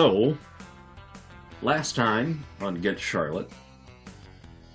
[0.00, 0.34] So,
[1.60, 3.50] last time on Get Charlotte,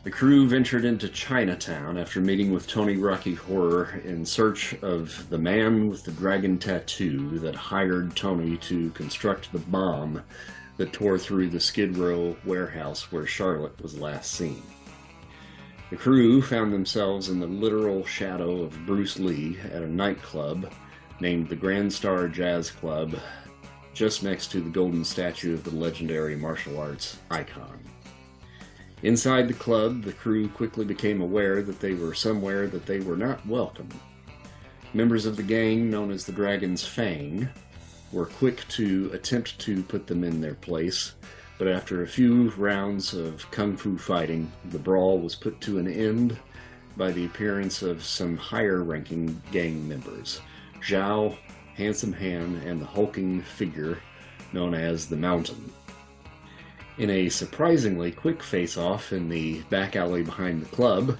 [0.03, 5.39] the crew ventured into Chinatown after meeting with Tony Rocky Horror in search of the
[5.39, 10.21] man with the dragon tattoo that hired Tony to construct the bomb
[10.77, 14.61] that tore through the Skid Row warehouse where Charlotte was last seen.
[15.89, 20.71] The crew found themselves in the literal shadow of Bruce Lee at a nightclub
[21.19, 23.15] named the Grand Star Jazz Club,
[23.95, 27.79] just next to the golden statue of the legendary martial arts icon.
[29.01, 33.15] Inside the club, the crew quickly became aware that they were somewhere that they were
[33.15, 33.89] not welcome.
[34.93, 37.47] Members of the gang, known as the Dragon's Fang,
[38.11, 41.13] were quick to attempt to put them in their place,
[41.57, 45.87] but after a few rounds of kung fu fighting, the brawl was put to an
[45.87, 46.37] end
[46.97, 50.41] by the appearance of some higher ranking gang members
[50.81, 51.35] Zhao,
[51.75, 53.99] Handsome Han, and the hulking figure
[54.53, 55.71] known as the Mountain.
[56.97, 61.17] In a surprisingly quick face off in the back alley behind the club,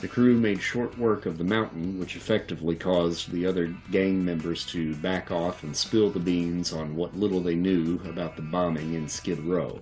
[0.00, 4.66] the crew made short work of the mountain, which effectively caused the other gang members
[4.66, 8.94] to back off and spill the beans on what little they knew about the bombing
[8.94, 9.80] in Skid Row.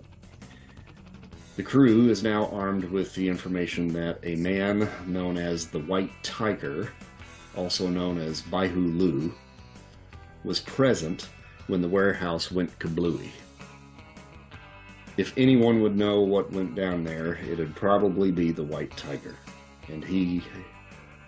[1.56, 6.12] The crew is now armed with the information that a man known as the White
[6.22, 6.92] Tiger,
[7.56, 9.34] also known as Baihu Lu,
[10.45, 11.28] was present
[11.67, 13.31] when the warehouse went kablooey.
[15.17, 19.37] If anyone would know what went down there, it'd probably be the White Tiger.
[19.89, 20.43] And he,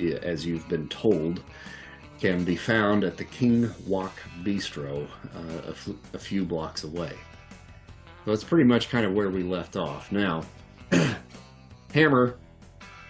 [0.01, 1.43] as you've been told,
[2.21, 4.13] can be found at the King Wok
[4.43, 7.13] Bistro uh, a, f- a few blocks away.
[8.25, 10.13] So that's pretty much kind of where we left off.
[10.13, 10.45] Now,
[11.93, 12.39] Hammer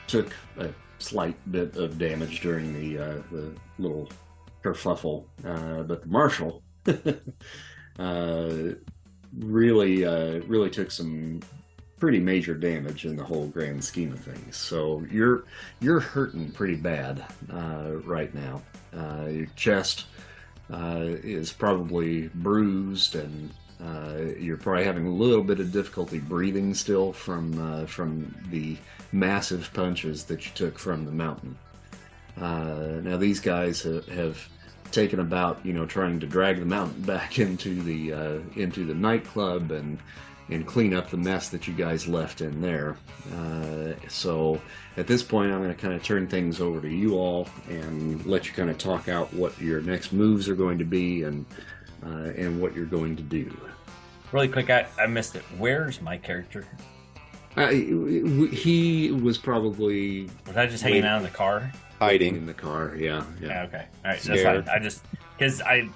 [0.07, 4.09] took a slight bit of damage during the, uh, the little
[4.63, 6.63] kerfuffle, uh, but the Marshal
[7.99, 8.75] uh,
[9.39, 11.41] really uh, really took some
[11.99, 14.57] pretty major damage in the whole grand scheme of things.
[14.57, 15.45] So you're
[15.81, 18.63] you're hurting pretty bad uh, right now.
[19.29, 20.07] Your chest
[20.71, 23.51] is probably bruised, and
[23.85, 28.77] uh, you're probably having a little bit of difficulty breathing still from uh, from the
[29.11, 31.57] massive punches that you took from the mountain.
[32.37, 34.49] Now these guys have, have
[34.93, 38.95] taken about you know trying to drag the mountain back into the uh, into the
[38.95, 39.99] nightclub and
[40.51, 42.97] and clean up the mess that you guys left in there.
[43.35, 44.61] Uh, so
[44.97, 48.25] at this point, I'm going to kind of turn things over to you all and
[48.27, 51.47] let you kind of talk out what your next moves are going to be and
[52.05, 53.57] uh, and what you're going to do.
[54.33, 55.43] Really quick, I, I missed it.
[55.59, 56.67] Where's my character?
[57.57, 61.71] Uh, he was probably was I just hanging out in the car?
[62.03, 62.95] Hiding in the car.
[62.97, 63.49] Yeah, yeah.
[63.49, 64.39] yeah okay, all right, Scared.
[64.39, 64.77] that's fine.
[64.77, 65.05] I just
[65.39, 65.89] because I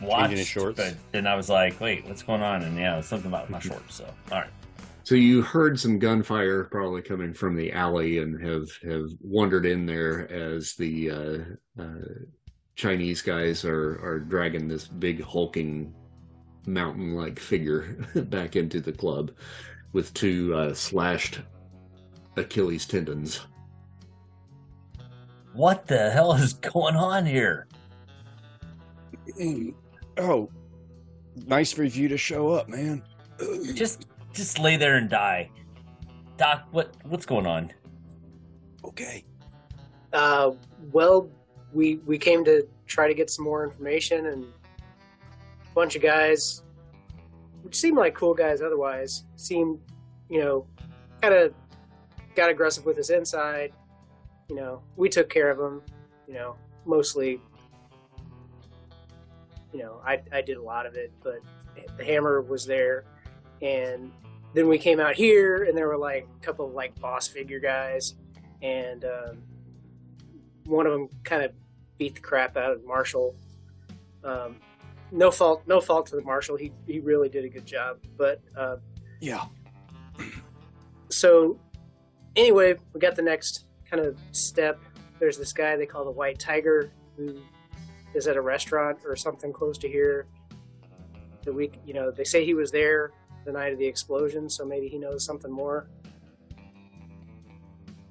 [0.00, 0.76] watched, his shorts.
[0.76, 2.62] but then I was like, wait, what's going on?
[2.62, 3.96] And yeah, something about my shorts.
[3.96, 4.50] So all right.
[5.04, 9.86] So you heard some gunfire probably coming from the alley and have have wandered in
[9.86, 12.24] there as the uh, uh,
[12.74, 15.94] Chinese guys are are dragging this big hulking
[16.66, 19.30] mountain like figure back into the club
[19.92, 21.40] with two uh, slashed
[22.36, 23.40] Achilles tendons
[25.56, 27.66] what the hell is going on here?
[30.18, 30.50] Oh,
[31.46, 33.02] nice for you to show up, man.
[33.74, 35.50] just just lay there and die.
[36.36, 37.72] Doc, what what's going on?
[38.84, 39.24] Okay.
[40.12, 40.52] Uh,
[40.92, 41.28] well,
[41.72, 46.62] we we came to try to get some more information, and a bunch of guys,
[47.62, 49.78] which seemed like cool guys otherwise, seemed,
[50.28, 50.66] you know,
[51.20, 51.54] kind of
[52.34, 53.72] got aggressive with us inside
[54.48, 55.82] you know, we took care of them,
[56.26, 57.40] you know, mostly,
[59.72, 61.40] you know, I, I did a lot of it, but
[61.96, 63.04] the hammer was there.
[63.60, 64.12] And
[64.54, 67.60] then we came out here and there were like a couple of like boss figure
[67.60, 68.14] guys.
[68.62, 69.42] And um,
[70.64, 71.52] one of them kind of
[71.98, 73.34] beat the crap out of Marshall.
[74.24, 74.56] Um,
[75.12, 76.56] no fault, no fault to the Marshall.
[76.56, 78.76] He, he really did a good job, but, uh,
[79.20, 79.44] yeah.
[81.10, 81.58] So
[82.34, 84.80] anyway, we got the next kind of step,
[85.18, 87.40] there's this guy they call the White Tiger who
[88.14, 90.26] is at a restaurant or something close to here.
[91.44, 93.12] The week, you know, they say he was there
[93.44, 95.88] the night of the explosion, so maybe he knows something more.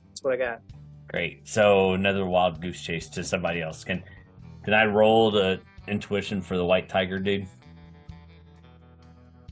[0.07, 0.61] That's what I got.
[1.07, 1.47] Great.
[1.47, 3.83] So another wild goose chase to somebody else.
[3.83, 4.03] Can
[4.63, 7.47] can I roll the intuition for the white tiger dude?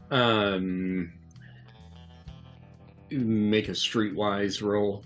[0.10, 1.12] Um,
[3.12, 5.04] make a streetwise roll.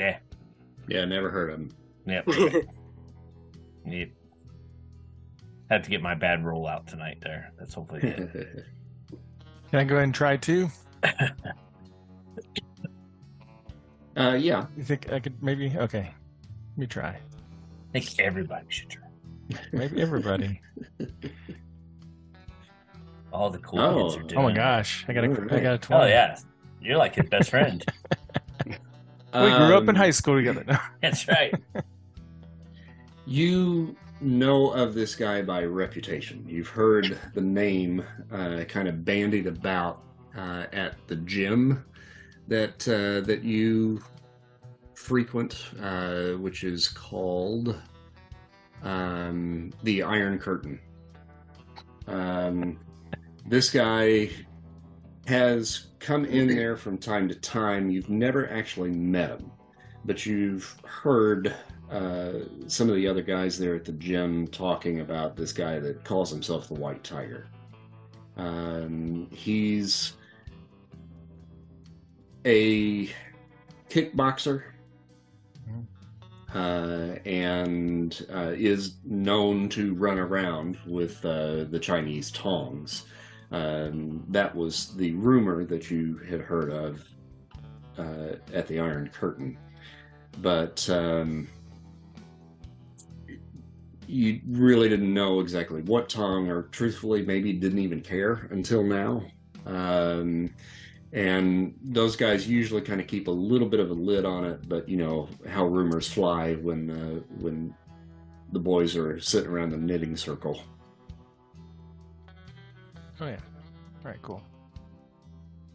[0.00, 0.18] Yeah.
[0.88, 1.70] Yeah, never heard of him.
[2.06, 2.24] Yep.
[3.86, 4.08] yep.
[5.68, 7.18] Had to get my bad roll out tonight.
[7.20, 8.32] There, that's hopefully it.
[9.70, 10.70] Can I go ahead and try too?
[14.16, 14.66] uh, yeah.
[14.74, 15.70] You think I could maybe?
[15.76, 16.10] Okay,
[16.70, 17.10] let me try.
[17.10, 17.20] I
[17.92, 19.06] think everybody should try.
[19.70, 20.62] Maybe everybody.
[23.32, 24.02] All the cool oh.
[24.02, 24.40] kids are doing.
[24.40, 26.04] Oh my gosh, I got a, I got a twenty.
[26.04, 26.38] Oh yeah,
[26.80, 27.84] you're like his best friend.
[29.34, 30.80] We grew up in um, high school together.
[31.02, 31.54] That's right.
[33.26, 36.44] You know of this guy by reputation.
[36.48, 40.02] You've heard the name uh, kind of bandied about
[40.36, 41.84] uh, at the gym
[42.48, 44.02] that uh, that you
[44.94, 47.80] frequent, uh, which is called
[48.82, 50.80] um, the Iron Curtain.
[52.06, 52.80] Um,
[53.46, 54.30] this guy
[55.26, 57.90] has come in there from time to time.
[57.90, 59.50] You've never actually met him,
[60.04, 61.54] but you've heard
[61.90, 62.32] uh,
[62.66, 66.30] some of the other guys there at the gym talking about this guy that calls
[66.30, 67.48] himself the White Tiger.
[68.36, 70.14] Um, he's
[72.44, 73.10] a
[73.88, 74.62] kickboxer
[76.54, 83.04] uh, and uh, is known to run around with uh, the Chinese tongs.
[83.52, 87.04] Um, that was the rumor that you had heard of
[87.98, 89.58] uh, at the Iron Curtain.
[90.40, 91.48] But um,
[94.06, 99.24] you really didn't know exactly what tongue, or truthfully, maybe didn't even care until now.
[99.66, 100.50] Um,
[101.12, 104.68] and those guys usually kind of keep a little bit of a lid on it
[104.68, 107.74] but you know how rumors fly when uh, when
[108.52, 110.62] the boys are sitting around the knitting circle
[113.20, 113.36] oh yeah
[114.04, 114.42] all right cool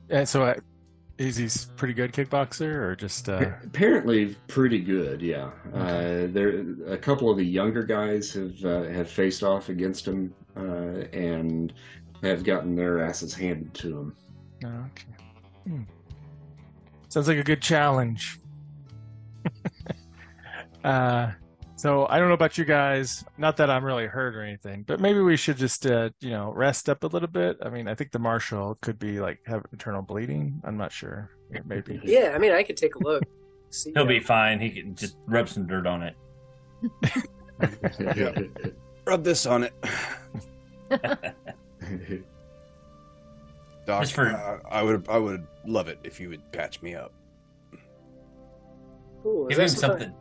[0.09, 0.55] and so uh,
[1.17, 3.51] is he pretty good kickboxer or just uh...
[3.63, 6.25] apparently pretty good yeah okay.
[6.25, 10.33] uh, there a couple of the younger guys have uh, have faced off against him
[10.57, 11.73] uh, and
[12.21, 14.15] have gotten their asses handed to them
[14.65, 15.15] oh, okay
[15.67, 15.81] Hmm.
[17.09, 18.39] Sounds like a good challenge.
[20.83, 21.31] uh,
[21.85, 23.23] so I don't know about you guys.
[23.37, 26.51] Not that I'm really hurt or anything, but maybe we should just, uh, you know,
[26.51, 27.57] rest up a little bit.
[27.61, 30.59] I mean, I think the marshal could be like have internal bleeding.
[30.63, 31.29] I'm not sure.
[31.63, 32.01] Maybe.
[32.03, 33.21] Yeah, I mean, I could take a look.
[33.69, 34.59] See, He'll be fine.
[34.59, 36.15] He can just rub some dirt on it.
[37.99, 38.33] yeah.
[39.05, 39.73] Rub this on it.
[43.85, 44.29] Doc, for...
[44.29, 47.13] uh, I would I would love it if you would patch me up.
[49.23, 50.11] Ooh, give him something.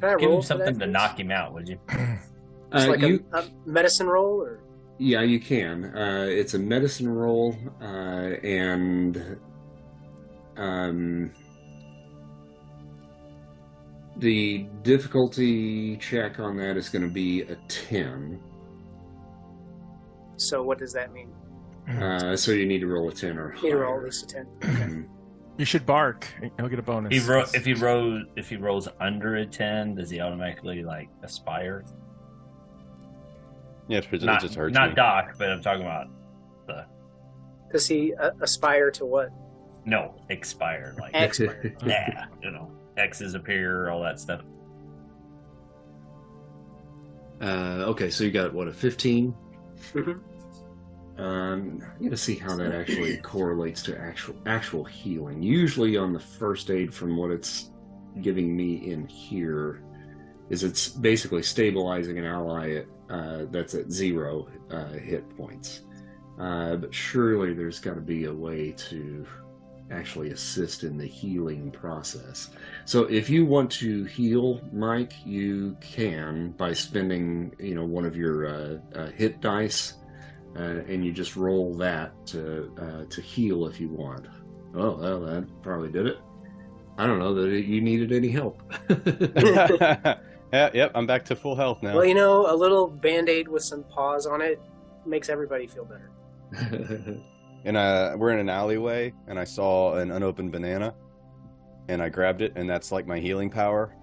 [0.00, 1.78] Give him something to knock him out, would you?
[2.72, 3.24] Uh, like you...
[3.32, 4.58] A, a, medicine roll, or
[4.98, 5.96] yeah, you can.
[5.96, 7.84] Uh, it's a medicine roll, uh,
[8.42, 9.38] and
[10.56, 11.30] um,
[14.16, 18.40] the difficulty check on that is going to be a ten.
[20.36, 21.32] So, what does that mean?
[21.88, 23.70] Uh, so you need to roll a ten or higher.
[23.70, 24.46] You roll at least a ten.
[24.62, 25.15] Okay.
[25.58, 26.26] You should bark.
[26.58, 27.12] He'll get a bonus.
[27.12, 31.08] He ro- if he rolls if he rolls under a ten, does he automatically like
[31.22, 31.84] aspire?
[33.88, 34.94] Yeah, it not, just hurts Not me.
[34.96, 36.08] Doc, but I'm talking about
[36.66, 36.86] the.
[37.72, 39.30] Does he uh, aspire to what?
[39.84, 41.74] No, expire like expire.
[41.86, 44.42] yeah, you know, X's appear, all that stuff.
[47.40, 49.34] Uh, okay, so you got what a 15
[49.92, 50.35] mm-hmm.
[51.18, 55.42] Um, I'm going to see how that actually correlates to actual actual healing.
[55.42, 57.70] Usually, on the first aid, from what it's
[58.20, 59.82] giving me in here,
[60.50, 65.82] is it's basically stabilizing an ally at, uh, that's at zero uh, hit points.
[66.38, 69.26] Uh, but surely there's got to be a way to
[69.90, 72.50] actually assist in the healing process.
[72.84, 78.16] So if you want to heal Mike, you can by spending you know one of
[78.16, 79.94] your uh, uh, hit dice
[80.56, 84.26] uh, and you just roll that to uh, to heal if you want.
[84.74, 86.18] Oh, well, that probably did it.
[86.98, 88.62] I don't know that you needed any help.
[88.88, 91.94] yeah, yep, I'm back to full health now.
[91.94, 94.60] Well, you know, a little band aid with some paws on it
[95.04, 96.10] makes everybody feel better.
[97.64, 100.94] and uh, we're in an alleyway, and I saw an unopened banana,
[101.88, 103.94] and I grabbed it, and that's like my healing power.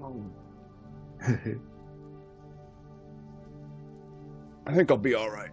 [0.00, 0.30] Oh.
[4.66, 5.50] I think I'll be all right.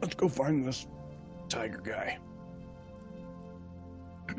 [0.00, 0.86] Let's go find this
[1.48, 2.18] tiger guy.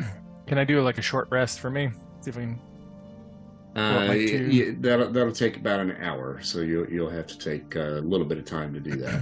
[0.48, 1.92] Can I do like a short rest for me?
[2.22, 2.60] See if we can.
[3.76, 8.02] Uh, yeah, that'll that'll take about an hour, so you'll you'll have to take a
[8.04, 9.22] little bit of time to do that.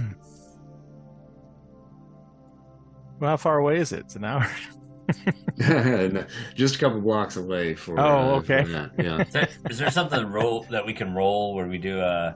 [3.20, 4.00] well, how far away is it?
[4.00, 4.50] It's an hour.
[6.54, 7.98] Just a couple blocks away for.
[8.00, 8.64] Oh, uh, okay.
[8.64, 9.22] For yeah.
[9.22, 12.34] Is there, is there something roll that we can roll where we do a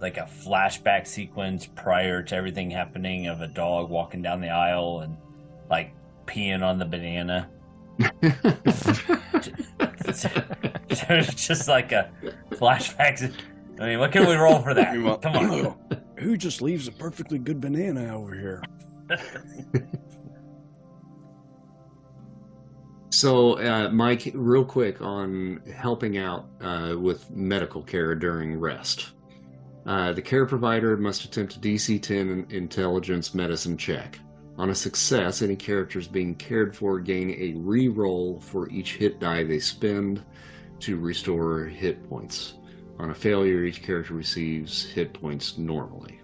[0.00, 5.00] like a flashback sequence prior to everything happening of a dog walking down the aisle
[5.00, 5.16] and
[5.68, 5.92] like
[6.26, 7.50] peeing on the banana.
[11.36, 12.10] just like a
[12.50, 13.32] flashback.
[13.78, 14.92] I mean, what can we roll for that?
[15.22, 15.76] Come on.
[16.18, 18.62] Who just leaves a perfectly good banana over here?
[23.10, 29.12] so, uh, Mike, real quick on helping out uh, with medical care during rest.
[29.86, 34.18] Uh, the care provider must attempt a DC 10 intelligence medicine check.
[34.58, 39.42] On a success, any characters being cared for gain a re-roll for each hit die
[39.42, 40.22] they spend
[40.80, 42.54] to restore hit points.
[42.98, 46.20] On a failure, each character receives hit points normally.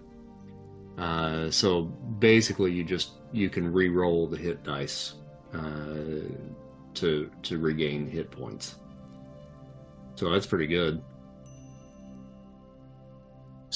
[0.97, 1.83] Uh, so
[2.19, 5.15] basically, you just you can re-roll the hit dice
[5.53, 6.21] uh,
[6.93, 8.75] to to regain hit points.
[10.15, 11.03] So that's pretty good.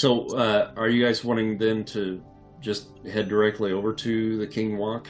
[0.01, 2.24] So, uh, are you guys wanting then to
[2.60, 5.08] just head directly over to the King Wok?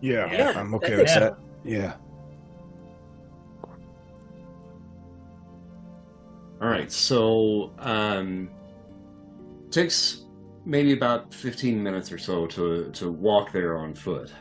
[0.00, 1.38] Yeah, yeah I'm okay with that.
[1.62, 1.94] Yeah.
[6.60, 8.50] All right, so um,
[9.70, 10.24] takes
[10.64, 14.32] maybe about 15 minutes or so to to walk there on foot.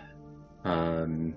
[0.63, 1.35] Um,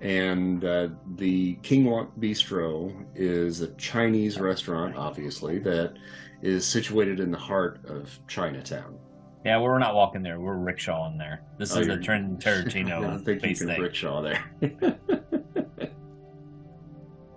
[0.00, 5.94] and uh, the King Wok Bistro is a Chinese restaurant, obviously, that
[6.42, 8.98] is situated in the heart of Chinatown.
[9.44, 10.40] Yeah, we're not walking there.
[10.40, 11.42] We're rickshawing there.
[11.56, 12.98] This oh, is the Trent Tarantino.
[12.98, 13.80] I don't think you can thing.
[13.80, 14.44] rickshaw there.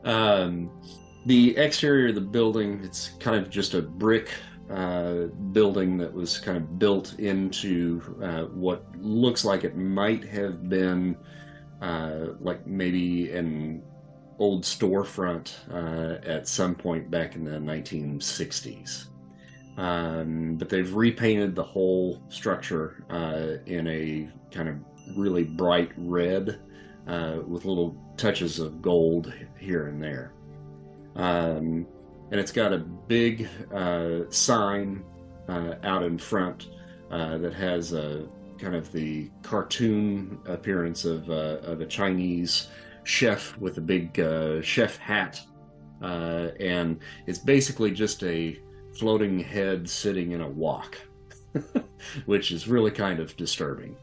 [0.04, 0.72] um,
[1.26, 4.32] the exterior of the building, it's kind of just a brick
[4.70, 10.68] uh, building that was kind of built into uh, what looks like it might have
[10.68, 11.16] been
[11.82, 13.82] uh, like maybe an
[14.38, 19.06] old storefront uh, at some point back in the 1960s.
[19.78, 24.76] Um, but they've repainted the whole structure uh, in a kind of
[25.16, 26.60] really bright red
[27.08, 30.34] uh, with little touches of gold here and there.
[31.16, 31.88] Um,
[32.32, 35.04] and it's got a big uh, sign
[35.84, 36.70] out in front
[37.10, 38.28] that has a
[38.60, 42.68] kind of the cartoon appearance of, uh, of a Chinese
[43.04, 45.42] chef with a big uh, chef hat.
[46.02, 48.60] Uh, and it's basically just a
[48.98, 50.98] floating head sitting in a wok,
[52.26, 53.96] which is really kind of disturbing.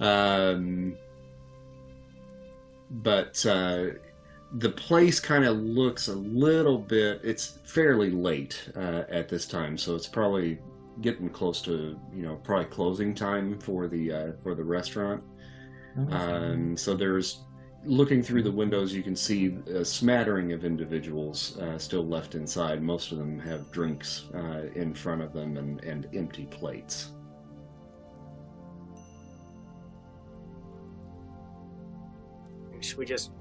[0.00, 0.96] Um,
[2.90, 3.86] but uh,
[4.52, 9.76] the place kind of looks a little bit it's fairly late uh, at this time
[9.76, 10.58] so it's probably
[11.00, 15.22] getting close to you know probably closing time for the uh, for the restaurant
[15.98, 17.44] oh, um, so there's
[17.84, 22.82] looking through the windows you can see a smattering of individuals uh, still left inside
[22.82, 27.12] most of them have drinks uh, in front of them and, and empty plates
[32.80, 33.32] should we just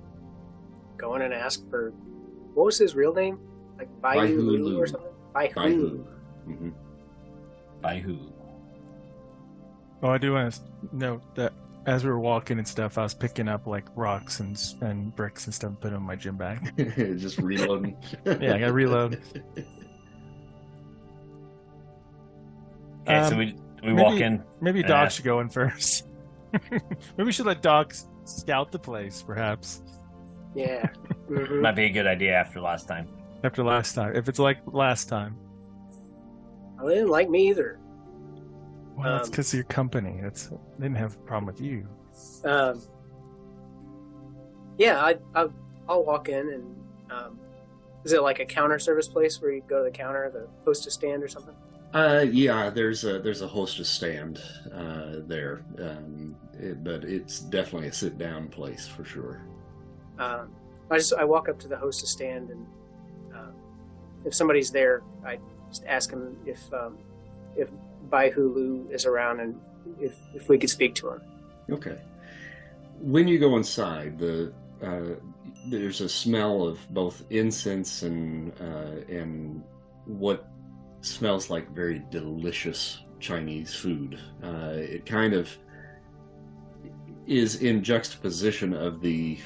[0.98, 1.94] go in and ask for
[2.54, 3.40] what was his real name?
[3.78, 5.12] Like Bai Lu or something?
[5.34, 6.08] Bai Hu.
[6.48, 6.70] Mm-hmm.
[7.82, 8.20] Bai who?
[10.04, 11.54] Oh, I do want to note that
[11.88, 15.46] as we were walking and stuff, I was picking up like rocks and and bricks
[15.46, 16.74] and stuff, and putting them in my gym bag.
[17.18, 17.98] Just reloading.
[18.26, 19.22] yeah, I got reload.
[23.04, 24.44] Okay, um, so we we maybe, walk in.
[24.60, 26.06] Maybe Doc should go in first.
[26.72, 27.94] maybe we should let Doc
[28.26, 29.82] scout the place, perhaps.
[30.54, 30.90] Yeah.
[31.30, 31.62] Mm-hmm.
[31.62, 33.08] Might be a good idea after last time.
[33.44, 34.16] After last time.
[34.16, 35.38] If it's like last time.
[36.78, 37.80] Well, they didn't like me either.
[38.96, 40.20] Well, um, that's because of your company.
[40.24, 41.88] It's they didn't have a problem with you.
[42.44, 42.82] Um,
[44.78, 45.48] yeah, I, I
[45.88, 46.76] I'll walk in and
[47.12, 47.40] um,
[48.04, 50.94] is it like a counter service place where you go to the counter, the hostess
[50.94, 51.56] stand or something?
[51.94, 54.42] Uh, yeah, there's a there's a hostess stand
[54.74, 59.42] uh, there, um, it, but it's definitely a sit down place for sure.
[60.20, 60.52] Um,
[60.92, 62.66] I just I walk up to the hostess stand and
[63.34, 63.52] uh,
[64.26, 66.98] if somebody's there, I just ask him if um,
[67.56, 67.70] if
[68.10, 69.60] Bai Hulu is around and
[70.00, 71.22] if if we could speak to him.
[71.70, 71.98] Okay.
[73.00, 75.16] When you go inside, the uh,
[75.70, 79.64] there's a smell of both incense and uh, and
[80.06, 80.48] what
[81.02, 84.20] smells like very delicious Chinese food.
[84.44, 85.56] Uh, it kind of
[87.26, 89.38] is in juxtaposition of the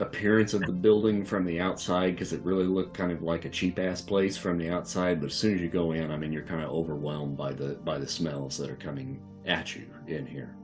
[0.00, 3.48] appearance of the building from the outside because it really looked kind of like a
[3.48, 6.32] cheap ass place from the outside but as soon as you go in i mean
[6.32, 10.26] you're kind of overwhelmed by the by the smells that are coming at you in
[10.26, 10.56] here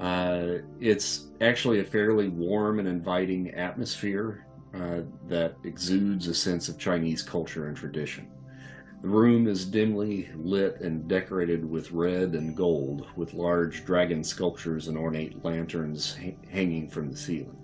[0.00, 6.78] uh, it's actually a fairly warm and inviting atmosphere uh, that exudes a sense of
[6.78, 8.26] Chinese culture and tradition.
[9.02, 14.88] The room is dimly lit and decorated with red and gold, with large dragon sculptures
[14.88, 17.56] and ornate lanterns ha- hanging from the ceiling.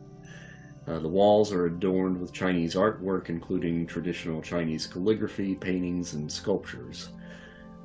[0.86, 7.08] Uh, the walls are adorned with Chinese artwork, including traditional Chinese calligraphy, paintings, and sculptures.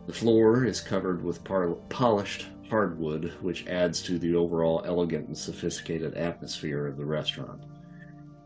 [0.05, 5.37] The floor is covered with par- polished hardwood, which adds to the overall elegant and
[5.37, 7.63] sophisticated atmosphere of the restaurant.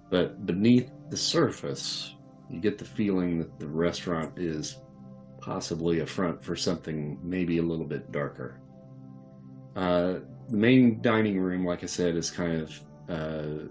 [0.09, 2.15] But beneath the surface,
[2.49, 4.77] you get the feeling that the restaurant is
[5.39, 8.59] possibly a front for something maybe a little bit darker.
[9.75, 10.19] Uh,
[10.49, 13.67] the main dining room, like I said, is kind of uh,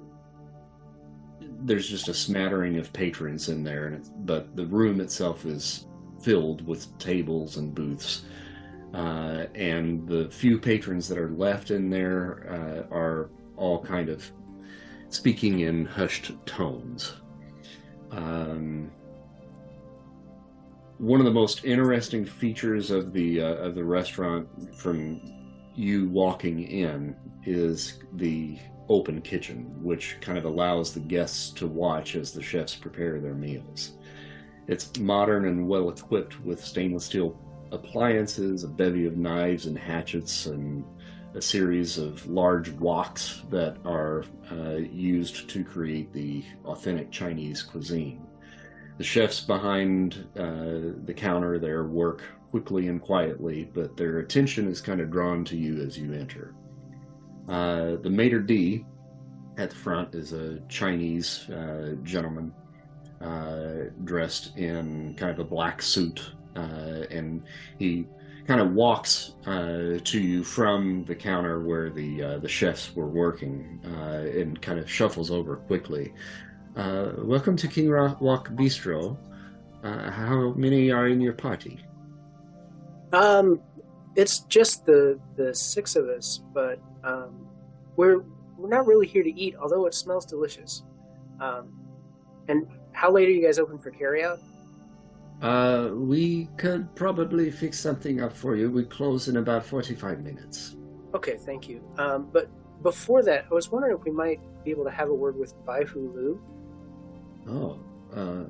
[1.64, 5.86] there's just a smattering of patrons in there, but the room itself is
[6.22, 8.24] filled with tables and booths.
[8.92, 12.46] Uh, and the few patrons that are left in there
[12.90, 14.30] uh, are all kind of
[15.08, 17.14] speaking in hushed tones.
[18.10, 18.92] Um,
[20.98, 25.20] one of the most interesting features of the uh, of the restaurant from
[25.74, 32.16] you walking in is the open kitchen, which kind of allows the guests to watch
[32.16, 33.92] as the chefs prepare their meals.
[34.66, 37.38] It's modern and well equipped with stainless steel
[37.72, 40.84] appliances, a bevy of knives and hatchets, and
[41.34, 48.24] a series of large woks that are uh, used to create the authentic Chinese cuisine.
[48.98, 54.80] The chefs behind uh, the counter there work quickly and quietly, but their attention is
[54.80, 56.54] kind of drawn to you as you enter.
[57.48, 58.84] Uh, the maitre d
[59.58, 62.52] at the front is a Chinese uh, gentleman
[63.20, 67.42] uh, dressed in kind of a black suit, uh, and
[67.78, 68.06] he
[68.46, 73.08] kind of walks uh, to you from the counter where the uh, the chefs were
[73.08, 76.12] working, and kind of shuffles over quickly.
[76.76, 79.16] Welcome to King Rock Bistro.
[79.82, 81.84] how many are in your party?
[83.12, 83.60] Um,
[84.16, 87.46] it's just the the six of us, but um,
[87.96, 88.24] we're
[88.56, 90.82] we're not really here to eat, although it smells delicious.
[91.40, 91.72] Um,
[92.48, 94.40] and how late are you guys open for carryout?
[95.42, 98.70] Uh, we could probably fix something up for you.
[98.70, 100.76] We close in about 45 minutes.
[101.14, 101.82] Okay, thank you.
[101.98, 102.48] Um, but
[102.82, 105.54] before that, I was wondering if we might be able to have a word with
[105.66, 106.40] Bai Lu.
[107.48, 107.80] Oh,
[108.14, 108.44] uh,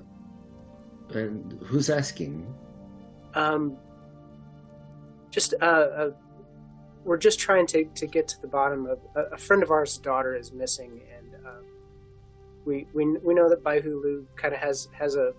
[1.16, 2.54] and who's asking?
[3.34, 3.76] Um,
[5.34, 6.10] just uh, uh,
[7.02, 9.98] we're just trying to, to get to the bottom of a, a friend of ours'
[9.98, 11.64] daughter is missing, and um,
[12.64, 15.32] we we we know that Bai Hu Lu kind of has has a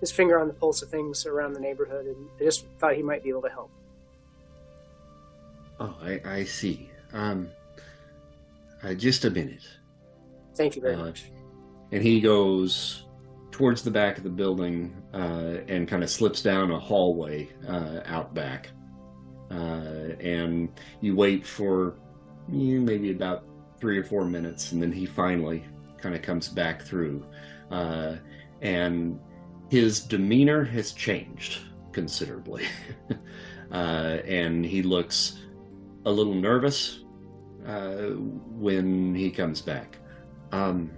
[0.00, 3.02] his finger on the pulse of things around the neighborhood, and I just thought he
[3.02, 3.70] might be able to help.
[5.80, 6.90] Oh, I, I see.
[7.12, 7.48] Um,
[8.82, 9.66] uh, just a minute.
[10.54, 11.30] Thank you very uh, much.
[11.90, 13.06] And he goes
[13.50, 18.00] towards the back of the building uh, and kind of slips down a hallway uh,
[18.06, 18.81] out back uh,
[19.52, 20.68] and
[21.00, 21.96] you wait for
[22.50, 23.44] you know, maybe about
[23.78, 25.64] three or four minutes, and then he finally
[26.00, 27.24] kind of comes back through,
[27.70, 28.16] uh,
[28.60, 29.18] and
[29.70, 31.60] his demeanor has changed
[31.92, 32.64] considerably,
[33.72, 35.38] uh, and he looks
[36.06, 37.00] a little nervous
[37.66, 38.10] uh,
[38.58, 39.98] when he comes back.
[40.52, 40.90] Um,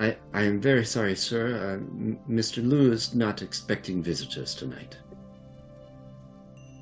[0.00, 1.80] I, I am very sorry, sir.
[1.80, 2.66] Uh, Mr.
[2.66, 4.96] Lu is not expecting visitors tonight.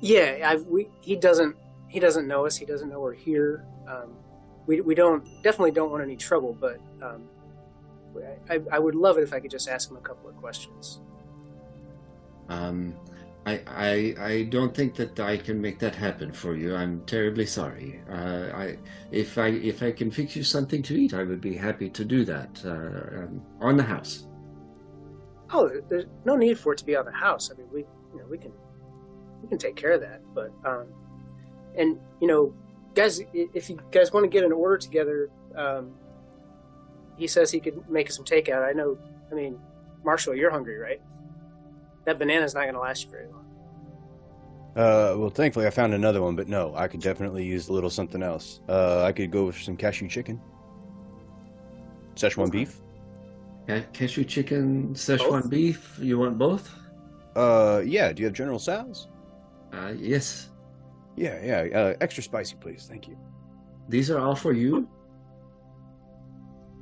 [0.01, 1.55] Yeah, I, we, he doesn't
[1.87, 2.55] he doesn't know us.
[2.57, 3.65] He doesn't know we're here.
[3.87, 4.13] Um,
[4.65, 7.23] we, we don't definitely don't want any trouble, but um,
[8.49, 10.99] I, I would love it if I could just ask him a couple of questions.
[12.49, 12.93] Um,
[13.45, 16.75] I, I I don't think that I can make that happen for you.
[16.75, 18.01] I'm terribly sorry.
[18.09, 18.77] Uh, I
[19.11, 22.03] if I if I can fix you something to eat, I would be happy to
[22.03, 24.27] do that uh, um, on the house.
[25.53, 27.49] Oh, there's no need for it to be on the house.
[27.49, 27.79] I mean, we
[28.13, 28.51] you know we can
[29.41, 30.21] we can take care of that.
[30.33, 30.87] But um,
[31.75, 32.53] and you know,
[32.95, 35.93] guys, if you guys want to get an order together, um,
[37.17, 38.67] he says he could make us some takeout.
[38.67, 38.97] I know.
[39.31, 39.59] I mean,
[40.03, 41.01] Marshall, you're hungry, right?
[42.05, 43.43] That banana's not going to last you very long.
[44.75, 47.89] Uh, well, thankfully I found another one, but no, I could definitely use a little
[47.89, 48.61] something else.
[48.69, 50.39] Uh, I could go with some cashew chicken,
[52.15, 52.79] Szechuan beef.
[53.93, 55.49] cashew chicken, Szechuan both?
[55.49, 55.97] beef.
[55.99, 56.73] You want both?
[57.35, 58.13] Uh, yeah.
[58.13, 59.07] Do you have General Tso's?
[59.73, 60.49] Uh, yes.
[61.15, 61.79] Yeah, yeah.
[61.79, 62.85] Uh, extra spicy, please.
[62.89, 63.17] Thank you.
[63.89, 64.87] These are all for you.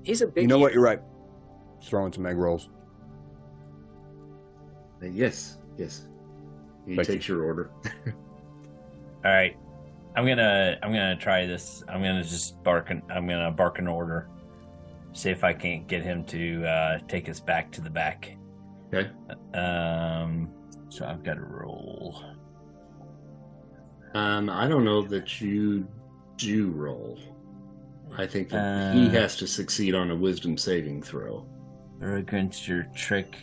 [0.03, 0.43] He's a big.
[0.43, 0.73] You know what?
[0.73, 1.01] You're right.
[1.83, 2.69] Throwing some egg rolls.
[5.01, 6.07] Uh, yes, yes.
[6.85, 7.35] He Thank takes you.
[7.35, 7.71] your order.
[8.05, 8.13] all
[9.31, 9.57] right,
[10.15, 11.83] I'm gonna I'm gonna try this.
[11.87, 12.89] I'm gonna just bark.
[12.91, 14.29] An, I'm gonna bark an order.
[15.13, 18.35] see if I can't get him to uh, take us back to the back.
[18.93, 19.09] Okay.
[19.57, 20.49] Um,
[20.89, 22.34] so I've got to roll.
[24.15, 25.85] Um, I don't know that you
[26.37, 27.19] do roll.
[28.17, 31.45] I think that uh, he has to succeed on a wisdom saving throw.
[31.99, 33.35] Throw against your trick.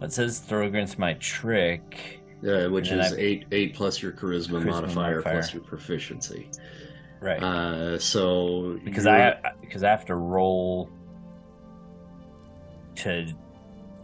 [0.00, 2.20] It says throw against my trick.
[2.46, 6.48] Uh, which is eight eight plus your charisma, charisma modifier, modifier, plus your proficiency.
[7.20, 7.42] Right.
[7.42, 10.88] Uh, so because I because I have to roll
[12.96, 13.26] to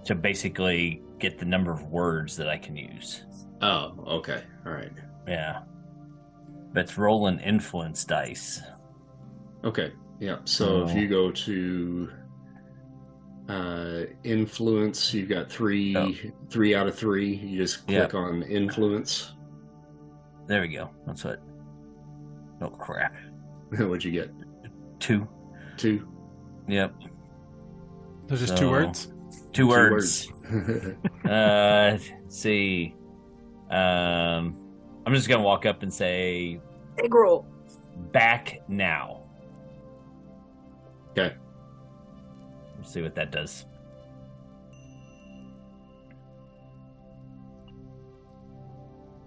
[0.07, 3.23] to basically get the number of words that I can use.
[3.63, 4.43] Oh, okay.
[4.67, 4.91] All right.
[5.29, 5.63] Yeah.
[6.75, 8.61] But it's rolling influence dice.
[9.65, 9.93] Okay.
[10.21, 10.39] Yeah.
[10.45, 10.89] So oh.
[10.89, 12.11] if you go to
[13.49, 16.13] uh, influence, you've got three oh.
[16.51, 17.35] three out of three.
[17.35, 18.15] You just click yep.
[18.15, 19.33] on influence.
[20.47, 20.91] There we go.
[21.07, 21.41] That's what.
[22.61, 23.15] Oh crap!
[23.71, 24.31] What'd you get?
[24.99, 25.29] Two.
[25.77, 26.09] Two.
[26.69, 26.95] Yep.
[28.27, 29.07] Those just so, two words.
[29.07, 29.13] Two,
[29.53, 30.29] two words.
[30.51, 30.97] words.
[31.31, 32.95] uh, see.
[33.71, 34.64] Um,
[35.07, 36.61] I'm just gonna walk up and say,
[36.99, 37.47] "Egg roll."
[38.13, 39.23] Back now.
[41.11, 41.35] Okay.
[42.79, 43.67] Let's see what that does.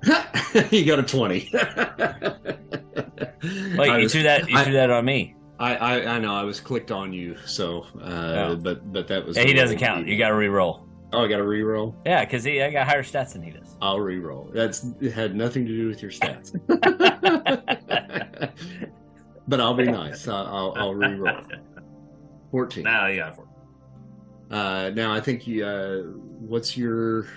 [0.72, 1.50] you got a 20.
[3.78, 5.36] Wait, you was, threw that you I, threw that on me.
[5.60, 8.56] I, I, I know I was clicked on you, so uh, oh.
[8.56, 10.08] but but that was yeah, he doesn't count.
[10.08, 10.87] You got to re-roll.
[11.14, 11.96] Oh, I got to re-roll.
[12.06, 13.78] Yeah, because I got higher stats than he does.
[13.82, 14.50] I'll re-roll.
[14.54, 16.52] That's it had nothing to do with your stats.
[19.48, 20.28] but I'll be nice.
[20.28, 21.42] I'll I'll, I'll re-roll.
[22.52, 22.84] Fourteen.
[22.84, 23.54] Now, yeah, 14.
[24.52, 25.66] Uh, now I think you.
[25.66, 26.02] Uh,
[26.40, 27.28] what's your?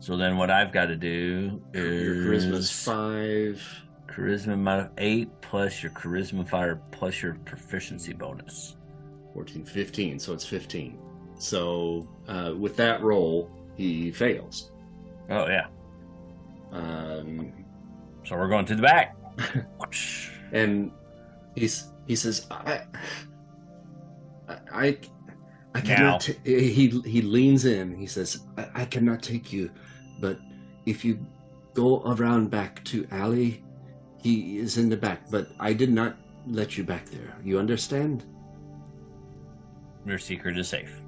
[0.00, 3.62] So then, what I've got to do is your charisma's five.
[4.06, 8.76] Charisma eight plus your charisma fire plus your proficiency bonus.
[9.34, 10.18] 14, 15.
[10.18, 10.98] So it's 15.
[11.38, 14.72] So uh, with that roll, he fails.
[15.30, 15.66] Oh, yeah.
[16.72, 17.52] Um,
[18.24, 19.16] so we're going to the back.
[20.52, 20.90] and
[21.54, 22.82] he's he says, I,
[24.72, 24.98] I,
[25.74, 26.22] I cannot.
[26.22, 27.94] T- he he leans in.
[27.94, 29.70] He says, I, I cannot take you,
[30.20, 30.38] but
[30.86, 31.24] if you
[31.74, 33.62] go around back to alley,
[34.22, 35.30] he is in the back.
[35.30, 37.36] But I did not let you back there.
[37.44, 38.24] You understand?
[40.06, 41.02] Your secret is safe.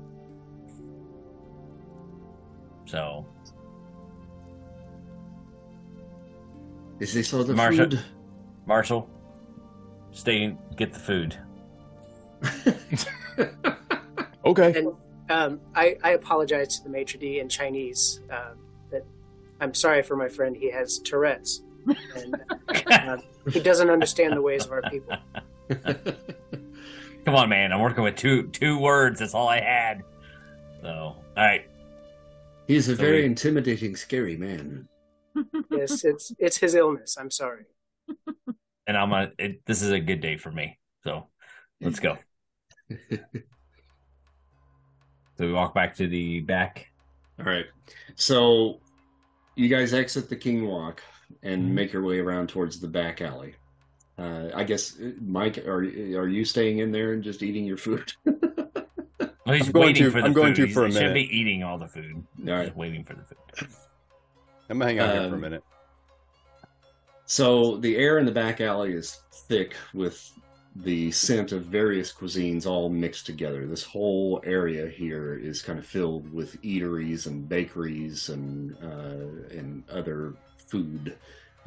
[2.90, 3.24] So.
[6.98, 8.00] Is this all the Marshall, food?
[8.66, 9.08] Marshall,
[10.10, 11.38] stay get the food.
[14.44, 14.74] okay.
[14.76, 14.88] And
[15.30, 18.54] um, I, I, apologize to the maitre d' in Chinese uh,
[18.90, 19.04] that
[19.60, 20.56] I'm sorry for my friend.
[20.56, 21.62] He has Tourette's,
[22.16, 22.36] and
[22.90, 23.18] uh,
[23.50, 25.16] he doesn't understand the ways of our people.
[27.24, 27.72] Come on, man!
[27.72, 29.20] I'm working with two two words.
[29.20, 30.02] That's all I had.
[30.82, 31.66] So, all right.
[32.70, 34.86] He's a so very intimidating, scary man.
[35.72, 37.16] yes, it's it's his illness.
[37.18, 37.64] I'm sorry.
[38.86, 39.30] And I'm a.
[39.38, 40.76] It, this is a good day for me.
[41.04, 41.28] So,
[41.80, 42.18] let's go.
[42.90, 43.18] so
[45.38, 46.90] we walk back to the back.
[47.38, 47.66] All right.
[48.16, 48.80] So
[49.54, 51.02] you guys exit the King Wok
[51.44, 51.74] and mm-hmm.
[51.74, 53.54] make your way around towards the back alley.
[54.18, 58.12] Uh, I guess, Mike, are are you staying in there and just eating your food?
[59.50, 60.18] Well, he's I'm going to.
[60.18, 60.68] I'm going food.
[60.68, 61.00] to for a minute.
[61.00, 62.24] Should be eating all the food.
[62.46, 62.64] All right.
[62.66, 63.68] Just waiting for the food.
[64.68, 65.64] I'm gonna hang out um, here for a um, minute.
[67.26, 70.32] So the air in the back alley is thick with
[70.76, 73.66] the scent of various cuisines all mixed together.
[73.66, 79.82] This whole area here is kind of filled with eateries and bakeries and uh, and
[79.90, 81.16] other food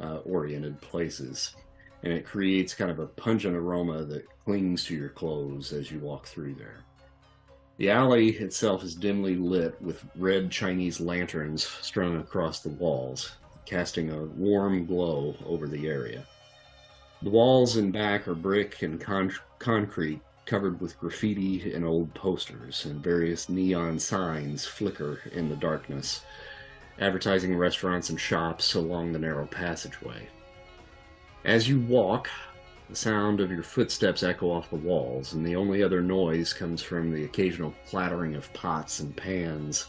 [0.00, 1.54] uh, oriented places,
[2.02, 5.98] and it creates kind of a pungent aroma that clings to your clothes as you
[5.98, 6.84] walk through there.
[7.76, 13.32] The alley itself is dimly lit with red Chinese lanterns strung across the walls,
[13.66, 16.24] casting a warm glow over the area.
[17.22, 22.84] The walls and back are brick and con- concrete covered with graffiti and old posters,
[22.84, 26.22] and various neon signs flicker in the darkness,
[27.00, 30.28] advertising restaurants and shops along the narrow passageway.
[31.44, 32.28] As you walk,
[32.88, 36.82] the sound of your footsteps echo off the walls, and the only other noise comes
[36.82, 39.86] from the occasional clattering of pots and pans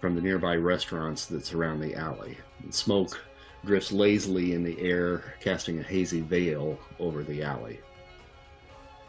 [0.00, 2.38] from the nearby restaurants that surround the alley.
[2.62, 3.20] And smoke
[3.64, 7.80] drifts lazily in the air, casting a hazy veil over the alley.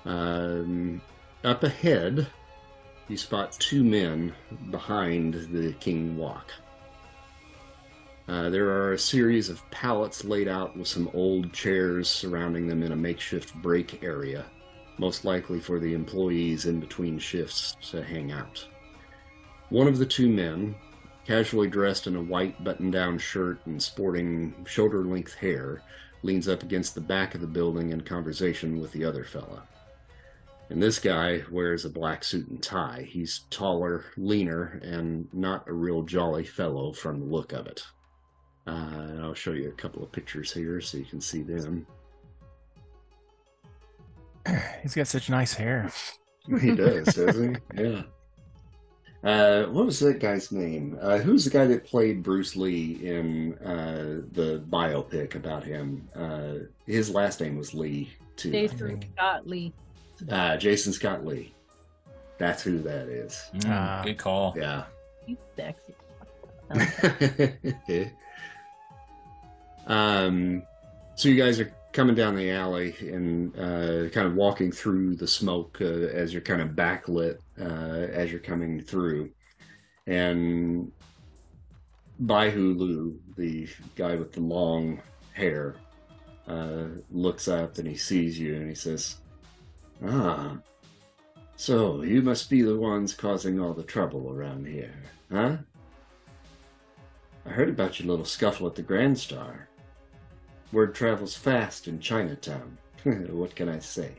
[0.04, 1.02] Um,
[1.44, 2.28] up ahead,
[3.08, 4.34] you spot two men
[4.70, 6.52] behind the King Wok.
[8.32, 12.82] Uh, there are a series of pallets laid out with some old chairs surrounding them
[12.82, 14.46] in a makeshift break area.
[14.98, 18.66] most likely for the employees in between shifts to hang out.
[19.68, 20.76] One of the two men,
[21.26, 25.82] casually dressed in a white button down shirt and sporting shoulder length hair,
[26.24, 29.64] leans up against the back of the building in conversation with the other fella.
[30.70, 33.06] And this guy wears a black suit and tie.
[33.10, 37.84] He's taller, leaner, and not a real jolly fellow from the look of it.
[38.68, 41.86] Uh, and I'll show you a couple of pictures here so you can see them.
[44.82, 45.92] He's got such nice hair.
[46.62, 47.84] he does, doesn't he?
[47.84, 48.02] Yeah.
[49.24, 50.98] Uh, what was that guy's name?
[51.00, 56.10] Uh, who's the guy that played Bruce Lee in uh, the biopic about him?
[56.16, 58.50] Uh, his last name was Lee, too.
[58.50, 59.74] Jason Scott Lee.
[60.28, 61.54] Uh, Jason Scott Lee.
[62.40, 63.52] That's who that is.
[63.58, 64.56] Mm, good call.
[64.58, 64.86] Yeah.
[65.28, 65.94] He's sexy.
[69.88, 70.64] um,
[71.16, 75.28] so you guys are coming down the alley and uh, kind of walking through the
[75.28, 79.30] smoke uh, as you're kind of backlit uh, as you're coming through.
[80.08, 80.92] And
[82.20, 85.02] Bai Lu, the guy with the long
[85.34, 85.76] hair,
[86.48, 89.18] uh, looks up and he sees you and he says,
[90.06, 90.58] Ah,
[91.56, 94.96] so you must be the ones causing all the trouble around here,
[95.32, 95.58] huh?
[97.46, 99.68] I heard about your little scuffle at the Grand Star.
[100.72, 102.78] Word travels fast in Chinatown.
[103.04, 104.14] what can I say?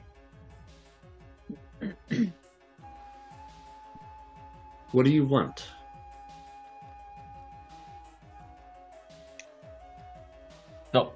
[4.93, 5.65] what do you want?
[10.93, 11.13] No.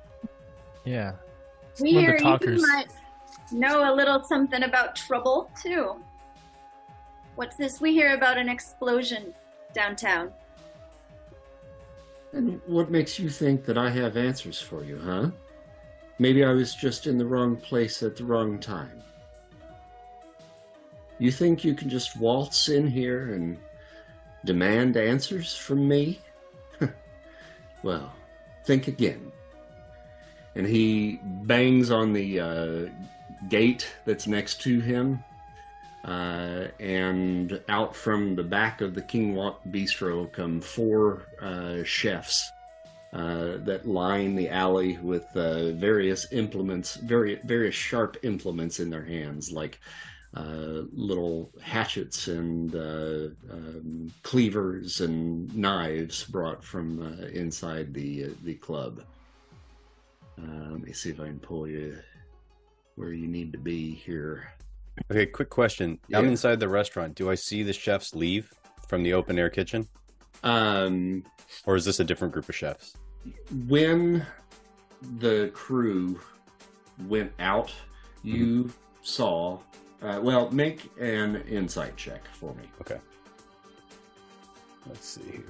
[0.85, 1.13] Yeah.
[1.81, 2.87] We hear you might
[3.53, 5.97] know a little something about trouble too.
[7.35, 7.83] What's this?
[7.83, 9.35] We hear about an explosion
[9.75, 10.33] downtown.
[12.37, 15.31] And what makes you think that I have answers for you, huh?
[16.19, 19.03] Maybe I was just in the wrong place at the wrong time.
[21.19, 23.57] You think you can just waltz in here and
[24.45, 26.21] demand answers from me?
[27.83, 28.13] well,
[28.67, 29.33] think again.
[30.57, 32.87] And he bangs on the uh,
[33.49, 35.25] gate that's next to him
[36.07, 42.49] uh, and out from the back of the King Wok Bistro come four uh, chefs
[43.13, 49.05] uh, that line the alley with uh, various implements, very various sharp implements in their
[49.05, 49.81] hands, like
[50.35, 59.03] uh, little hatchets and uh, um, cleavers and knives brought from inside the the club.
[60.39, 61.99] let me see if I can pull you
[62.95, 64.56] where you need to be here.
[65.11, 65.99] Okay, quick question.
[66.09, 66.19] Yeah.
[66.19, 67.15] I'm inside the restaurant.
[67.15, 68.53] Do I see the chefs leave
[68.89, 69.87] from the open air kitchen?
[70.43, 71.25] Um,
[71.65, 72.95] or is this a different group of chefs?
[73.67, 74.27] When
[75.19, 76.21] the crew
[77.09, 77.73] went out,
[78.23, 78.71] you mm-hmm.
[79.03, 79.59] saw.
[80.03, 82.65] Uh, well, make an insight check for me.
[82.81, 82.99] Okay.
[84.87, 85.43] Let's see here.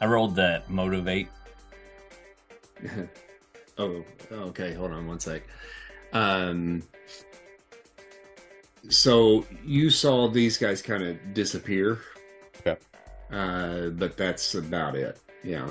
[0.00, 1.28] I rolled that motivate.
[3.78, 4.74] oh, okay.
[4.74, 5.42] Hold on one sec.
[6.16, 6.82] Um,
[8.88, 11.98] so you saw these guys kind of disappear.
[12.60, 12.76] Okay.
[13.30, 15.20] Uh, but that's about it.
[15.42, 15.70] Yeah.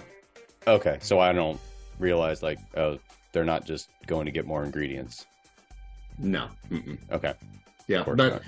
[0.67, 1.59] Okay, so I don't
[1.97, 2.99] realize like oh
[3.31, 5.25] they're not just going to get more ingredients.
[6.17, 6.49] No.
[6.69, 6.97] Mm-mm.
[7.11, 7.33] Okay.
[7.87, 8.41] Yeah, but not.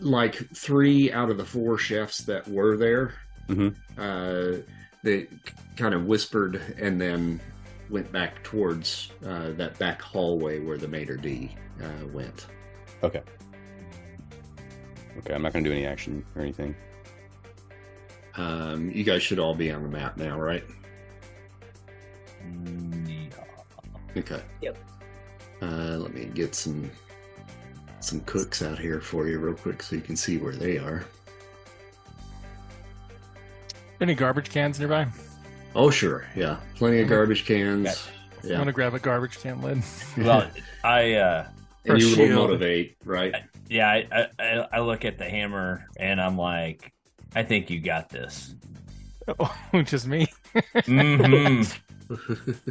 [0.00, 3.14] like three out of the four chefs that were there,
[3.48, 3.68] mm-hmm.
[3.98, 4.62] uh,
[5.02, 5.26] they
[5.76, 7.40] kind of whispered and then
[7.90, 12.46] went back towards uh, that back hallway where the Mater D uh, went.
[13.02, 13.22] Okay.
[15.18, 16.74] Okay, I'm not going to do any action or anything.
[18.36, 20.64] Um, you guys should all be on the map now, right?
[23.06, 23.30] Yeah.
[24.16, 24.42] Okay.
[24.60, 24.78] Yep.
[25.62, 26.90] Uh, let me get some
[28.00, 31.04] some cooks out here for you real quick so you can see where they are.
[34.00, 35.08] Any garbage cans nearby?
[35.76, 36.26] Oh, sure.
[36.34, 36.56] Yeah.
[36.74, 38.08] Plenty of garbage cans.
[38.42, 38.52] Yeah.
[38.52, 39.82] I'm going to grab a garbage can lid.
[40.18, 40.48] well,
[40.82, 41.14] I.
[41.14, 41.48] Uh,
[41.84, 43.34] and you will motivate, right?
[43.68, 46.92] yeah, I, I, I look at the hammer and I'm like,
[47.34, 48.54] I think you got this.
[49.38, 50.26] Oh, just me.
[50.54, 51.62] mm-hmm.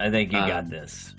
[0.00, 1.14] I think you um, got this.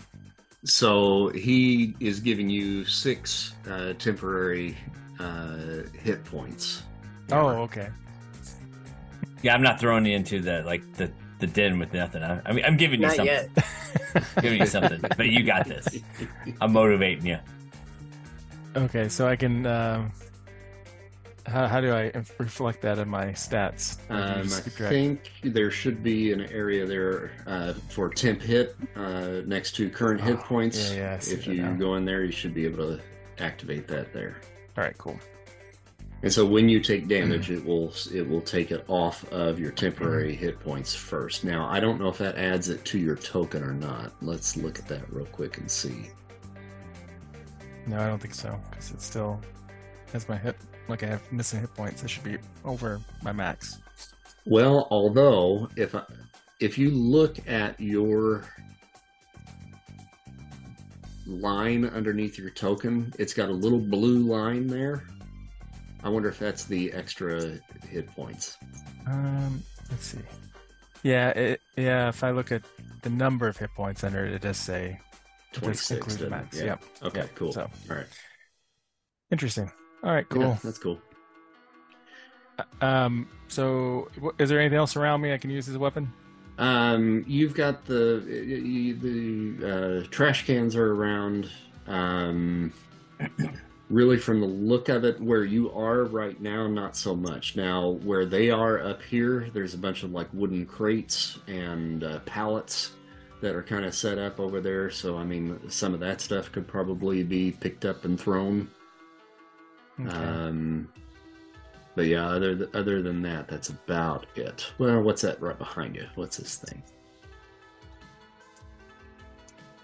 [0.65, 4.75] So he is giving you six uh, temporary
[5.19, 6.83] uh, hit points.
[7.31, 7.89] Oh, okay.
[9.43, 12.23] Yeah, I'm not throwing you into the like the the den with nothing.
[12.23, 13.49] I, I mean, I'm giving you not something.
[14.41, 15.87] giving you something, but you got this.
[16.61, 17.37] I'm motivating you.
[18.75, 20.09] Okay, so I can uh,
[21.45, 23.97] how, how do I reflect that in my stats?
[24.09, 29.75] Um, I think there should be an area there uh, for temp hit uh, next
[29.75, 30.91] to current hit oh, points.
[30.91, 31.73] Yeah, yeah, if you now.
[31.73, 33.01] go in there, you should be able to
[33.43, 34.37] activate that there.
[34.77, 35.19] All right, cool.
[36.23, 37.57] And so when you take damage, mm.
[37.57, 40.39] it will it will take it off of your temporary mm.
[40.39, 41.43] hit points first.
[41.43, 44.13] Now I don't know if that adds it to your token or not.
[44.21, 46.09] Let's look at that real quick and see.
[47.85, 49.41] No, I don't think so because it still
[50.13, 50.55] has my hit.
[50.87, 52.05] Like I have missing hit points.
[52.05, 53.79] I should be over my max.
[54.45, 56.03] Well, although if I,
[56.61, 58.45] if you look at your
[61.25, 65.03] line underneath your token, it's got a little blue line there
[66.03, 68.57] I wonder if that's the extra hit points.
[69.07, 70.19] Um, let's see.
[71.03, 72.09] Yeah, it, yeah.
[72.09, 72.63] If I look at
[73.01, 74.99] the number of hit points under it, it does say
[75.53, 76.19] twenty-six.
[76.21, 76.57] max.
[76.57, 76.65] Yeah.
[76.65, 76.83] Yep.
[77.03, 77.19] Okay.
[77.19, 77.35] Yep.
[77.35, 77.51] Cool.
[77.53, 78.05] So, all right.
[79.31, 79.71] Interesting.
[80.03, 80.27] All right.
[80.29, 80.41] Cool.
[80.41, 80.99] Yeah, that's cool.
[82.59, 83.27] Uh, um.
[83.47, 86.11] So, is there anything else around me I can use as a weapon?
[86.57, 87.23] Um.
[87.27, 88.21] You've got the
[89.01, 91.49] the uh, trash cans are around.
[91.87, 92.71] Um
[93.93, 97.55] really from the look of it where you are right now not so much.
[97.55, 102.19] Now where they are up here there's a bunch of like wooden crates and uh,
[102.25, 102.93] pallets
[103.41, 104.89] that are kind of set up over there.
[104.89, 108.67] So i mean some of that stuff could probably be picked up and thrown.
[109.99, 110.09] Okay.
[110.09, 110.91] um
[111.95, 114.71] but yeah other th- other than that that's about it.
[114.79, 116.07] Well what's that right behind you?
[116.15, 116.81] What's this thing?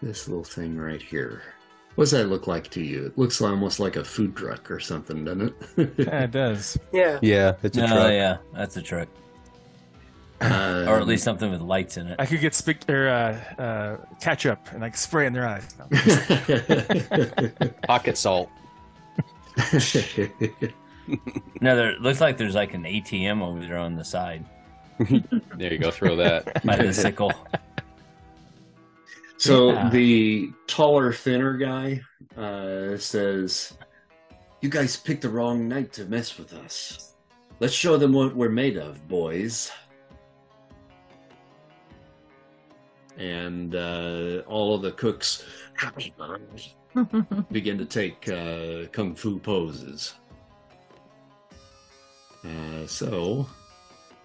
[0.02, 1.44] This little thing right here
[2.00, 3.08] what does that look like to you?
[3.08, 5.94] It looks almost like a food truck or something, doesn't it?
[5.98, 6.80] yeah, it does.
[6.94, 7.20] Yeah.
[7.22, 8.12] Yeah, it's a no, truck.
[8.14, 9.10] yeah, that's a truck.
[10.40, 12.16] Um, or at least something with lights in it.
[12.18, 15.76] I could get sp- or, uh, uh, ketchup and like spray in their eyes.
[17.84, 18.50] Pocket salt.
[21.60, 24.46] no, there looks like there's like an ATM over there on the side.
[25.58, 25.92] there you go.
[25.92, 26.64] Throw that.
[26.64, 27.34] By the sickle.
[29.40, 29.90] So yeah.
[29.90, 32.02] the taller, thinner guy
[32.38, 33.78] uh, says,
[34.60, 37.14] "You guys picked the wrong night to mess with us.
[37.62, 39.72] Let's show them what we're made of, boys."
[43.18, 45.46] And uh, all of the cooks
[47.52, 50.16] begin to take uh, kung fu poses.
[52.44, 53.48] Uh, so,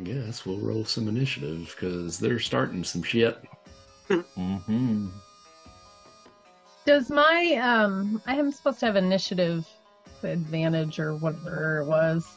[0.00, 3.38] I guess we'll roll some initiative because they're starting some shit
[4.08, 5.08] mm-hmm.
[6.86, 9.66] Does my um I am supposed to have initiative
[10.24, 12.32] advantage or whatever it was.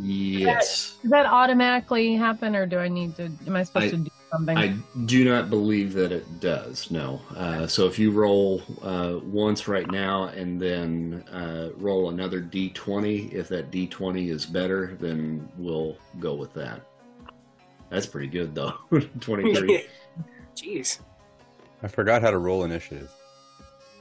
[0.00, 0.96] Yes.
[1.02, 3.96] Does that, that automatically happen or do I need to am I supposed I, to
[3.96, 4.56] do something?
[4.56, 7.20] I do not believe that it does, no.
[7.34, 13.32] Uh, so if you roll uh, once right now and then uh, roll another d20,
[13.32, 16.80] if that d20 is better, then we'll go with that.
[17.90, 18.74] That's pretty good though.
[19.20, 19.86] 23.
[20.62, 21.00] Jeez.
[21.82, 23.10] I forgot how to roll initiative.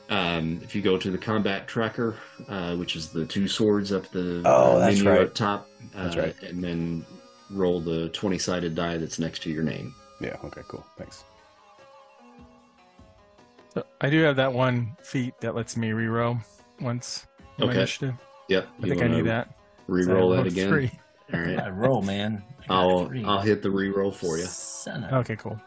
[0.09, 2.15] Um, if you go to the combat tracker,
[2.47, 5.21] uh, which is the two swords up the oh, uh, menu right.
[5.21, 6.43] up top, uh, that's right.
[6.43, 7.05] and then
[7.51, 9.93] roll the 20 sided die that's next to your name.
[10.21, 10.85] Yeah, okay, cool.
[10.97, 11.25] Thanks.
[13.73, 16.41] So I do have that one feat that lets me reroll
[16.79, 17.27] once.
[17.59, 17.71] Okay.
[17.71, 18.15] Initiative.
[18.47, 18.67] Yep.
[18.81, 19.55] I think I need that.
[19.89, 20.69] Reroll so that again.
[20.69, 20.91] Three.
[21.33, 21.59] All right.
[21.59, 22.43] I roll, man.
[22.69, 24.47] I'll I'll hit the reroll for you.
[25.17, 25.59] Okay, cool.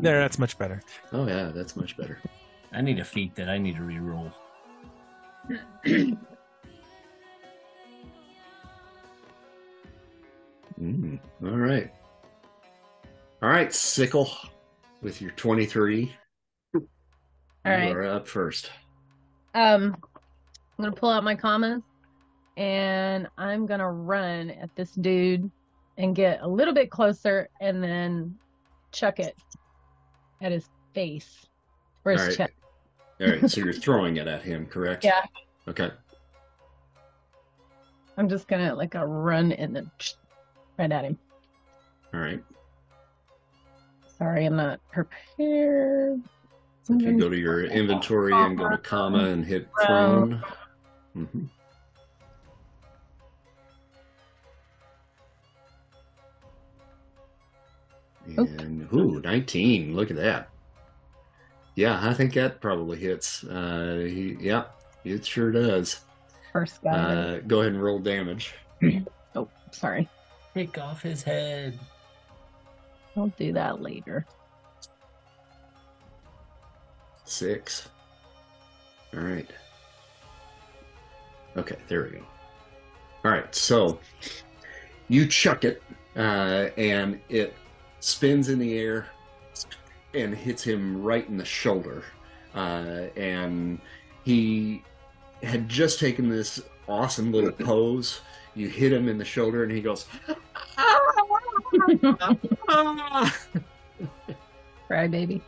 [0.00, 0.82] There, that's much better.
[1.12, 2.18] Oh yeah, that's much better.
[2.72, 4.30] I need a feat that I need to re-roll.
[10.80, 11.92] mm, all right.
[13.42, 14.30] All right, Sickle,
[15.02, 16.14] with your 23.
[16.74, 16.82] All
[17.64, 17.88] right.
[17.88, 18.70] You are up first.
[19.54, 19.96] Um,
[20.78, 21.82] I'm going to pull out my kamas
[22.56, 25.50] and I'm going to run at this dude
[25.98, 28.36] and get a little bit closer and then
[28.92, 29.36] chuck it
[30.40, 31.46] at his face
[32.04, 32.36] or his All right.
[32.36, 32.52] chest.
[33.20, 35.04] All right, so you're throwing it at him, correct?
[35.04, 35.22] Yeah.
[35.68, 35.90] Okay.
[38.16, 39.90] I'm just gonna like a run and then
[40.78, 41.18] right at him.
[42.12, 42.42] All right.
[44.18, 46.20] Sorry, I'm not prepared.
[46.88, 50.42] If you go to your inventory and go to kama and hit prone.
[51.16, 51.44] Mm-hmm.
[58.26, 59.94] And ooh, 19.
[59.94, 60.48] Look at that.
[61.74, 63.44] Yeah, I think that probably hits.
[63.44, 64.64] Uh, he, yeah,
[65.04, 66.00] it sure does.
[66.52, 66.90] First guy.
[66.90, 68.54] Uh, go ahead and roll damage.
[69.34, 70.08] oh, sorry.
[70.54, 71.78] Take off his head.
[73.16, 74.26] I'll do that later.
[77.24, 77.88] Six.
[79.14, 79.50] All right.
[81.56, 82.24] Okay, there we go.
[83.24, 84.00] All right, so
[85.08, 85.82] you chuck it,
[86.16, 87.54] uh, and it
[88.02, 89.06] spins in the air
[90.12, 92.02] and hits him right in the shoulder.
[92.54, 93.80] Uh, and
[94.24, 94.82] he
[95.42, 98.20] had just taken this awesome little pose.
[98.54, 100.06] You hit him in the shoulder, and he goes,
[104.86, 105.40] Cry baby.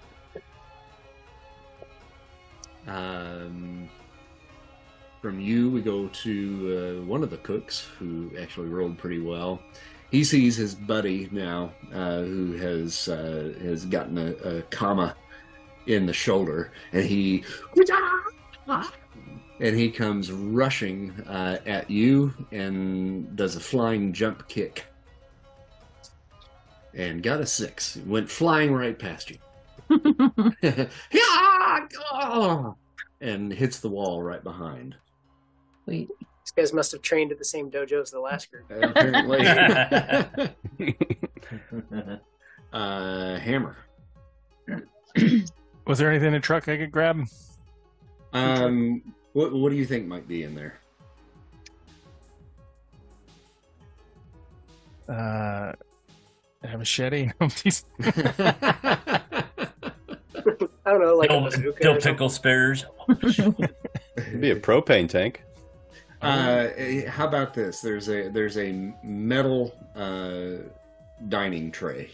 [2.87, 3.89] Um,
[5.21, 9.61] from you, we go to uh, one of the cooks who actually rolled pretty well.
[10.15, 15.17] He sees his buddy now, uh, who has uh, has gotten a, a kama
[15.89, 17.43] in the shoulder, and he
[19.59, 24.85] and he comes rushing uh, at you and does a flying jump kick,
[26.95, 27.99] and got a six.
[28.07, 29.39] Went flying right past you.
[33.21, 34.95] and hits the wall right behind.
[35.83, 36.09] Sweet.
[36.45, 38.65] These guys must have trained at the same dojo as the last group.
[38.71, 39.47] Apparently.
[42.73, 43.79] uh, hammer.
[45.87, 47.27] Was there anything in the truck I could grab?
[48.35, 50.79] Um, what what do you think might be in there?
[55.09, 55.73] Uh,
[56.63, 57.31] a machete.
[57.41, 57.49] I
[60.87, 61.49] don't know, like dill,
[61.81, 62.85] dill pickle spares.
[63.09, 65.43] It'd be a propane tank.
[66.23, 66.69] Uh,
[67.09, 67.81] how about this?
[67.81, 70.69] There's a there's a metal uh,
[71.29, 72.11] dining tray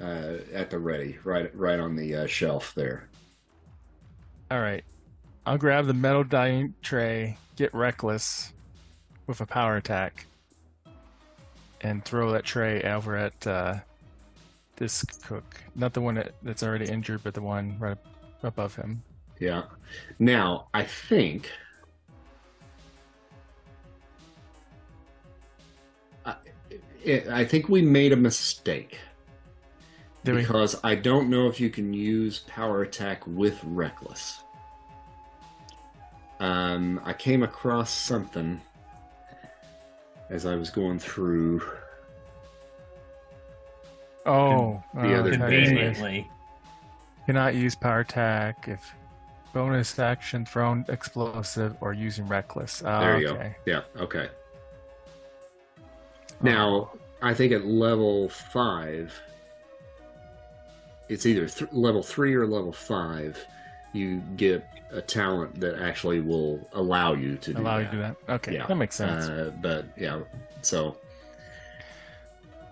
[0.00, 3.08] uh, at the ready, right right on the uh, shelf there.
[4.50, 4.84] All right,
[5.46, 8.52] I'll grab the metal dining tray, get reckless
[9.26, 10.26] with a power attack,
[11.80, 13.76] and throw that tray over at uh,
[14.76, 15.44] this cook.
[15.74, 17.96] Not the one that, that's already injured, but the one right
[18.42, 19.02] above him.
[19.38, 19.64] Yeah.
[20.18, 21.50] Now I think
[27.06, 28.98] I think we made a mistake.
[30.24, 30.90] Did because we?
[30.90, 34.42] I don't know if you can use power attack with reckless.
[36.40, 38.60] Um, I came across something
[40.30, 41.62] as I was going through.
[44.26, 46.28] Oh, the uh, other conveniently.
[47.26, 48.94] Cannot use power attack if
[49.52, 52.82] bonus action thrown explosive or using reckless.
[52.84, 53.56] Oh, there you okay.
[53.64, 53.72] go.
[53.72, 54.02] Yeah.
[54.02, 54.28] Okay.
[56.42, 56.90] Now,
[57.22, 59.12] I think at level five,
[61.08, 63.42] it's either th- level three or level five.
[63.92, 67.98] You get a talent that actually will allow you to allow do you to do
[68.02, 68.16] that.
[68.28, 68.66] Okay, Yeah.
[68.66, 69.24] that makes sense.
[69.26, 70.20] Uh, but yeah,
[70.62, 70.96] so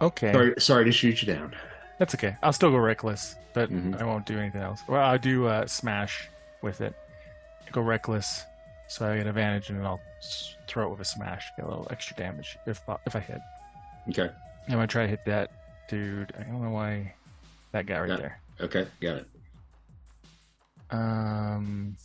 [0.00, 1.54] okay, sorry, sorry to shoot you down.
[1.98, 2.36] that's okay.
[2.42, 4.00] I'll still go reckless, but Mhm.
[4.00, 4.80] I won't do anything else.
[4.88, 6.28] Well, I'll do uh, smash
[6.62, 6.94] with it.
[7.70, 8.44] Go reckless,
[8.88, 10.00] so I get advantage, and I'll
[10.68, 13.40] throw it with a smash, get a little extra damage if if I hit.
[14.10, 14.30] Okay.
[14.68, 15.50] I'm gonna try to hit that
[15.88, 16.32] dude.
[16.38, 17.14] I don't know why
[17.72, 18.16] that guy right Yeah.
[18.16, 18.40] there.
[18.60, 18.86] Okay.
[19.00, 19.26] Got it.
[20.90, 21.96] Um,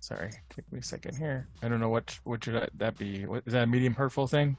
[0.00, 1.48] sorry, take me a second here.
[1.62, 3.26] I don't know what what should I, that be.
[3.26, 4.56] What, is that a medium hurtful thing?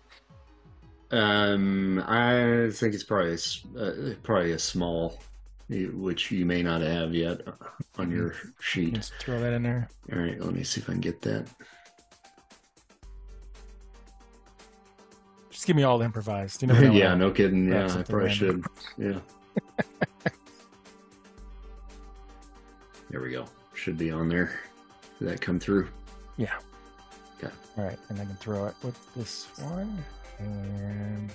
[1.12, 5.20] Um, I think it's probably a, uh, probably a small,
[5.70, 7.42] which you may not have yet
[7.98, 8.50] on your mm-hmm.
[8.60, 8.94] sheet.
[8.96, 9.88] Just throw that in there.
[10.12, 11.48] All right, let me see if I can get that.
[15.50, 16.62] Just give me all improvised.
[16.62, 16.80] You know.
[16.92, 17.68] yeah, no kidding.
[17.70, 18.66] Yeah, I probably random.
[18.98, 19.04] should.
[19.06, 19.20] Yeah.
[23.10, 23.46] there we go.
[23.74, 24.60] Should be on there.
[25.20, 25.88] Did that come through?
[26.38, 26.56] Yeah.
[27.38, 27.54] Okay.
[27.78, 30.04] All right, and I can throw it with this one.
[30.40, 31.32] And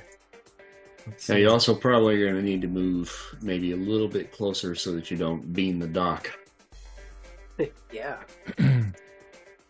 [1.08, 1.40] Now see.
[1.40, 5.10] you also probably going to need to move maybe a little bit closer so that
[5.10, 6.30] you don't beam the Doc.
[7.92, 8.18] yeah.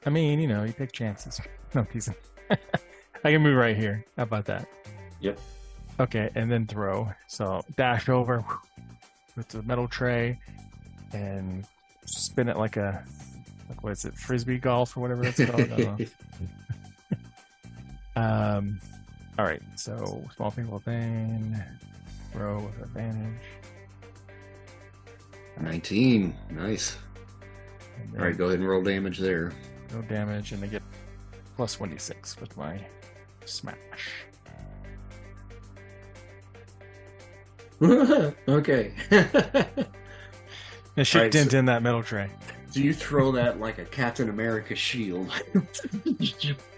[0.06, 1.40] I mean, you know, you take chances.
[1.74, 2.14] No teasing.
[2.50, 4.02] I can move right here.
[4.16, 4.66] How about that?
[5.20, 5.38] Yep.
[6.00, 7.12] Okay, and then throw.
[7.26, 8.42] So dash over
[9.36, 10.40] with the metal tray
[11.12, 11.66] and
[12.06, 13.04] spin it like a
[13.68, 15.60] like what is it, frisbee golf or whatever that's called.
[15.60, 16.06] I don't know.
[18.16, 18.80] um,
[19.38, 19.62] all right.
[19.76, 21.56] So small people thing,
[22.32, 23.40] throw with advantage.
[25.60, 26.34] 19.
[26.50, 26.98] Nice.
[28.16, 29.52] All right, go ahead and roll damage there.
[29.92, 30.82] No damage, and they get
[31.56, 32.80] plus 1d6 with my
[33.44, 33.76] smash.
[38.48, 38.92] okay.
[40.94, 42.28] The shit Alright, dent so- in that metal tray.
[42.70, 45.30] So you throw that like a Captain America shield.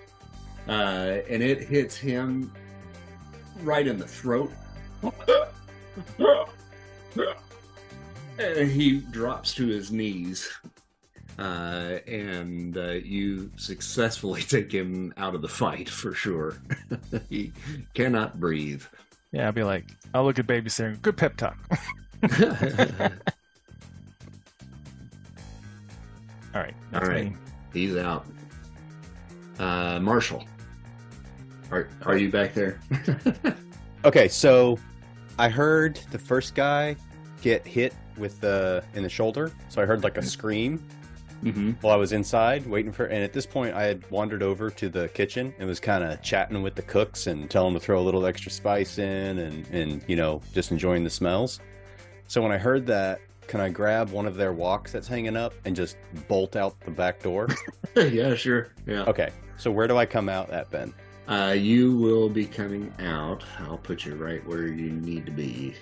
[0.71, 2.53] uh, and it hits him
[3.62, 4.53] right in the throat.
[8.39, 10.49] and he drops to his knees.
[11.39, 16.57] uh, and uh, you successfully take him out of the fight for sure.
[17.29, 17.53] he
[17.95, 18.85] cannot breathe.
[19.33, 21.01] Yeah, I'll be like, I'll look at baby babysitter.
[21.03, 21.57] Good pep talk.
[26.55, 26.75] All right.
[26.95, 27.31] All right.
[27.31, 27.37] Me.
[27.73, 28.27] He's out.
[29.61, 30.45] Uh, Marshall,
[31.71, 32.81] are are you back there?
[34.05, 34.79] okay, so
[35.39, 36.97] I heard the first guy
[37.43, 40.85] get hit with the in the shoulder, so I heard like a scream
[41.43, 41.73] mm-hmm.
[41.81, 43.07] while I was inside waiting for.
[43.07, 46.21] And at this point, I had wandered over to the kitchen and was kind of
[46.23, 49.66] chatting with the cooks and telling them to throw a little extra spice in and
[49.68, 51.61] and you know just enjoying the smells.
[52.27, 55.55] So when I heard that, can I grab one of their woks that's hanging up
[55.64, 55.97] and just
[56.29, 57.49] bolt out the back door?
[57.97, 58.68] yeah, sure.
[58.87, 59.05] Yeah.
[59.05, 59.31] Okay.
[59.57, 60.95] So where do I come out at Ben?
[61.31, 63.45] Uh, you will be coming out.
[63.61, 65.76] I'll put you right where you need to be.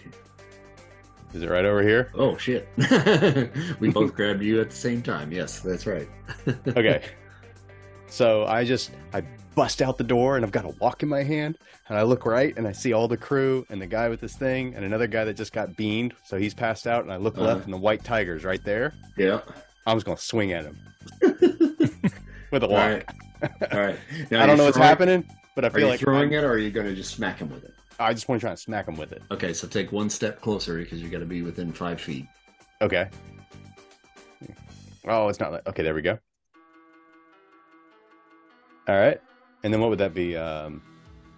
[1.32, 2.10] Is it right over here?
[2.14, 2.68] Oh shit!
[3.80, 5.32] we both grabbed you at the same time.
[5.32, 6.08] Yes, that's right.
[6.68, 7.02] okay.
[8.08, 9.22] So I just I
[9.54, 11.56] bust out the door and I've got a wok in my hand
[11.88, 14.36] and I look right and I see all the crew and the guy with this
[14.36, 17.38] thing and another guy that just got beamed, so he's passed out and I look
[17.38, 17.46] uh-huh.
[17.46, 18.92] left and the white tiger's right there.
[19.16, 19.40] Yeah.
[19.86, 20.78] I'm just gonna swing at him
[22.50, 22.70] with a wok.
[22.70, 23.04] All right.
[23.72, 23.98] All right.
[24.30, 25.24] Now, I don't know what's happening,
[25.54, 26.32] but I feel like throwing I'm...
[26.32, 27.74] it, or are you going to just smack him with it?
[28.00, 29.22] I just want to try and smack him with it.
[29.30, 32.26] Okay, so take one step closer because you got to be within five feet.
[32.80, 33.08] Okay.
[35.06, 35.82] Oh, it's not like okay.
[35.82, 36.18] There we go.
[38.86, 39.20] All right.
[39.64, 40.36] And then what would that be?
[40.36, 40.82] Um,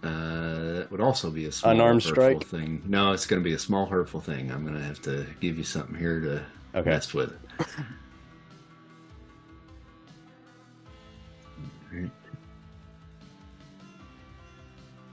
[0.03, 2.81] uh, it would also be a small unarmed strike thing.
[2.85, 4.51] No, it's going to be a small hurtful thing.
[4.51, 6.43] I'm going to have to give you something here to
[6.79, 6.89] okay.
[6.89, 7.33] mess with.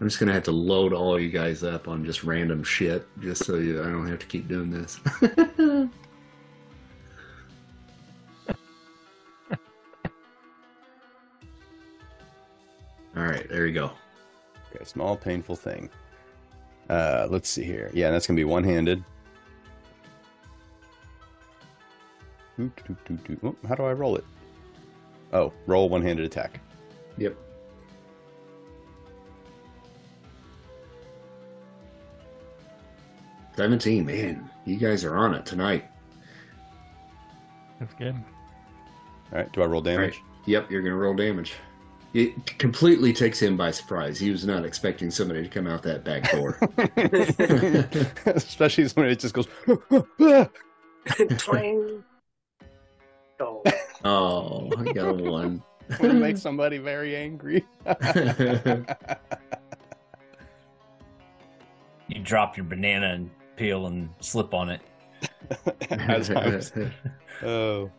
[0.00, 3.44] I'm just gonna have to load all you guys up on just random shit, just
[3.44, 5.00] so you, I don't have to keep doing this.
[13.16, 13.90] All right, there you go.
[14.72, 15.90] Okay, small painful thing.
[16.88, 17.90] Uh, let's see here.
[17.92, 19.02] Yeah, that's gonna be one-handed.
[22.60, 24.24] Oh, how do I roll it?
[25.32, 26.60] Oh, roll one-handed attack.
[27.16, 27.36] Yep.
[33.58, 34.48] Seventeen, man.
[34.66, 35.90] You guys are on it tonight.
[37.80, 38.14] That's good.
[38.14, 39.52] All right.
[39.52, 40.14] Do I roll damage?
[40.14, 40.46] Right.
[40.46, 41.54] Yep, you're gonna roll damage.
[42.14, 44.16] It completely takes him by surprise.
[44.20, 46.60] He was not expecting somebody to come out that back door.
[48.36, 49.48] Especially when it just goes.
[51.38, 52.04] Twang.
[53.40, 53.62] Oh.
[54.04, 55.64] oh, I got a one.
[55.98, 57.64] to make somebody very angry.
[62.08, 64.80] you drop your banana and peel and slip on it.
[67.42, 67.90] oh.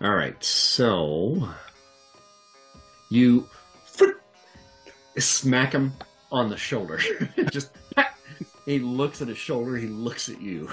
[0.00, 1.48] All right, so
[3.10, 3.46] you
[5.18, 5.92] smack him
[6.32, 6.98] on the shoulder.
[7.50, 7.70] Just
[8.66, 9.76] he looks at his shoulder.
[9.76, 10.70] He looks at you.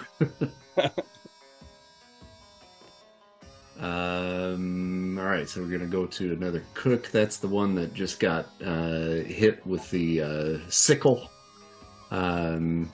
[3.80, 5.20] um.
[5.20, 7.12] All right, so we're gonna go to another cook.
[7.12, 11.30] That's the one that just got uh, hit with the uh, sickle.
[12.12, 12.92] Um,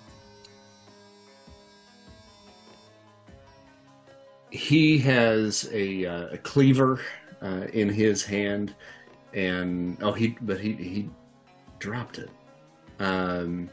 [4.49, 7.01] he has a, uh, a cleaver
[7.41, 8.73] uh, in his hand,
[9.33, 11.09] and oh, he but he he
[11.79, 12.29] dropped it.
[12.99, 13.69] Um,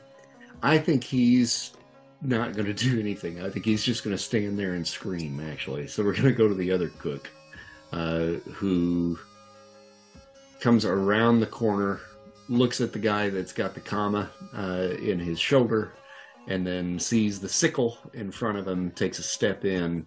[0.62, 1.72] I think he's
[2.20, 3.42] not going to do anything.
[3.42, 5.40] I think he's just going to stand there and scream.
[5.40, 7.30] Actually, so we're going to go to the other cook,
[7.92, 9.18] uh, who
[10.60, 12.00] comes around the corner,
[12.48, 15.92] looks at the guy that's got the kama uh, in his shoulder,
[16.48, 20.06] and then sees the sickle in front of him, takes a step in,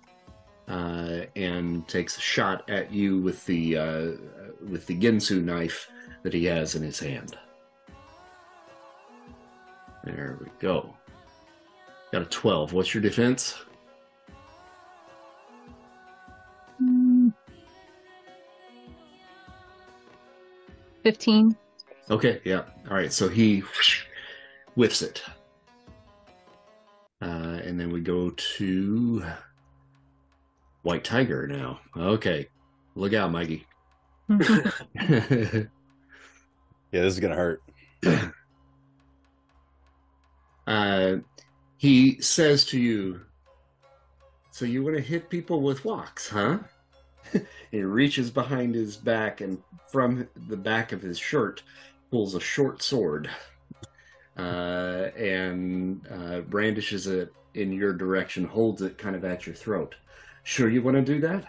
[0.67, 4.11] uh, and takes a shot at you with the uh,
[4.69, 5.89] with the Ginsu knife
[6.23, 7.37] that he has in his hand.
[10.03, 10.95] There we go.
[12.11, 12.73] Got a twelve.
[12.73, 13.55] What's your defense?
[21.03, 21.55] Fifteen.
[22.09, 22.41] Okay.
[22.43, 22.63] Yeah.
[22.89, 23.11] All right.
[23.11, 23.63] So he
[24.75, 25.23] whiffs it.
[27.21, 29.23] Uh, and then we go to
[30.83, 31.79] White Tiger now.
[31.97, 32.47] Okay.
[32.95, 33.65] Look out, Mikey.
[34.29, 34.39] yeah,
[36.91, 37.61] this is going to hurt.
[40.67, 41.15] uh,
[41.77, 43.21] he says to you,
[44.51, 46.59] So you want to hit people with woks, huh?
[47.71, 51.63] he reaches behind his back and from the back of his shirt
[52.15, 53.29] pulls a short sword
[54.37, 59.95] uh, and uh, brandishes it in your direction, holds it kind of at your throat.
[60.43, 61.43] Sure, you want to do that?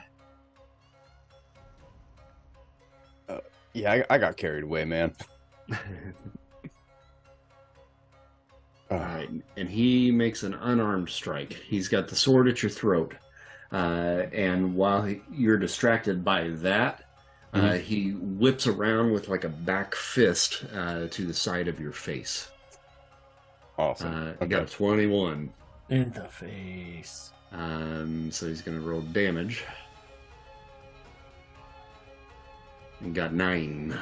[3.28, 3.38] Uh,
[3.74, 5.14] yeah, I, I got carried away, man.
[8.90, 11.52] All right, and he makes an unarmed strike.
[11.52, 13.14] He's got the sword at your throat,
[13.70, 17.05] uh, and while he, you're distracted by that,
[17.56, 17.66] mm-hmm.
[17.66, 21.92] uh, he whips around with like a back fist uh, to the side of your
[21.92, 22.48] face.
[23.78, 24.14] Awesome.
[24.14, 24.46] Uh, okay.
[24.46, 25.52] got a twenty-one
[25.90, 27.32] in the face.
[27.52, 29.64] Um, so he's going to roll damage.
[33.00, 33.98] And got nine.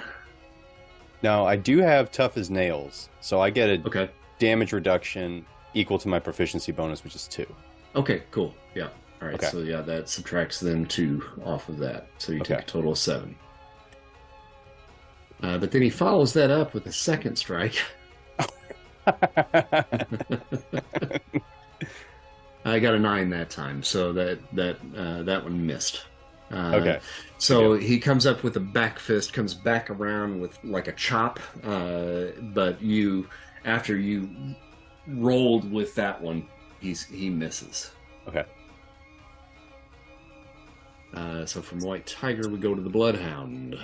[1.22, 5.44] Now I do have tough as nails, so I get a okay damage reduction
[5.74, 7.46] equal to my proficiency bonus, which is two.
[7.96, 8.54] Okay, cool.
[8.74, 8.88] Yeah.
[9.24, 9.40] All right.
[9.42, 9.50] Okay.
[9.50, 12.08] So yeah, that subtracts them two off of that.
[12.18, 12.56] So you okay.
[12.56, 13.34] take a total of seven.
[15.42, 17.74] Uh, but then he follows that up with a second strike.
[22.66, 26.04] I got a nine that time, so that that uh, that one missed.
[26.52, 27.00] Uh, okay.
[27.38, 31.40] So he comes up with a back fist, comes back around with like a chop,
[31.62, 33.26] uh, but you
[33.64, 34.54] after you
[35.06, 36.46] rolled with that one,
[36.78, 37.90] he's he misses.
[38.28, 38.44] Okay.
[41.14, 43.78] Uh, so from White Tiger, we go to the Bloodhound.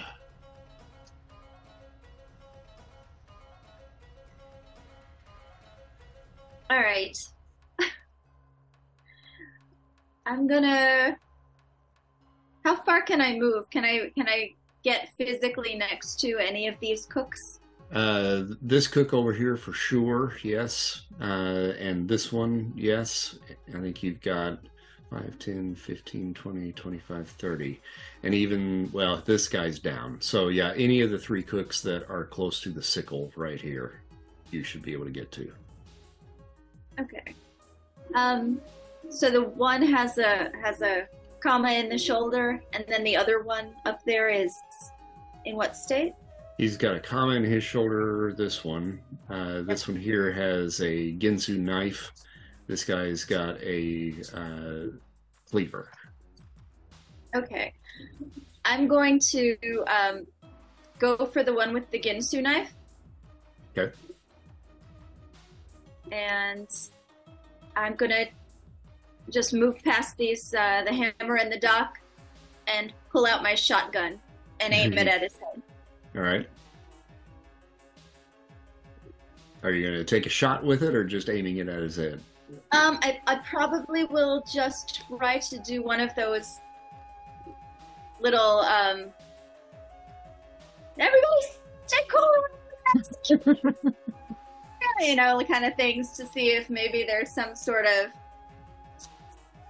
[6.68, 7.16] All right.
[10.26, 11.16] I'm gonna.
[12.64, 13.70] How far can I move?
[13.70, 17.60] Can I can I get physically next to any of these cooks?
[17.92, 21.02] Uh, this cook over here for sure, yes.
[21.20, 23.36] Uh, and this one, yes.
[23.74, 24.60] I think you've got
[25.10, 27.80] 5, 10, 15, 20, 25, 30.
[28.22, 30.20] And even, well, this guy's down.
[30.20, 34.00] So, yeah, any of the three cooks that are close to the sickle right here,
[34.50, 35.52] you should be able to get to.
[37.00, 37.34] Okay.
[38.14, 38.60] Um,
[39.08, 41.06] so the one has a has a
[41.40, 44.54] kama in the shoulder, and then the other one up there is
[45.44, 46.14] in what state?
[46.58, 48.34] He's got a kama in his shoulder.
[48.36, 49.00] This one,
[49.30, 52.12] uh, this one here has a Ginsu knife.
[52.70, 54.96] This guy's got a uh,
[55.50, 55.90] cleaver.
[57.34, 57.72] Okay,
[58.64, 59.56] I'm going to
[59.88, 60.24] um,
[61.00, 62.72] go for the one with the Ginsu knife.
[63.76, 63.92] Okay.
[66.12, 66.68] And
[67.74, 68.26] I'm gonna
[69.30, 71.98] just move past these uh, the hammer and the Doc
[72.68, 74.20] and pull out my shotgun
[74.60, 75.60] and aim it at his head.
[76.14, 76.48] All right.
[79.64, 81.96] Are you going to take a shot with it or just aiming it at his
[81.96, 82.22] head?
[82.72, 86.60] Um, I, I probably will just try to do one of those
[88.20, 89.06] little, um,
[90.98, 91.42] everybody
[91.86, 92.44] stay cool.
[95.00, 98.10] you know, kind of things to see if maybe there's some sort of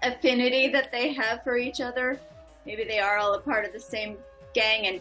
[0.02, 2.18] affinity that they have for each other.
[2.66, 4.16] Maybe they are all a part of the same
[4.54, 5.00] gang and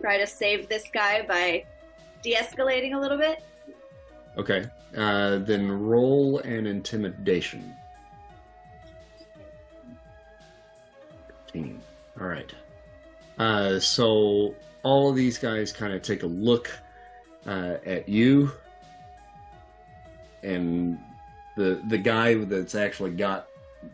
[0.00, 1.64] try to save this guy by
[2.22, 3.44] de-escalating a little bit.
[4.36, 4.66] Okay.
[4.96, 7.74] Uh, then roll an intimidation.
[11.54, 11.80] 15.
[12.20, 12.52] All right.
[13.38, 16.70] Uh, so all of these guys kind of take a look
[17.46, 18.52] uh, at you,
[20.42, 20.98] and
[21.56, 23.48] the the guy that's actually got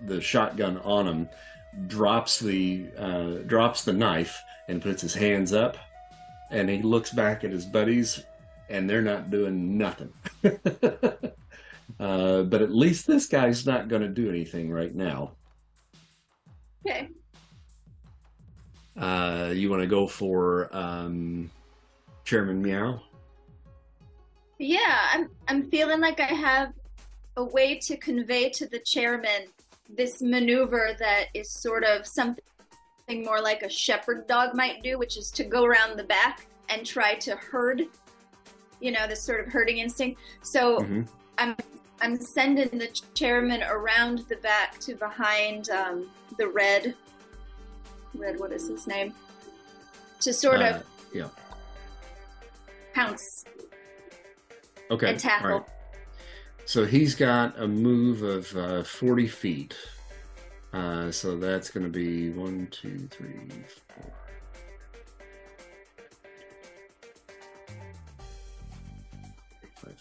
[0.07, 1.28] the shotgun on him
[1.86, 5.76] drops the uh, drops the knife and puts his hands up,
[6.51, 8.24] and he looks back at his buddies,
[8.71, 10.12] and they're not doing nothing.
[10.45, 15.33] uh, but at least this guy's not going to do anything right now.
[16.87, 17.09] Okay.
[18.97, 21.51] Uh, you want to go for um,
[22.25, 23.01] Chairman Meow?
[24.59, 25.31] Yeah, I'm.
[25.49, 26.75] I'm feeling like I have
[27.37, 29.47] a way to convey to the chairman
[29.89, 32.45] this maneuver that is sort of something
[33.25, 36.87] more like a shepherd dog might do, which is to go around the back and
[36.87, 37.83] try to herd,
[38.81, 40.20] you know, this sort of herding instinct.
[40.43, 41.03] So mm-hmm.
[41.39, 41.57] I'm
[42.01, 46.95] I'm sending the chairman around the back to behind um, the red.
[48.14, 49.14] Red, what is his name?
[50.20, 51.28] To sort uh, of yeah.
[52.95, 53.45] pounce.
[54.91, 55.11] Okay.
[55.11, 55.66] And tackle.
[56.64, 59.76] So he's got a move of uh, 40 feet.
[60.72, 63.51] Uh, so that's going to be one, two, three,
[63.89, 64.12] four.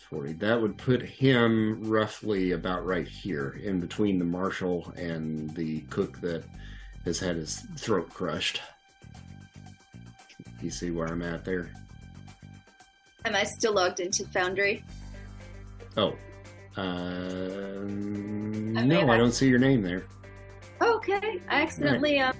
[0.09, 0.33] Five forty.
[0.33, 6.19] That would put him roughly about right here, in between the marshal and the cook
[6.21, 6.43] that
[7.05, 8.61] has had his throat crushed.
[10.61, 11.71] You see where I'm at there?
[13.25, 14.83] Am I still logged into Foundry?
[15.97, 16.15] Oh,
[16.77, 16.81] uh,
[17.85, 20.03] no, I don't see your name there.
[20.81, 21.39] Oh, okay.
[21.49, 22.29] I accidentally right.
[22.29, 22.37] um,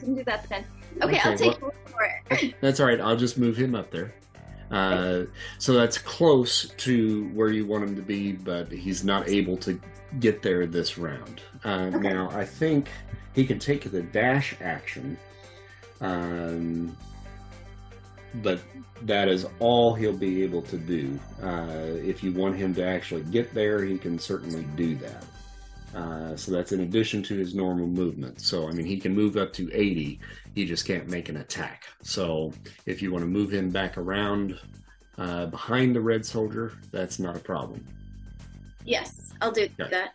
[0.00, 0.64] didn't do that then.
[1.02, 2.54] Okay, okay I'll take well, for it.
[2.60, 3.00] that's all right.
[3.00, 4.14] I'll just move him up there.
[4.70, 5.24] Uh,
[5.58, 9.80] so that's close to where you want him to be, but he's not able to
[10.20, 11.40] get there this round.
[11.64, 11.98] Uh, okay.
[11.98, 12.88] Now, I think
[13.34, 15.16] he can take the dash action,
[16.00, 16.96] um,
[18.36, 18.60] but
[19.02, 21.18] that is all he'll be able to do.
[21.42, 25.24] Uh, if you want him to actually get there, he can certainly do that.
[25.94, 28.40] Uh, so that's in addition to his normal movement.
[28.40, 30.20] So, I mean, he can move up to 80.
[30.54, 31.84] He just can't make an attack.
[32.02, 32.52] So,
[32.84, 34.58] if you want to move him back around
[35.16, 37.84] uh, behind the red soldier, that's not a problem.
[38.84, 39.90] Yes, I'll do okay.
[39.90, 40.14] that.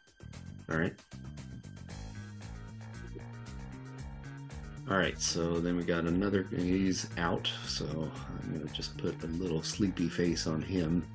[0.70, 0.94] All right.
[4.90, 6.48] All right, so then we got another.
[6.54, 11.08] He's out, so I'm gonna just put a little sleepy face on him.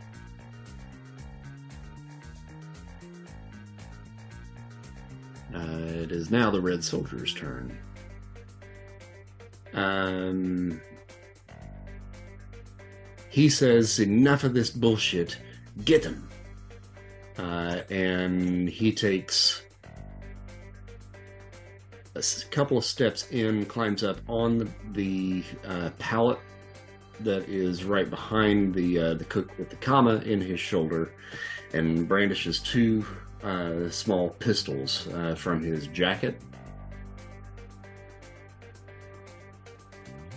[5.56, 7.76] Uh, it is now the red soldier's turn.
[9.72, 10.80] Um,
[13.30, 15.38] he says, Enough of this bullshit.
[15.84, 16.28] Get him.
[17.38, 19.62] Uh, and he takes
[22.14, 26.38] a couple of steps in, climbs up on the, the uh, pallet
[27.20, 31.12] that is right behind the uh, the cook with the kama in his shoulder,
[31.72, 33.06] and brandishes two
[33.46, 36.40] uh, small pistols uh, from his jacket.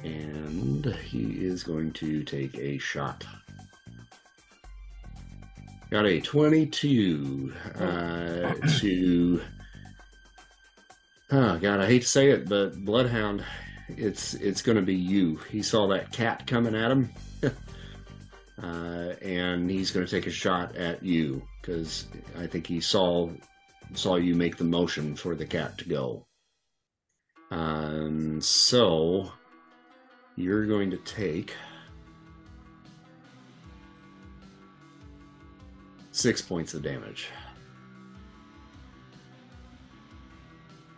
[0.03, 3.25] And he is going to take a shot.
[5.89, 9.41] Got a 22 uh, to.
[11.31, 13.43] Oh God, I hate to say it, but Bloodhound,
[13.89, 15.37] it's it's going to be you.
[15.49, 17.09] He saw that cat coming at him,
[18.63, 22.07] uh, and he's going to take a shot at you because
[22.37, 23.29] I think he saw
[23.93, 26.25] saw you make the motion for the cat to go.
[27.51, 29.31] Um, so
[30.35, 31.53] you're going to take
[36.11, 37.29] six points of damage.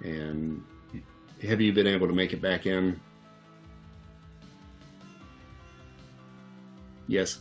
[0.03, 0.63] And
[1.43, 2.99] have you been able to make it back in?
[7.07, 7.39] Yes.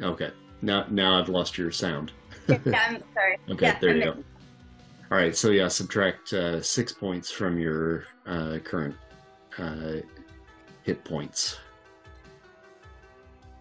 [0.00, 0.30] Okay.
[0.62, 2.12] Now, now I've lost your sound.
[2.48, 3.38] yeah, I'm sorry.
[3.50, 4.24] okay, yeah, there I'm you go.
[5.10, 8.94] All right, so yeah, subtract uh, six points from your uh, current
[9.58, 9.96] uh,
[10.82, 11.58] hit points.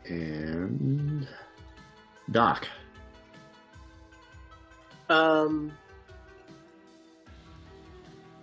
[0.06, 1.28] And
[2.32, 2.68] Doc.
[5.10, 5.72] Um,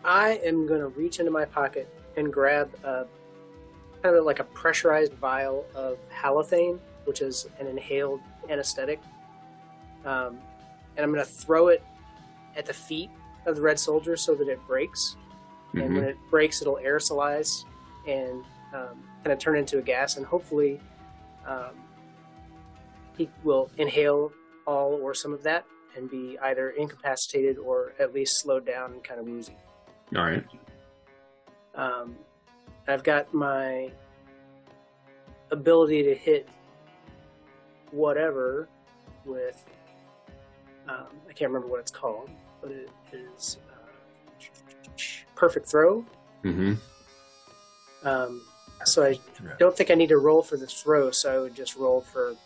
[0.04, 3.06] I am going to reach into my pocket and grab a
[4.02, 9.00] kind of like a pressurized vial of halothane, which is an inhaled anesthetic.
[10.04, 10.38] Um,
[10.96, 11.82] and I'm going to throw it
[12.56, 13.10] at the feet
[13.46, 15.16] of the red soldier so that it breaks.
[15.68, 15.80] Mm-hmm.
[15.80, 17.64] And when it breaks, it'll aerosolize
[18.06, 18.44] and
[18.74, 20.16] um, kind of turn into a gas.
[20.16, 20.80] And hopefully,
[21.46, 21.72] um,
[23.16, 24.32] he will inhale
[24.66, 25.64] all or some of that
[25.96, 29.56] and be either incapacitated or at least slowed down and kind of woozy.
[30.16, 30.44] All right.
[31.74, 32.16] Um,
[32.86, 33.90] I've got my
[35.50, 36.48] ability to hit
[37.94, 38.68] whatever
[39.24, 39.64] with
[40.88, 42.28] um, I can't remember what it's called,
[42.60, 44.90] but it is uh,
[45.34, 46.04] perfect throw.
[46.44, 46.74] Mm-hmm.
[48.06, 48.42] Um,
[48.84, 49.18] so I
[49.58, 52.36] don't think I need to roll for the throw, so I would just roll for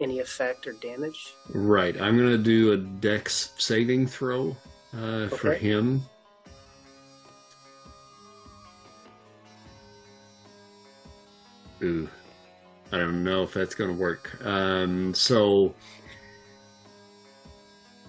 [0.00, 1.34] any effect or damage.
[1.52, 2.00] Right.
[2.00, 4.56] I'm going to do a dex saving throw
[4.96, 5.36] uh, okay.
[5.36, 6.02] for him.
[11.82, 12.08] Ooh,
[12.92, 14.38] I don't know if that's going to work.
[14.44, 15.74] Um, so,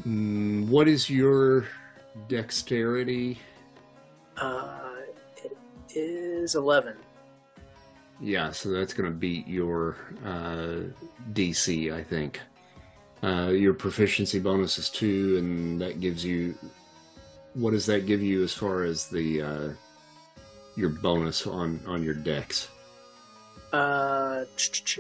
[0.06, 1.66] mm, what is your
[2.28, 3.40] dexterity?
[4.36, 4.80] Uh,
[5.44, 5.58] it
[5.96, 6.98] is 11.
[8.20, 10.82] Yeah, so that's going to beat your uh,
[11.32, 12.42] DC, I think.
[13.24, 16.56] Uh, your proficiency bonus is two, and that gives you.
[17.54, 19.70] What does that give you as far as the uh,
[20.76, 22.68] your bonus on on your dex?
[23.74, 24.46] Uh,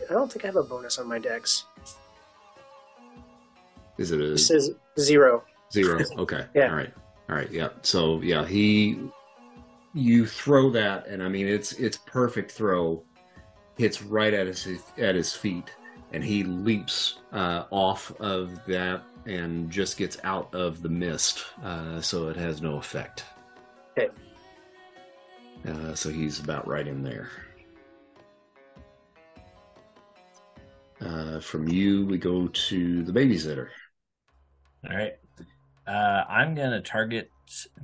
[0.09, 1.65] I don't think I have a bonus on my dex.
[3.99, 4.33] Is it a?
[4.33, 5.43] It says zero.
[5.71, 5.99] Zero.
[6.17, 6.45] Okay.
[6.55, 6.69] yeah.
[6.69, 6.93] All right.
[7.29, 7.51] All right.
[7.51, 7.69] Yeah.
[7.83, 8.99] So yeah, he,
[9.93, 13.03] you throw that, and I mean it's it's perfect throw,
[13.77, 14.67] hits right at his
[14.97, 15.71] at his feet,
[16.11, 22.01] and he leaps uh, off of that and just gets out of the mist, uh,
[22.01, 23.23] so it has no effect.
[23.97, 24.09] Okay.
[25.67, 27.29] Uh, so he's about right in there.
[31.03, 33.67] Uh, from you, we go to the babysitter.
[34.89, 35.13] All right.
[35.85, 37.29] Uh, I'm gonna target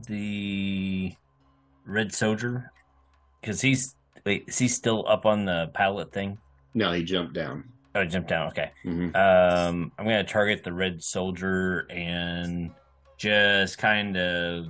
[0.08, 1.14] the
[1.86, 2.72] red soldier
[3.42, 3.96] because he's
[4.26, 6.38] wait, is he still up on the pallet thing?
[6.74, 7.66] No, he jumped down.
[7.96, 8.48] Oh, he jumped down.
[8.50, 8.72] Okay.
[8.86, 9.16] Mm-hmm.
[9.16, 12.72] Um, I'm gonna target the red soldier and
[13.18, 14.68] just kind of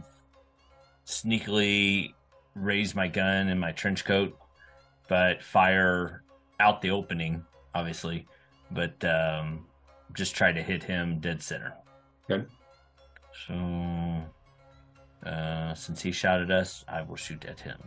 [1.05, 2.13] sneakily
[2.55, 4.35] raise my gun and my trench coat,
[5.07, 6.23] but fire
[6.59, 7.45] out the opening,
[7.75, 8.27] obviously,
[8.71, 9.65] but um,
[10.13, 11.73] just try to hit him dead center.
[12.29, 12.45] Okay.
[13.47, 14.23] So,
[15.29, 17.77] uh, since he shot at us, I will shoot at him.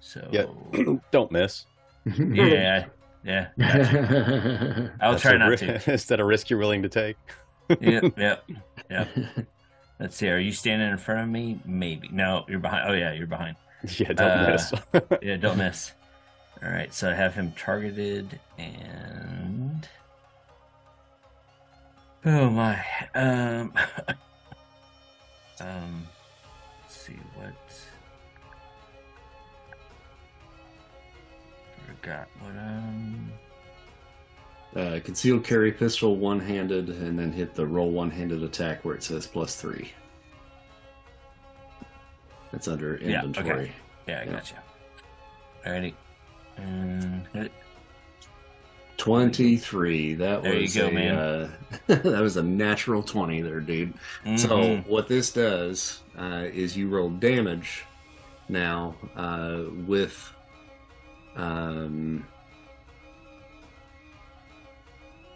[0.00, 0.46] So, yeah,
[1.10, 1.66] don't miss.
[2.04, 2.86] yeah,
[3.24, 3.48] yeah.
[3.58, 4.92] Gotcha.
[5.00, 5.92] I'll That's try not ri- to.
[5.92, 7.16] Is that a risk you're willing to take?
[7.80, 8.44] yep, yep,
[8.90, 9.08] yep.
[10.00, 10.28] Let's see.
[10.28, 11.60] Are you standing in front of me?
[11.64, 12.08] Maybe.
[12.12, 12.90] No, you're behind.
[12.90, 13.56] Oh yeah, you're behind.
[13.98, 14.50] Yeah, don't Uh,
[14.92, 15.02] miss.
[15.22, 15.92] Yeah, don't miss.
[16.64, 19.88] All right, so I have him targeted and.
[22.24, 22.84] Oh my.
[23.14, 23.72] Um.
[25.60, 26.06] um.
[26.82, 27.54] Let's see what.
[31.86, 33.32] Forgot what um.
[34.76, 38.94] Uh, concealed carry pistol one handed, and then hit the roll one handed attack where
[38.94, 39.90] it says plus three.
[42.52, 43.26] That's under Yeah, okay.
[43.26, 43.72] inventory.
[44.06, 44.32] Yeah, I Yeah.
[44.32, 44.56] got you.
[45.70, 45.94] Alrighty.
[46.56, 47.52] And it.
[48.98, 50.14] 23.
[50.14, 51.14] That There you was go, a, man.
[51.16, 51.50] Uh,
[51.88, 53.94] that was a natural 20 there, dude.
[54.36, 54.86] So Mhm.
[54.86, 57.84] what this does uh, is you roll damage
[58.48, 60.32] now uh, with
[61.34, 62.24] um,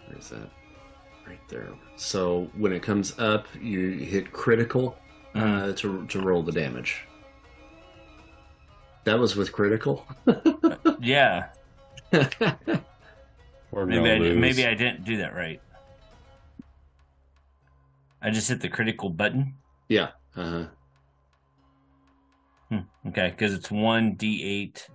[0.08, 0.48] where's that?
[1.26, 1.68] Right there.
[1.96, 4.96] So when it comes up, you hit critical
[5.34, 7.00] uh, to to roll the damage.
[9.04, 10.06] That was with critical.
[11.00, 11.46] yeah,
[13.72, 14.38] Or maybe I, lose.
[14.38, 15.60] maybe I didn't do that right.
[18.22, 19.54] I just hit the critical button.
[19.88, 20.10] yeah.
[20.36, 20.66] Uh,
[22.70, 22.78] Hmm,
[23.08, 24.88] okay, because it's one d eight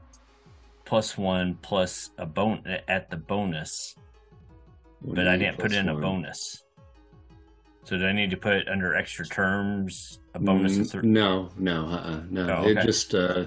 [0.84, 3.96] plus one plus a bone at the bonus,
[5.02, 6.64] but I didn't put in a bonus.
[7.86, 11.08] So do I need to put it under extra terms a bonus Mm, three?
[11.08, 12.58] No, no, uh-uh, no.
[12.58, 13.46] Oh, It just uh,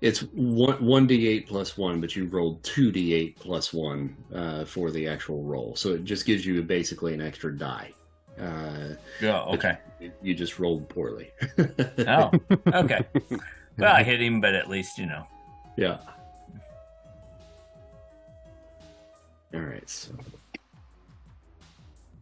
[0.00, 4.16] it's one one d eight plus one, but you rolled two d eight plus one
[4.34, 7.92] uh, for the actual roll, so it just gives you basically an extra die.
[8.40, 9.42] Uh, Yeah.
[9.42, 9.76] Okay.
[10.22, 11.30] you just rolled poorly.
[12.06, 12.30] Oh.
[12.68, 13.04] Okay.
[13.78, 15.26] Well, I hit him, but at least you know.
[15.76, 15.98] yeah.
[19.54, 20.12] All right, so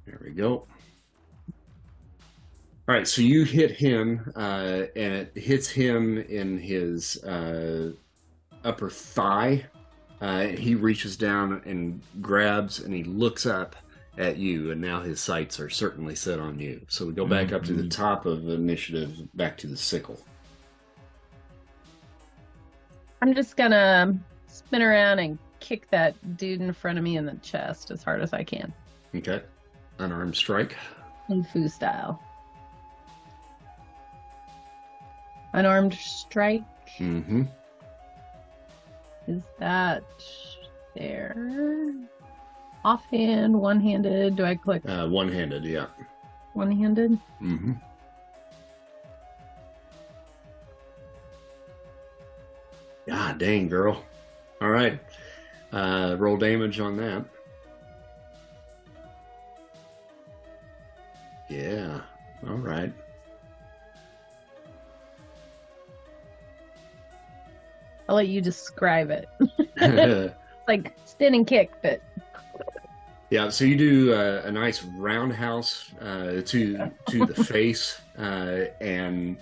[0.06, 0.66] there we go.
[2.88, 7.92] All right, so you hit him, uh, and it hits him in his uh,
[8.64, 9.66] upper thigh.
[10.22, 13.76] Uh, he reaches down and grabs, and he looks up
[14.16, 16.80] at you, and now his sights are certainly set on you.
[16.88, 20.18] So we go back up to the top of initiative, back to the sickle.
[23.20, 27.36] I'm just gonna spin around and kick that dude in front of me in the
[27.42, 28.72] chest as hard as I can.
[29.14, 29.42] Okay,
[29.98, 30.74] unarmed strike.
[31.26, 32.22] Kung Fu style.
[35.58, 36.62] Unarmed strike.
[36.98, 37.42] Mm-hmm.
[39.26, 40.04] Is that
[40.94, 41.92] there?
[42.84, 44.36] Offhand, one handed.
[44.36, 45.86] Do I click Uh, one-handed, yeah.
[46.52, 47.18] one handed?
[47.42, 47.72] Mm-hmm.
[53.08, 54.04] God dang, girl.
[54.60, 55.00] All right.
[55.72, 57.24] Uh, roll damage on that.
[61.48, 62.00] Yeah.
[62.48, 62.92] All right.
[68.08, 69.28] I'll let you describe it.
[70.68, 72.02] Like spin and kick, but
[73.30, 73.48] yeah.
[73.48, 79.38] So you do uh, a nice roundhouse uh, to to the face, uh, and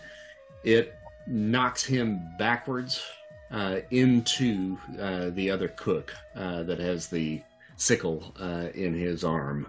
[0.62, 0.95] it
[1.27, 3.03] knocks him backwards
[3.51, 7.43] uh, into uh, the other cook uh, that has the
[7.77, 9.67] sickle uh, in his arm,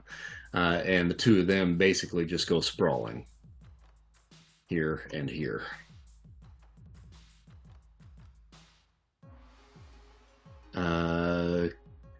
[0.54, 3.26] uh, and the two of them basically just go sprawling
[4.68, 5.64] here and here.
[10.78, 11.70] Uh,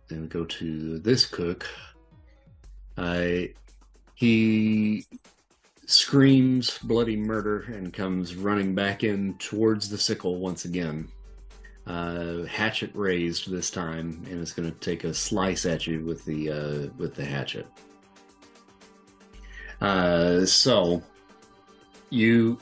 [0.08, 1.68] then go to this cook.
[2.98, 3.42] Uh,
[4.16, 5.06] he
[5.86, 11.08] screams bloody murder and comes running back in towards the sickle once again.
[11.86, 16.26] Uh, hatchet raised this time, and is going to take a slice at you with
[16.26, 17.68] the uh, with the hatchet.
[19.80, 21.02] Uh, so
[22.10, 22.58] you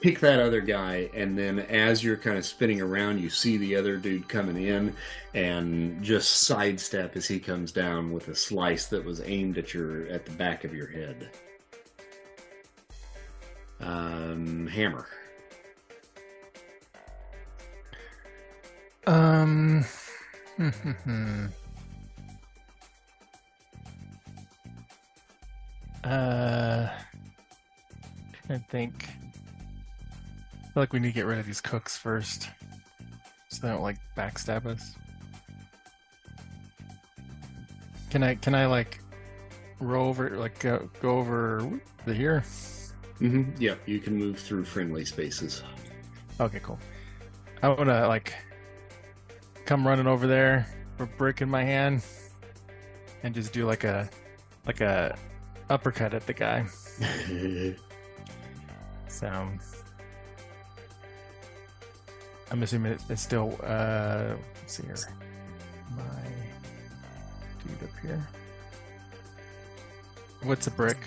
[0.00, 3.76] pick that other guy, and then as you're kind of spinning around, you see the
[3.76, 4.94] other dude coming in,
[5.34, 10.06] and just sidestep as he comes down with a slice that was aimed at your
[10.08, 11.30] at the back of your head.
[13.80, 15.06] Um, hammer.
[19.06, 19.84] Um.
[26.04, 26.88] uh,
[28.48, 29.08] I think.
[30.74, 32.48] I feel like we need to get rid of these cooks first,
[33.46, 34.96] so they don't like backstab us.
[38.10, 38.34] Can I?
[38.34, 38.98] Can I like
[39.78, 40.30] roll over?
[40.30, 42.42] Like go, go over the here?
[43.20, 43.52] Mm-hmm.
[43.62, 45.62] Yeah, you can move through friendly spaces.
[46.40, 46.80] Okay, cool.
[47.62, 48.34] I want to like
[49.66, 50.66] come running over there,
[50.98, 52.04] a brick in my hand,
[53.22, 54.10] and just do like a
[54.66, 55.16] like a
[55.70, 56.66] uppercut at the guy.
[59.06, 59.48] so
[62.50, 64.96] I'm assuming it's, still uh let's see here.
[65.96, 66.02] My
[67.66, 68.28] dude up here.
[70.42, 70.98] What's a brick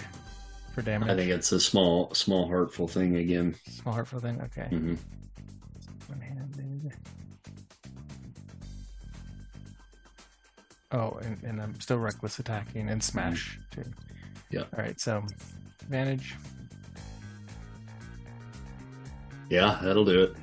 [0.74, 1.10] for damage?
[1.10, 3.56] I think it's a small, small, hurtful thing again.
[3.70, 4.42] Small heartful thing.
[4.42, 4.68] Okay.
[4.72, 4.96] Mm-hmm.
[6.08, 6.94] One-handed.
[10.92, 13.84] Oh, and, and I'm still reckless attacking and smash too.
[14.50, 14.64] Yeah.
[14.76, 15.24] All right, so
[15.82, 16.36] advantage.
[19.50, 20.36] Yeah, that'll do it.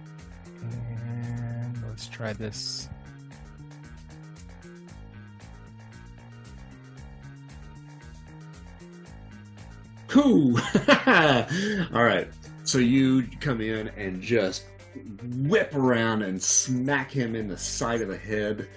[0.73, 2.89] And let's try this.
[10.15, 10.57] Cool.
[11.07, 12.29] All right.
[12.62, 14.67] So you come in and just
[15.39, 18.69] whip around and smack him in the side of the head.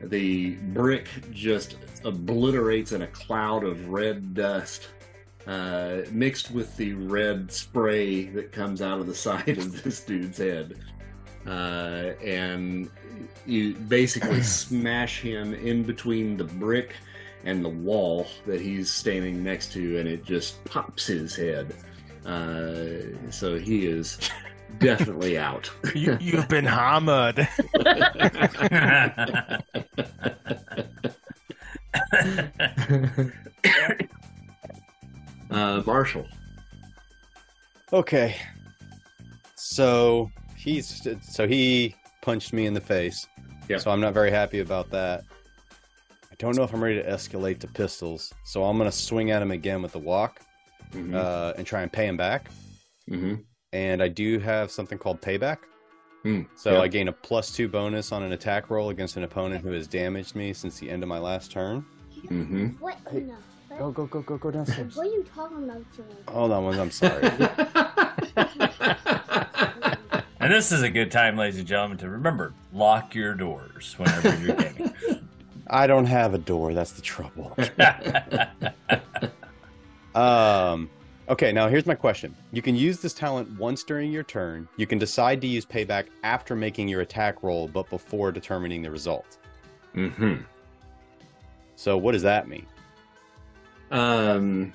[0.00, 4.88] The brick just obliterates in a cloud of red dust,
[5.46, 10.38] uh, mixed with the red spray that comes out of the side of this dude's
[10.38, 10.78] head.
[11.46, 12.90] Uh, and
[13.46, 16.96] you basically smash him in between the brick
[17.44, 21.74] and the wall that he's standing next to, and it just pops his head.
[22.24, 24.18] Uh, so he is
[24.78, 25.70] definitely out.
[25.94, 27.48] You, you've been hammered.
[35.50, 36.26] uh, Marshall.
[37.92, 38.36] Okay.
[39.54, 40.30] So
[40.70, 43.26] he's so he punched me in the face.
[43.68, 43.78] Yeah.
[43.78, 45.22] So I'm not very happy about that.
[46.30, 48.32] I don't know if I'm ready to escalate to pistols.
[48.44, 50.40] So I'm gonna swing at him again with the wok
[50.92, 51.14] Mhm.
[51.14, 52.50] uh, and try and pay him back.
[53.10, 53.44] Mhm.
[53.72, 55.58] And I do have something called payback.
[56.22, 56.80] Hmm, So yeah.
[56.80, 59.86] I gain a plus two bonus on an attack roll against an opponent who has
[59.86, 61.84] damaged me since the end of my last turn.
[62.24, 62.78] Mhm.
[62.80, 62.98] What?
[63.10, 63.34] Hey, no.
[63.68, 64.96] What, Go go go go go downstairs.
[64.96, 66.06] what are you talking about, Joey?
[66.28, 66.78] Hold on, one.
[66.80, 67.22] I'm sorry.
[70.46, 74.36] and this is a good time, ladies and gentlemen, to remember lock your doors whenever
[74.36, 74.94] you're gaming.
[75.66, 76.72] I don't have a door.
[76.72, 77.56] That's the trouble.
[80.14, 80.88] Um,
[81.28, 82.34] okay, now here's my question.
[82.50, 84.66] You can use this talent once during your turn.
[84.78, 88.90] You can decide to use payback after making your attack roll, but before determining the
[88.90, 89.36] result.
[89.92, 90.36] hmm
[91.74, 92.64] So, what does that mean?
[93.90, 94.72] Um,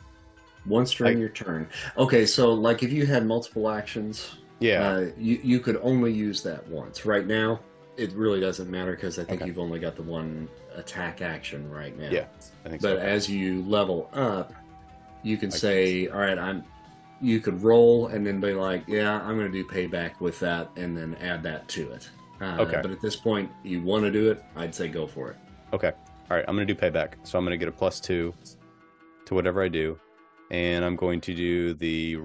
[0.68, 1.68] once during I- your turn.
[1.98, 4.88] Okay, so like if you had multiple actions, Yeah.
[4.90, 7.06] uh, you you could only use that once.
[7.06, 7.60] Right now,
[7.98, 9.48] it really doesn't matter because I think Okay.
[9.50, 12.10] you've only got the one attack action right now.
[12.10, 12.28] Yeah,
[12.66, 13.04] I think But so.
[13.04, 14.54] as you level up,
[15.24, 16.64] you can I- say, "All right, I'm."
[17.24, 20.70] You could roll and then be like, "Yeah, I'm going to do payback with that,"
[20.76, 22.10] and then add that to it.
[22.40, 22.80] Uh, Okay.
[22.82, 24.44] But at this point, you want to do it.
[24.56, 25.36] I'd say go for it.
[25.74, 25.92] Okay.
[26.32, 27.14] All right, I'm going to do payback.
[27.24, 28.34] So, I'm going to get a plus two
[29.26, 30.00] to whatever I do.
[30.50, 32.18] And I'm going to do the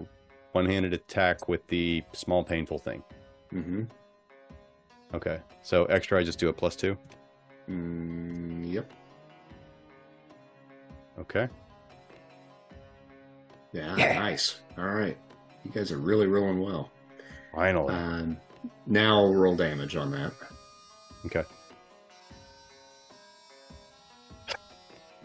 [0.57, 3.03] one handed attack with the small painful thing.
[3.53, 3.83] Mm-hmm.
[5.13, 5.39] Okay.
[5.63, 6.97] So, extra, I just do a plus two.
[7.69, 8.91] Mm, yep.
[11.19, 11.49] Okay.
[13.73, 14.61] Yeah, Nice.
[14.79, 15.19] All right.
[15.65, 16.91] You guys are really rolling well.
[17.55, 17.95] Finally.
[17.95, 18.39] Um,
[18.87, 20.33] now roll damage on that.
[21.27, 21.45] okay.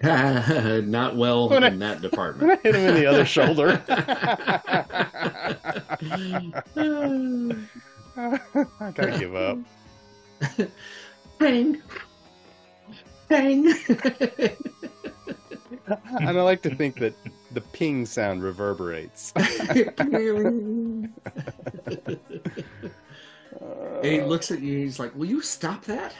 [0.83, 2.61] Not well When I- in that department.
[2.63, 3.81] hit him in the other shoulder.
[8.17, 9.57] I gotta give up.
[11.39, 11.81] Bang.
[13.27, 13.73] Bang.
[16.19, 17.13] And I like to think that
[17.53, 19.33] the ping sound reverberates.
[19.35, 21.09] And
[24.03, 24.77] he looks at you.
[24.79, 26.13] He's like, "Will you stop that?"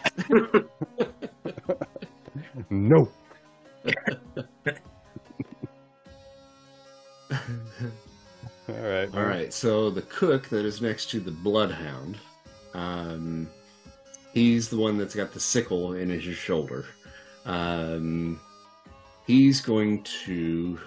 [2.70, 3.10] no.
[8.70, 9.10] All right.
[9.16, 9.54] All right.
[9.54, 12.18] So the cook that is next to the bloodhound,
[12.74, 13.50] um,
[14.34, 16.86] he's the one that's got the sickle in his shoulder.
[17.46, 18.40] Um,
[19.28, 20.80] he's going to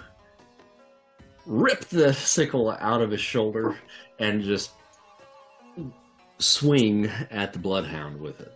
[1.45, 3.77] rip the sickle out of his shoulder
[4.19, 4.71] and just
[6.39, 8.54] swing at the bloodhound with it.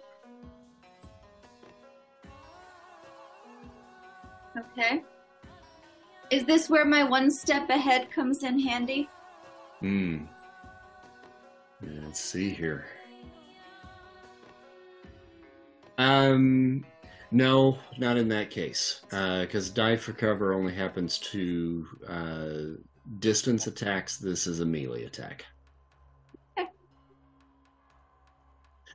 [4.60, 5.04] Okay.
[6.30, 9.10] Is this where my one step ahead comes in handy?
[9.80, 10.26] Hmm.
[11.82, 12.86] Yeah, let's see here.
[15.98, 16.86] Um,
[17.32, 22.56] no, not in that case, because uh, dive for cover only happens to uh,
[23.20, 24.18] distance attacks.
[24.18, 25.46] This is a melee attack.
[26.58, 26.70] Okay.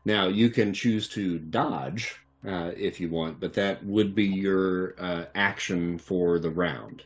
[0.05, 4.95] Now you can choose to dodge uh, if you want, but that would be your
[4.99, 7.03] uh, action for the round.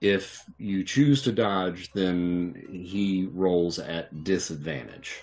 [0.00, 5.22] If you choose to dodge, then he rolls at disadvantage.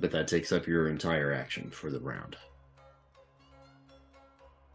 [0.00, 2.36] but that takes up your entire action for the round.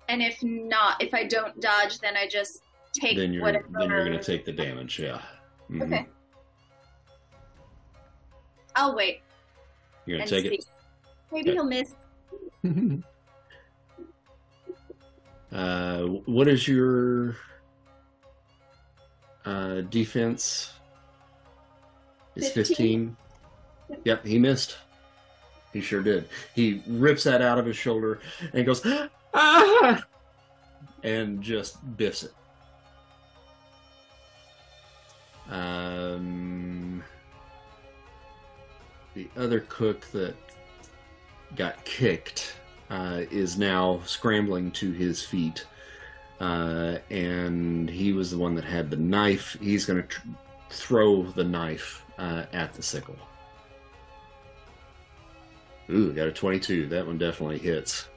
[0.10, 2.64] And if not, if I don't dodge, then I just
[2.94, 3.66] take then you're whatever.
[3.72, 5.00] then you're gonna take the damage.
[5.00, 5.22] Yeah.
[5.70, 5.84] Mhm.
[5.84, 6.08] Okay.
[8.76, 9.22] I'll wait
[10.06, 10.60] You're gonna take see.
[11.32, 11.94] Maybe he'll miss.
[15.52, 17.38] uh, what is your
[19.46, 20.74] uh, defense?
[22.36, 23.16] Is 15.
[23.88, 24.02] 15.
[24.06, 24.78] Yep, he missed.
[25.74, 26.28] He sure did.
[26.54, 28.20] He rips that out of his shoulder
[28.54, 28.86] and goes,
[29.34, 30.04] ah!
[31.04, 32.34] And just biffs it.
[35.50, 37.04] Um,
[39.14, 40.36] the other cook that
[41.56, 42.56] got kicked
[42.90, 45.66] uh, is now scrambling to his feet.
[46.40, 49.58] Uh, and he was the one that had the knife.
[49.62, 50.28] He's going to tr-
[50.70, 53.18] throw the knife uh, at the sickle.
[55.90, 56.88] Ooh, got a 22.
[56.88, 58.08] That one definitely hits.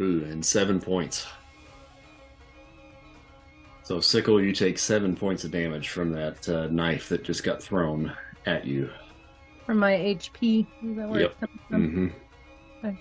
[0.00, 1.26] Ooh, and seven points.
[3.90, 7.60] So, Sickle, you take seven points of damage from that uh, knife that just got
[7.60, 8.12] thrown
[8.46, 8.88] at you.
[9.66, 10.64] From my HP.
[10.84, 11.36] Is that where Yep.
[11.68, 11.90] from?
[11.90, 12.96] hmm Okay.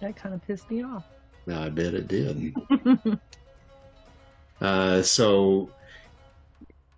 [0.00, 1.04] That kind of pissed me off.
[1.48, 2.56] I bet it did.
[4.60, 5.70] Uh, so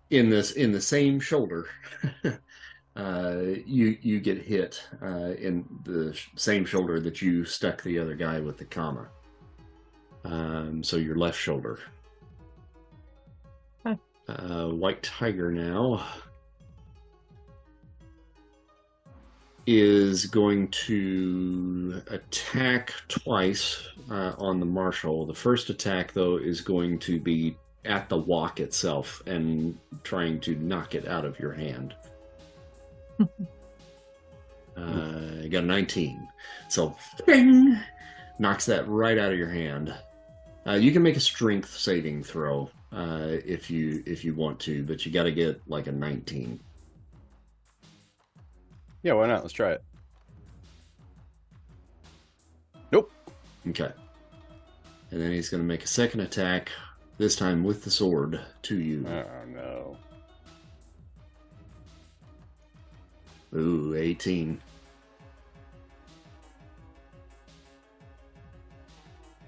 [0.08, 1.66] in this in the same shoulder,
[2.96, 7.98] uh, you you get hit uh, in the sh- same shoulder that you stuck the
[7.98, 9.08] other guy with the kama.
[10.24, 11.78] Um, so your left shoulder.
[13.86, 13.98] Okay.
[14.28, 16.04] Uh, White Tiger now
[19.66, 25.26] is going to attack twice uh, on the marshal.
[25.26, 30.56] The first attack, though, is going to be at the wok itself and trying to
[30.56, 31.94] knock it out of your hand.
[34.76, 36.28] Uh, got a 19.
[36.68, 37.78] So, bing,
[38.38, 39.94] knocks that right out of your hand.
[40.66, 44.82] Uh, you can make a strength saving throw uh, if you if you want to,
[44.84, 46.60] but you got to get like a 19.
[49.02, 49.42] Yeah, why not?
[49.42, 49.82] Let's try it.
[52.92, 53.10] Nope.
[53.68, 53.90] Okay.
[55.10, 56.70] And then he's going to make a second attack,
[57.18, 59.06] this time with the sword, to you.
[59.08, 59.24] Oh
[63.54, 64.60] Ooh, 18.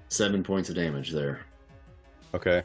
[0.09, 1.41] Seven points of damage there.
[2.33, 2.63] Okay.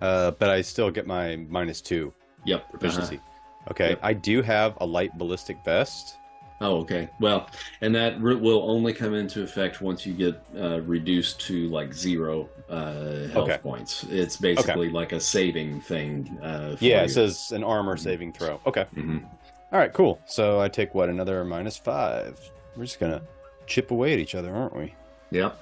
[0.00, 2.12] Uh, but I still get my minus two
[2.44, 2.70] Yep.
[2.70, 3.16] proficiency.
[3.16, 3.70] uh-huh.
[3.72, 3.88] Okay.
[3.90, 3.98] Yep.
[4.02, 6.16] I do have a light ballistic vest.
[6.60, 7.08] Oh, okay.
[7.20, 7.48] Well,
[7.82, 12.48] and that will only come into effect once you get uh, reduced to like zero
[12.68, 13.58] uh, health Okay.
[13.58, 14.04] points.
[14.10, 16.36] It's basically like a saving thing.
[16.42, 17.04] Uh, for Yeah, you.
[17.04, 18.00] it says an armor Mhm.
[18.00, 18.60] saving throw.
[18.66, 18.86] Okay.
[18.96, 19.24] Mhm.
[19.70, 20.20] All right, cool.
[20.26, 22.38] So I take what another minus five.
[22.76, 23.22] We're just gonna
[23.66, 24.94] chip away at each other, aren't we?
[25.30, 25.58] Yep.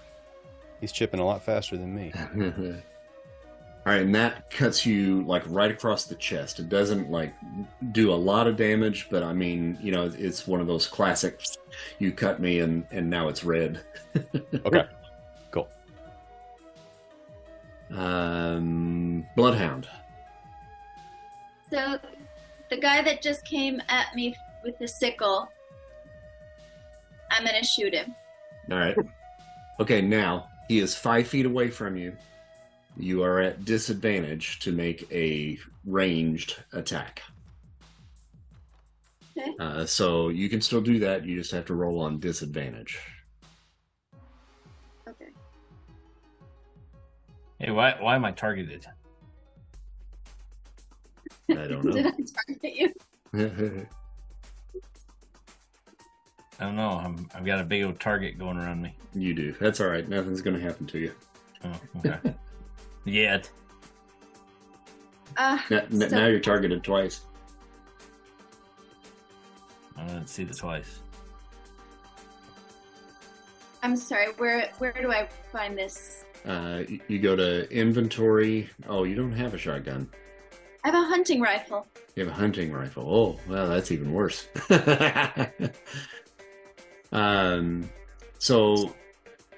[0.81, 2.13] He's chipping a lot faster than me.
[3.87, 6.59] All right, and that cuts you like right across the chest.
[6.59, 7.33] It doesn't like
[7.93, 11.41] do a lot of damage, but I mean, you know, it's one of those classic.
[12.01, 13.81] You cut me, and and now it's red.
[14.65, 14.85] Okay.
[15.51, 15.69] Cool.
[17.91, 19.87] Um, Bloodhound.
[21.71, 21.99] So,
[22.71, 24.35] the guy that just came at me
[24.65, 25.49] with the sickle,
[27.31, 28.15] I'm gonna shoot him.
[28.71, 28.97] All right.
[29.81, 32.17] Okay, now he is five feet away from you.
[32.97, 37.23] You are at disadvantage to make a ranged attack.
[39.39, 39.55] Okay.
[39.61, 41.27] Uh, so you can still do that.
[41.27, 42.99] You just have to roll on disadvantage.
[45.07, 45.29] Okay.
[47.59, 48.87] Hey, why why am I targeted?
[51.51, 51.93] I don't know.
[51.93, 52.93] Did I target you?
[56.59, 56.91] I don't know.
[56.91, 58.95] I'm, I've got a big old target going around me.
[59.15, 59.53] you do.
[59.61, 60.09] That's all right.
[60.09, 61.13] Nothing's going to happen to you.
[61.65, 62.35] Oh, okay.
[63.05, 63.51] Yet.
[65.37, 67.21] Ah, Now, so- now you're targeted twice.
[69.99, 71.01] I didn't see the twice.
[73.83, 74.29] I'm sorry.
[74.39, 76.25] Where where do I find this?
[76.45, 78.69] Uh, you go to inventory.
[78.89, 80.09] Oh, you don't have a shotgun.
[80.87, 81.85] I have a hunting rifle.
[82.15, 83.13] You have a hunting rifle.
[83.13, 84.47] Oh, well, that's even worse.
[87.13, 87.91] um,
[88.39, 88.95] so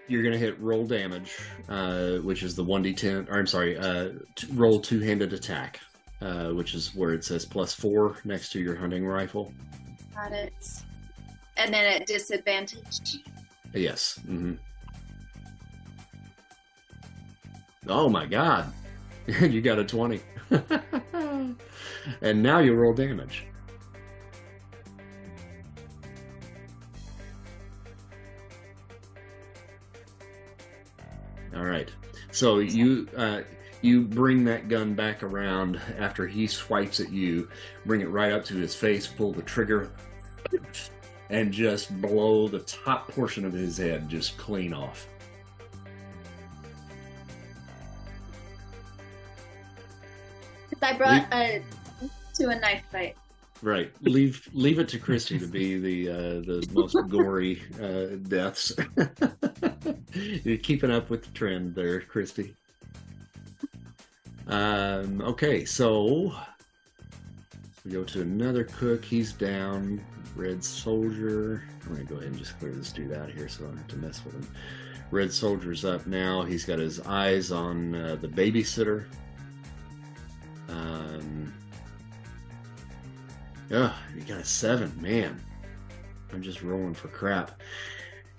[0.07, 1.37] you're gonna hit roll damage,
[1.69, 3.29] uh, which is the one d10.
[3.29, 5.81] Or I'm sorry, uh, t- roll two-handed attack,
[6.23, 9.53] uh, which is where it says plus four next to your hunting rifle.
[10.15, 10.83] Got it.
[11.59, 13.19] And then at disadvantage.
[13.75, 14.19] Yes.
[14.27, 14.55] Mm-hmm.
[17.87, 18.73] Oh my god,
[19.43, 20.21] you got a twenty,
[22.23, 23.45] and now you roll damage.
[31.55, 31.91] All right.
[32.31, 33.43] So you uh,
[33.83, 37.51] you bring that gun back around after he swipes at you,
[37.85, 39.93] bring it right up to his face, pull the trigger,
[41.29, 45.07] and just blow the top portion of his head just clean off.
[50.83, 51.63] I brought a
[52.35, 53.17] to a knife fight.
[53.61, 53.91] Right.
[54.03, 58.73] Leave leave it to Christy to be the uh, the most gory uh, deaths.
[60.45, 62.55] You're keeping up with the trend there, Christy.
[64.47, 66.33] Um, okay, so
[67.85, 69.05] we go to another cook.
[69.05, 70.05] He's down.
[70.37, 71.65] Red Soldier.
[71.85, 73.79] I'm gonna go ahead and just clear this dude out of here so I don't
[73.79, 74.49] have to mess with him.
[75.11, 76.43] Red Soldier's up now.
[76.43, 79.07] He's got his eyes on uh, the babysitter.
[80.69, 81.53] Um,
[83.73, 85.41] Ugh, you got a seven, man.
[86.33, 87.61] I'm just rolling for crap.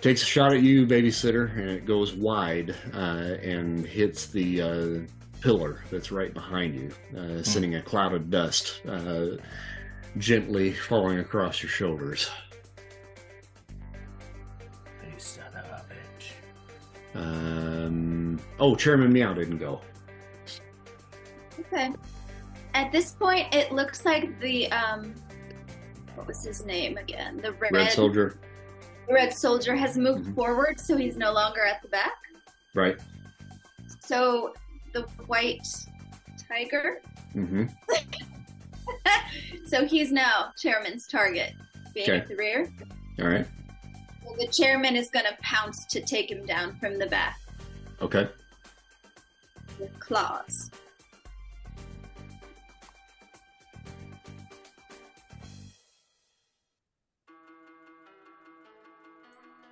[0.01, 4.99] Takes a shot at you, babysitter, and it goes wide uh, and hits the uh,
[5.41, 9.27] pillar that's right behind you, uh, sending a cloud of dust uh,
[10.17, 12.29] gently falling across your shoulders.
[15.03, 15.85] You son of a
[17.13, 17.21] bitch.
[17.21, 19.81] Um, oh, Chairman Meow didn't go.
[21.59, 21.91] Okay.
[22.79, 25.13] At this point, it looks like the um,
[26.15, 27.35] what was his name again?
[27.41, 28.37] The red, Red Soldier,
[29.09, 30.35] red soldier has moved Mhm.
[30.35, 32.13] forward, so he's no longer at the back.
[32.75, 32.97] right?
[33.99, 34.53] So
[34.93, 35.67] the white
[36.47, 37.01] tiger.
[37.35, 37.65] Mm-hmm.
[39.65, 41.53] so he's now chairman's target,
[41.93, 42.19] being Okay.
[42.19, 42.71] at the rear.
[43.19, 43.45] All right.
[44.23, 47.39] So the chairman is going to pounce to take him down from the back
[48.01, 48.29] Okay.
[49.79, 50.71] with claws.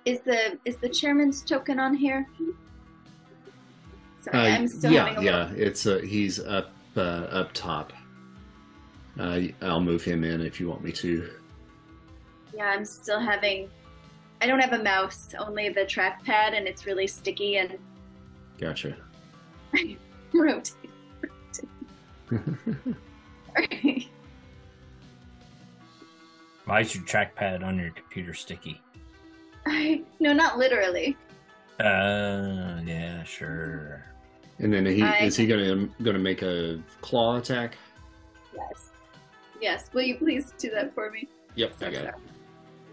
[0.08, 2.26] Is the is the chairman's token on here?
[4.20, 5.50] Sorry, Uh, I'm still yeah, having a yeah.
[5.54, 7.92] It's uh, he's up uh, up top.
[9.20, 11.28] Uh, I'll move him in if you want me to.
[12.56, 13.68] Yeah, I'm still having.
[14.40, 17.76] I don't have a mouse, only the trackpad, and it's really sticky and
[18.58, 18.96] Gotcha.
[20.32, 20.72] rotate.
[22.30, 24.08] Sorry.
[26.64, 28.80] Why is your trackpad on your computer sticky?
[29.68, 31.16] I, no, not literally.
[31.80, 34.04] Uh, yeah, sure.
[34.58, 37.76] And then he I- is he gonna gonna make a claw attack?
[38.54, 38.90] Yes.
[39.60, 39.90] Yes.
[39.92, 41.28] Will you please do that for me?
[41.54, 42.14] Yep, So I got it.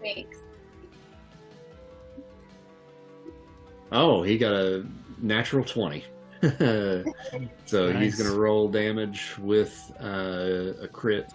[0.02, 0.38] Thanks.
[3.92, 4.84] Oh, he got a
[5.20, 6.04] natural twenty.
[7.66, 11.32] so he's gonna roll damage with uh, a crit.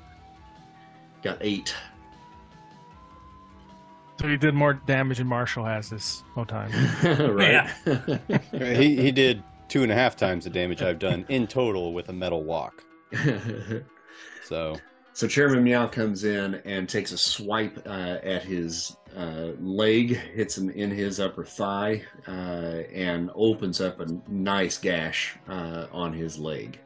[1.23, 1.73] Got eight.
[4.21, 6.69] So he did more damage than Marshall has this whole time.
[7.35, 7.67] right.
[8.51, 12.09] He he did two and a half times the damage I've done in total with
[12.09, 12.83] a metal wok.
[14.43, 14.75] So
[15.13, 20.57] So Chairman Meow comes in and takes a swipe uh, at his uh, leg, hits
[20.57, 26.37] him in his upper thigh, uh, and opens up a nice gash uh, on his
[26.37, 26.79] leg.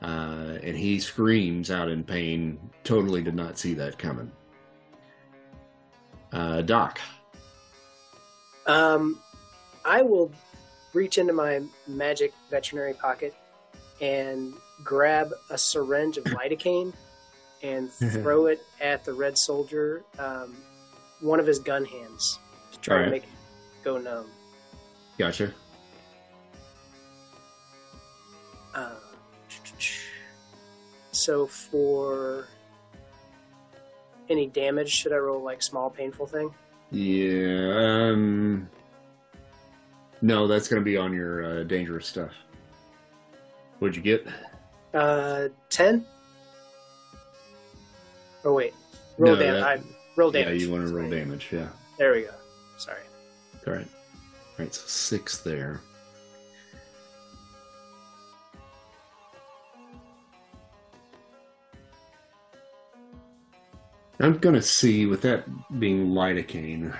[0.00, 2.58] Uh, and he screams out in pain.
[2.84, 4.30] Totally did not see that coming.
[6.32, 7.00] Uh, Doc.
[8.66, 9.18] Um,
[9.84, 10.30] I will
[10.92, 13.34] reach into my magic veterinary pocket
[14.00, 14.52] and
[14.84, 16.92] grab a syringe of lidocaine
[17.62, 20.56] and throw it at the red soldier, um,
[21.20, 22.38] one of his gun hands,
[22.72, 23.06] to try Alright.
[23.06, 23.30] to make it
[23.82, 24.26] go numb.
[25.18, 25.52] Gotcha.
[31.18, 32.48] So for
[34.30, 36.52] any damage, should I roll like small painful thing?
[36.90, 38.08] Yeah.
[38.12, 38.68] Um,
[40.22, 42.32] no, that's going to be on your uh, dangerous stuff.
[43.78, 44.26] What'd you get?
[44.94, 46.04] Uh, ten.
[48.44, 48.74] Oh wait,
[49.18, 49.60] roll No, damage.
[49.62, 49.82] that- I
[50.16, 51.48] roll Yeah, you want to roll damage.
[51.52, 51.68] Yeah.
[51.98, 52.30] There we go.
[52.78, 53.02] Sorry.
[53.66, 53.86] All right.
[53.86, 54.74] All right.
[54.74, 55.80] So six there.
[64.20, 65.44] I'm gonna see with that
[65.78, 66.96] being lidocaine,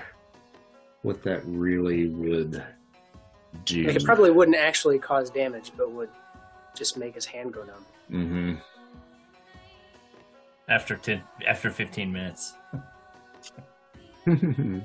[1.01, 2.63] what that really would
[3.65, 3.83] do.
[3.83, 6.09] Like, it probably wouldn't actually cause damage, but would
[6.75, 7.85] just make his hand go numb.
[8.09, 8.53] Mm-hmm.
[10.69, 12.53] After ten, after fifteen minutes.
[14.27, 14.81] oh,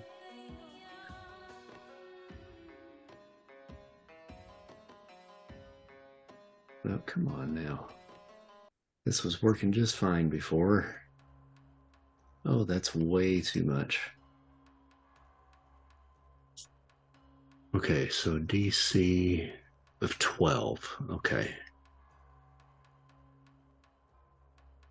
[7.06, 7.86] come on now.
[9.04, 11.03] This was working just fine before.
[12.46, 14.00] Oh, that's way too much.
[17.74, 19.50] Okay, so DC
[20.00, 20.96] of 12.
[21.10, 21.54] Okay.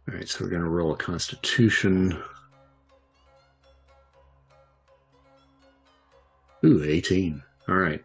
[0.09, 2.21] All right, so we're going to roll a constitution.
[6.65, 7.41] Ooh, 18.
[7.69, 8.03] All right.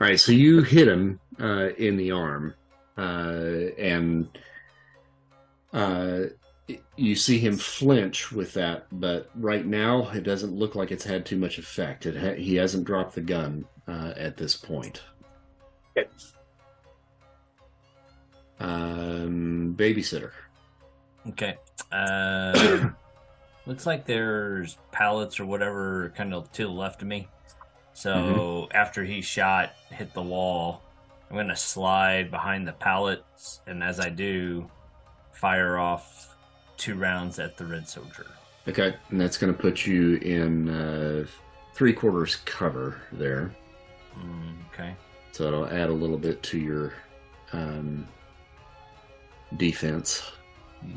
[0.00, 2.54] All right, so you hit him uh, in the arm,
[2.98, 4.28] uh, and
[5.72, 6.24] uh,
[6.96, 11.26] you see him flinch with that, but right now it doesn't look like it's had
[11.26, 12.06] too much effect.
[12.06, 15.02] It ha- he hasn't dropped the gun uh, at this point.
[15.96, 16.08] Okay.
[18.60, 20.32] Um, babysitter.
[21.28, 21.56] Okay.
[21.90, 22.90] Uh,
[23.66, 27.28] looks like there's pallets or whatever kind of to the left of me.
[27.94, 30.82] So after he shot, hit the wall,
[31.28, 33.60] I'm going to slide behind the pallets.
[33.66, 34.70] And as I do,
[35.32, 36.31] fire off
[36.82, 38.26] two rounds at the red soldier.
[38.66, 41.24] Okay, and that's going to put you in uh,
[41.74, 43.54] three quarters cover there.
[44.18, 44.96] Mm, okay.
[45.30, 46.92] So it'll add a little bit to your
[47.52, 48.06] um,
[49.56, 50.32] defense.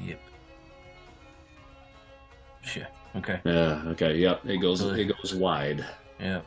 [0.04, 0.20] Yep.
[2.64, 2.88] Shit.
[3.16, 3.40] Okay.
[3.46, 3.84] Yeah.
[3.90, 4.18] Okay.
[4.18, 4.46] Yep.
[4.46, 4.82] It goes.
[4.82, 5.86] It goes wide.
[6.20, 6.46] Yep.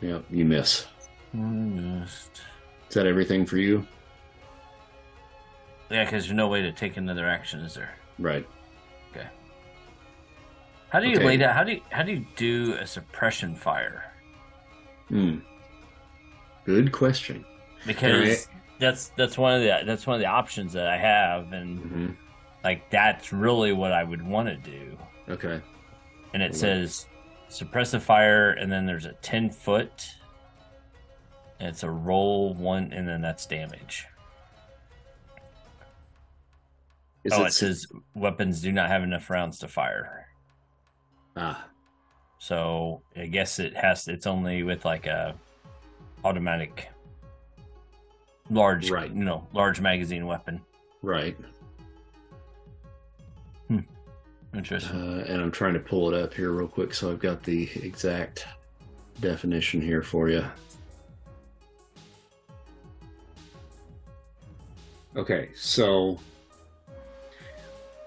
[0.00, 0.24] Yep.
[0.30, 0.86] You miss.
[1.34, 2.42] Just...
[2.88, 3.86] Is that everything for you?
[5.90, 7.94] Yeah, because there's no way to take another action, is there?
[8.18, 8.46] Right.
[10.90, 11.26] How do you Okay.
[11.26, 11.54] lay down?
[11.54, 14.04] How do you how do you do a suppression fire?
[15.08, 15.38] Hmm.
[16.64, 17.44] Good question.
[17.86, 18.46] Because Alright.
[18.78, 22.10] that's that's one of the that's one of the options that I have, and hmm
[22.64, 24.98] like that's really what I would want to do.
[25.28, 25.60] Okay.
[26.34, 26.54] And it Right.
[26.54, 27.06] says
[27.48, 30.08] suppressive fire, and then there's a ten foot.
[31.60, 34.06] And it's a roll one, and then that's damage.
[37.24, 40.27] Is oh, it it says weapons do not have enough rounds to fire.
[41.38, 41.64] Ah?
[42.38, 44.08] So I guess it has.
[44.08, 45.34] It's only with like a
[46.24, 46.88] automatic,
[48.50, 49.10] large, Right.
[49.10, 50.60] you know, large magazine weapon.
[51.02, 51.36] Right.
[54.54, 54.96] Interesting.
[54.96, 57.68] Uh, and I'm trying to pull it up here real quick, so I've got the
[57.82, 58.46] exact
[59.20, 60.44] definition here for you.
[65.16, 66.18] Okay, so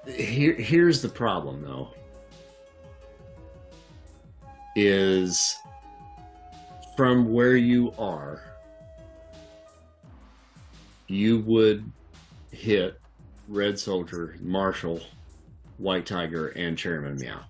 [0.07, 1.93] here here's the problem though.
[4.75, 5.57] Is
[6.95, 8.41] from where you are,
[11.07, 11.89] you would
[12.51, 12.99] hit
[13.49, 15.01] Red Soldier, Marshall,
[15.77, 17.41] White Tiger, and Chairman Meow.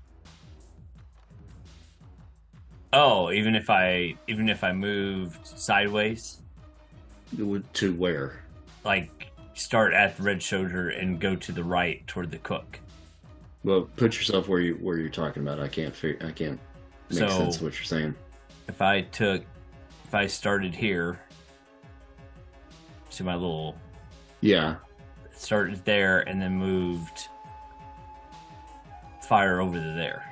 [2.93, 6.41] oh, even if I even if I moved sideways,
[7.37, 8.41] Would- To where?
[8.83, 12.79] like start at the Red Soldier and go to the right toward the cook.
[13.63, 15.59] Well, put yourself where you where you're talking about.
[15.59, 16.27] I can't figure.
[16.27, 16.59] I can't
[17.11, 18.15] make So- sense of what you're saying.
[18.67, 19.43] If I took,
[20.05, 21.19] if I started here,
[23.09, 23.75] see my little
[24.41, 24.75] Yeah.
[25.35, 27.27] started there and then moved
[29.21, 30.25] fire over to there.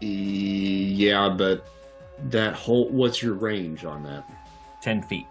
[0.00, 1.66] Yeah, but
[2.30, 4.24] that whole what's your range on that?
[4.80, 5.26] Ten feet.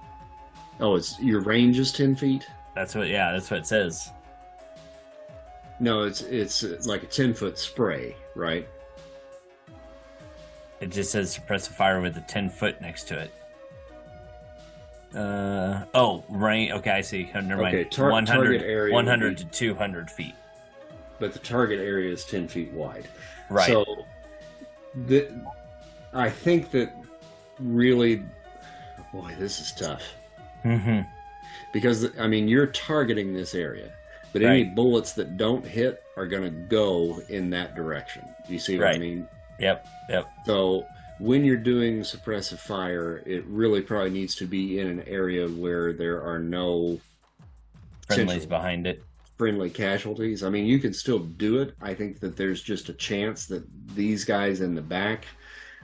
[0.80, 2.48] Oh, it's your range is ten feet.
[2.76, 3.08] That's what.
[3.08, 4.12] Yeah, that's what it says.
[5.82, 8.68] No, it's it's like a ten foot spray, right?
[10.80, 13.32] It just says suppressive fire with a ten foot next to it.
[15.18, 16.72] Uh oh, range.
[16.74, 17.32] Okay, I see.
[17.34, 17.76] Oh, Never mind.
[17.76, 20.36] Okay, tar- 100, target area 100 be- to two hundred feet.
[21.20, 23.08] But the target area is ten feet wide.
[23.50, 23.68] Right.
[23.68, 24.06] So,
[25.08, 25.32] the,
[26.14, 26.94] I think that
[27.60, 28.24] really,
[29.12, 30.04] boy, this is tough.
[30.62, 31.02] hmm
[31.74, 33.92] because I mean you're targeting this area,
[34.34, 38.24] but any bullets that don't hit are going to go in that direction.
[38.48, 39.28] Do you see what I mean?
[39.60, 39.88] Yep.
[40.10, 40.32] Yep.
[40.46, 40.86] So
[41.20, 45.94] when you're doing suppressive fire, it really probably needs to be in an area where
[45.94, 47.00] there are no
[48.08, 49.04] Friendlies behind it.
[49.38, 50.44] friendly casualties.
[50.44, 51.76] I mean, you can still do it.
[51.82, 53.64] I think that there's just a chance that
[53.96, 55.26] these guys in the back,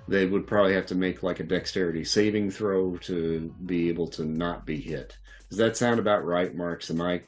[0.08, 4.26] they would probably have to make like a dexterity saving throw to be able to
[4.26, 5.18] not be hit.
[5.50, 6.90] Does that sound about right, Marks?
[6.90, 7.22] Am I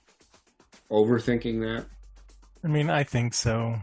[0.91, 1.85] overthinking that?
[2.63, 3.75] I mean, I think so.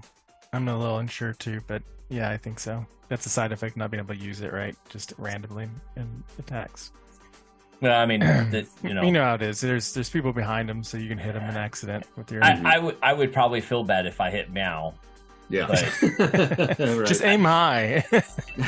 [0.52, 2.86] I'm a little unsure too, but yeah, I think so.
[3.08, 6.92] That's a side effect not being able to use it right, just randomly in attacks.
[7.80, 8.20] Well, I mean,
[8.50, 9.60] the, you know, you know how it is.
[9.60, 12.42] There's there's people behind them, so you can hit them in accident with your.
[12.42, 14.94] I, I would I would probably feel bad if I hit Meow.
[15.48, 15.68] Yeah.
[16.78, 17.06] Right.
[17.06, 18.04] Just aim high.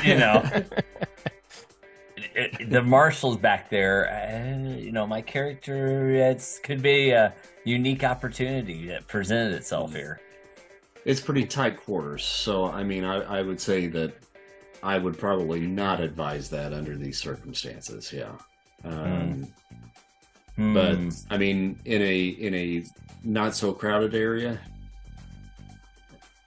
[0.04, 0.42] You know,
[2.38, 4.08] It- the marshals back there.
[4.10, 7.34] Uh, you know, my character it's could be a
[7.64, 10.20] unique opportunity that presented itself here.
[11.04, 14.14] It's pretty tight quarters, so I mean, I, I would say that
[14.82, 18.12] I would probably not advise that under these circumstances.
[18.12, 18.32] Yeah,
[18.84, 19.46] um,
[20.56, 21.08] but Hmm.
[21.30, 22.84] I mean, in a in a
[23.24, 24.60] not so crowded area,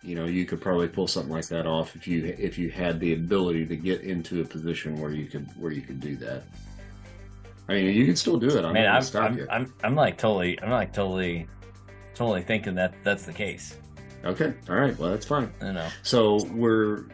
[0.03, 2.99] you know, you could probably pull something like that off if you if you had
[2.99, 6.43] the ability to get into a position where you could where you could do that.
[7.69, 8.65] I mean, you can still do it.
[8.65, 9.47] I'm Man, I'm, stop I'm, you.
[9.49, 11.47] I'm I'm like totally I'm like totally
[12.15, 13.77] totally thinking that that's the case.
[14.25, 14.97] Okay, all right.
[14.97, 15.51] Well, that's fine.
[15.61, 17.05] You know, So we're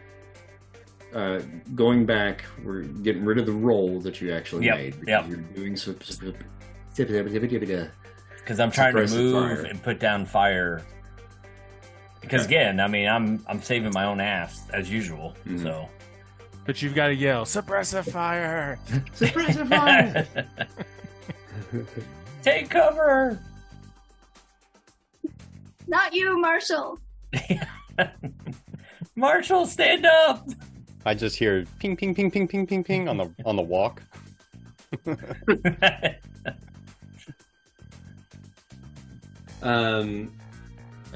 [1.14, 1.39] uh,
[1.76, 2.43] going back.
[2.64, 5.05] We're getting rid of the role that you actually Yep, made.
[5.05, 5.27] because.
[5.30, 5.76] You're doing
[8.38, 9.61] because I'm trying to move fire.
[9.65, 10.81] and put down fire.
[12.27, 12.55] Because Okay.
[12.55, 15.33] again, I mean, I'm I'm saving my own ass as usual.
[15.47, 15.63] Mhm.
[15.63, 15.87] So
[16.65, 18.77] but you've got to yell suppressive fire.
[19.15, 20.27] Suppressive fire.
[22.43, 23.39] take cover.
[25.87, 26.99] Not you, Marshall.
[29.15, 30.45] Marshall, stand up.
[31.05, 34.01] I just hear ping, ping, ping, ping, ping, ping, ping on the on the wok.
[39.61, 40.31] um.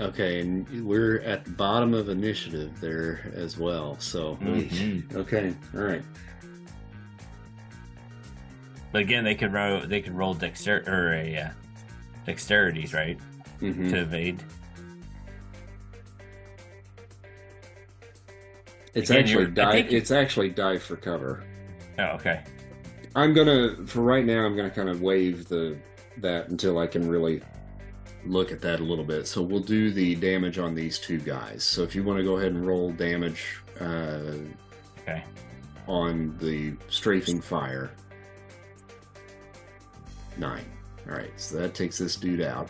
[0.02, 4.00] Okay, and we're at the bottom of initiative there as well.
[4.00, 5.16] So Mhm.
[5.16, 6.04] okay, all right.
[8.92, 11.50] but again, they could roll they could roll dexter or a uh,
[12.28, 13.18] dexterities, right,
[13.62, 13.90] Mhm.
[13.92, 14.44] to evade.
[18.94, 19.94] It's Again, actually dive.
[19.94, 21.44] It's actually dive for cover.
[22.00, 22.44] Oh, okay.
[23.16, 24.46] I'm gonna for right now.
[24.46, 25.78] I'm gonna kind of waive the
[26.18, 27.42] that until I can really
[28.26, 29.28] look at that a little bit.
[29.28, 31.64] So we'll do the damage on these two guys.
[31.64, 34.22] So if you want to go ahead and roll damage uh,
[35.02, 35.24] Okay.
[35.88, 37.92] on the strafing fire,
[40.38, 40.66] nine.
[41.10, 42.70] All right, so that takes this dude out.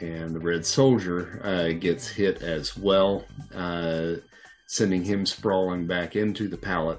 [0.00, 3.24] And the red soldier uh, gets hit as well,
[3.54, 4.14] uh,
[4.66, 6.98] sending him sprawling back into the pallet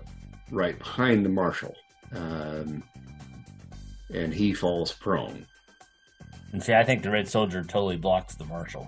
[0.51, 1.75] right behind the marshal.
[2.15, 2.81] Um,
[4.13, 5.45] and he falls prone.
[6.53, 8.87] And see, I think the red soldier totally blocks the marshal.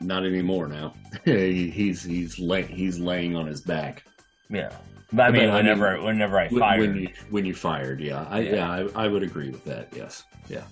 [0.00, 0.94] Not anymore now.
[1.24, 4.04] He- he's he's lay, he's laying on his back.
[4.48, 4.70] Yeah.
[5.12, 8.00] But I But, mean, I whenever mean, whenever I fired, when you when you fired,
[8.00, 8.54] yeah, I, Yeah.
[8.54, 9.88] yeah, I, I would agree with that.
[9.94, 10.62] Yes, yeah.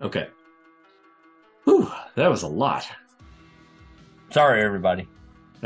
[0.00, 0.28] Okay.
[1.64, 2.86] Whew, that was a lot.
[4.30, 5.08] sorry everybody.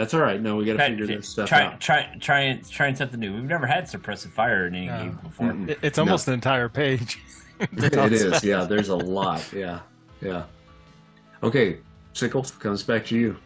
[0.00, 0.40] That's all right.
[0.40, 1.78] No, we got to figure this stuff try, out.
[1.78, 3.34] try, trying, trying something new.
[3.34, 4.98] We've never had suppressive fire in any No.
[4.98, 5.54] game before.
[5.68, 7.18] It- It's almost an entire page.
[7.58, 7.66] to
[8.06, 8.42] it is.
[8.42, 9.46] Yeah, there's a lot.
[9.52, 9.80] Yeah,
[10.22, 10.44] yeah.
[11.42, 11.80] Okay,
[12.14, 13.36] Sickle comes back to you.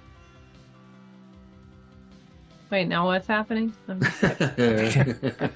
[2.71, 3.75] Wait, now what's happening?
[3.89, 4.23] I'm just-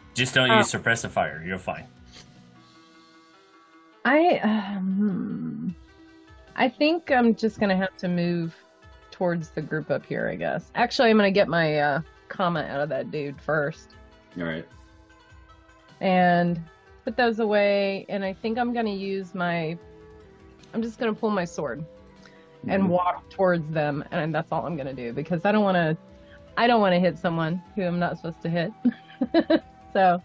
[0.14, 1.44] Just don't Uh, use suppressive fire.
[1.46, 1.84] You're fine.
[4.06, 5.76] I um,
[6.56, 8.54] I think I'm just gonna have to move
[9.22, 10.28] towards the group up here.
[10.28, 10.72] I guess.
[10.74, 13.90] Actually, I'm gonna get my uh, kama out of that dude first
[14.36, 14.66] all right.
[16.00, 16.60] and
[17.04, 18.04] put those away.
[18.08, 19.78] And I think I'm gonna use my.
[20.74, 21.84] I'm just gonna pull my sword
[22.66, 22.88] and Mhm.
[22.88, 25.96] walk towards them, and that's all I'm gonna do because I don't want to.
[26.56, 28.72] I don't want to hit someone who I'm not supposed to hit.
[29.92, 30.20] so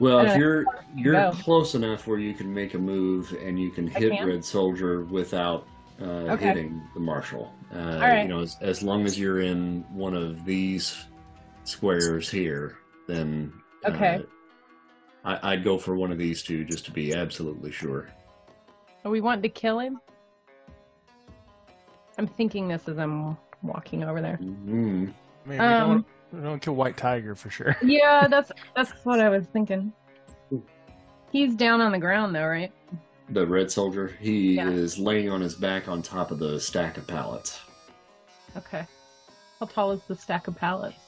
[0.00, 0.64] Well, if you're
[0.96, 1.30] you're go.
[1.32, 4.26] close enough where you can make a move and you can hit can?
[4.26, 5.66] Red Soldier without
[6.00, 6.46] uh, Okay.
[6.48, 7.52] hitting the marshal.
[7.74, 8.22] Uh, right.
[8.22, 11.04] You know, as, as long as you're in one of these
[11.64, 12.76] squares here,
[13.08, 13.52] then
[13.84, 14.22] uh, Okay.
[15.24, 18.08] I, I'd go for one of these two just to be absolutely sure.
[19.04, 19.98] Are we wanting to kill him?
[22.18, 24.38] I'm thinking this as I'm walking over there.
[24.42, 25.12] Mhm.
[25.46, 27.76] I mean, we Um, don't don't kill White Tiger for sure.
[27.82, 29.92] Yeah, that's that's what I was thinking.
[31.30, 32.72] He's down on the ground though, right?
[33.32, 34.68] The red soldier, he Yeah.
[34.68, 37.60] is laying on his back on top of the stack of pallets.
[38.58, 38.86] Okay.
[39.58, 40.98] How tall is the stack of pallets?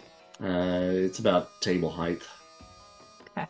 [0.42, 2.22] Uh, it's about table height.
[3.36, 3.46] Okay.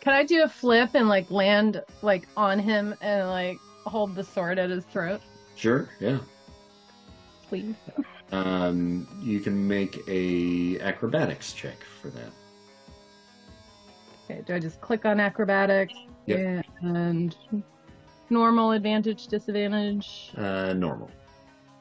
[0.00, 4.24] Can I do a flip and like land like on him and like hold the
[4.24, 5.20] sword at his throat,
[5.54, 6.18] Sure, yeah.
[7.48, 7.74] please?
[8.30, 12.30] Um, you can make a acrobatics check for that.
[14.24, 15.92] Okay, do I just click on acrobatics
[16.26, 16.64] Yep.
[16.82, 17.36] and
[18.30, 20.30] normal advantage disadvantage?
[20.36, 21.10] Uh, normal.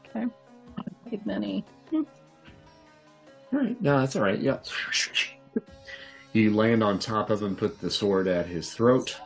[0.06, 0.26] Okay.
[1.10, 1.64] Big many.
[1.94, 2.06] All
[3.52, 4.40] right, no, that's all right.
[4.40, 4.60] Yeah.
[6.34, 9.18] You land on top of him, put the sword at his throat,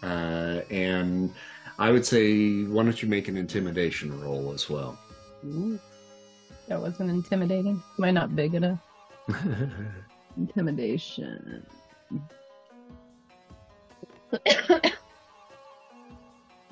[0.00, 1.34] uh, and
[1.76, 4.96] I would say, why don't you make an intimidation roll as well?
[5.44, 5.76] Ooh.
[6.68, 7.82] That wasn't intimidating.
[7.98, 8.78] Am I not big enough?
[10.36, 11.66] Intimidation.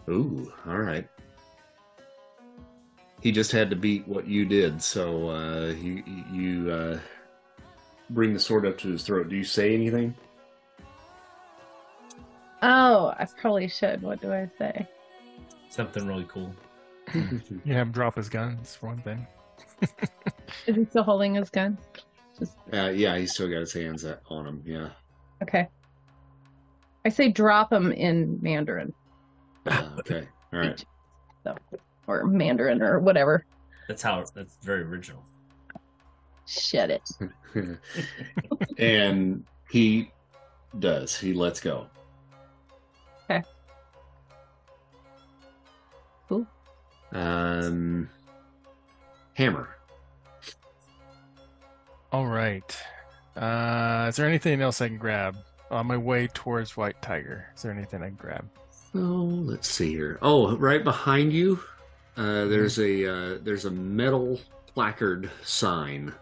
[0.08, 1.06] Ooh, all right.
[3.20, 6.02] He just had to beat what you did, so uh, you
[6.32, 6.98] you uh,
[8.10, 9.28] bring the sword up to his throat.
[9.28, 10.14] Do you say anything?
[12.62, 14.02] oh, I probably should.
[14.02, 14.88] What do I say?
[15.70, 16.54] Something really cool.
[17.64, 19.26] You have him drop his guns for one thing.
[20.66, 21.76] Is he still holding his gun?
[22.38, 24.62] Just Uh, yeah, he's still got his hands on him.
[24.64, 24.88] Yeah.
[25.42, 25.68] okay.
[27.04, 28.92] I say drop them in Mandarin.
[29.66, 30.26] Uh, okay.
[30.52, 30.84] All right.
[31.44, 31.56] So,
[32.06, 33.44] or Mandarin or whatever.
[33.88, 34.24] That's how.
[34.34, 35.24] That's very original.
[36.46, 37.08] Shut it.
[38.78, 40.10] and he
[40.78, 41.18] does.
[41.18, 41.86] He lets go.
[43.30, 43.42] Okay.
[46.28, 46.46] Cool.
[47.12, 48.08] Um,
[49.34, 49.76] hammer.
[52.12, 52.76] All right.
[53.36, 55.36] Uh, is there anything else I can grab
[55.72, 57.46] on my way towards White Tiger?
[57.56, 58.48] Is there anything I can grab?
[58.94, 60.18] Oh, let's see here.
[60.22, 61.58] Oh, right behind you,
[62.16, 64.38] uh, there's a uh, there's a metal
[64.74, 66.12] placard sign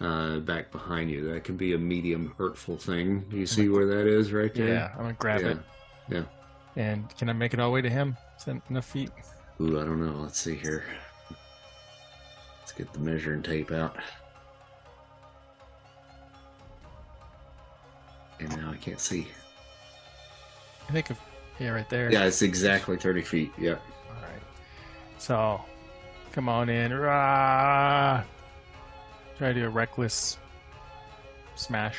[0.00, 1.30] uh, back behind you.
[1.32, 3.20] That can be a medium hurtful thing.
[3.28, 4.68] Do you see where that is right there?
[4.68, 5.48] Yeah, I'm gonna grab Yeah.
[5.48, 5.58] it.
[6.08, 6.22] Yeah.
[6.76, 8.16] And can I make it all the way to him?
[8.38, 9.10] Is that enough feet?
[9.60, 10.22] Ooh, I don't know.
[10.22, 10.84] Let's see here.
[12.60, 13.96] Let's get the measuring tape out.
[18.40, 19.28] And now I can't see.
[20.88, 21.18] I think of
[21.58, 22.12] yeah, right there.
[22.12, 23.52] Yeah, it's exactly 30 feet.
[23.58, 23.80] Yep.
[24.08, 24.42] All right.
[25.18, 25.60] So,
[26.32, 26.92] come on in.
[26.92, 28.22] Rah!
[29.38, 30.38] Try to do a reckless
[31.54, 31.96] smash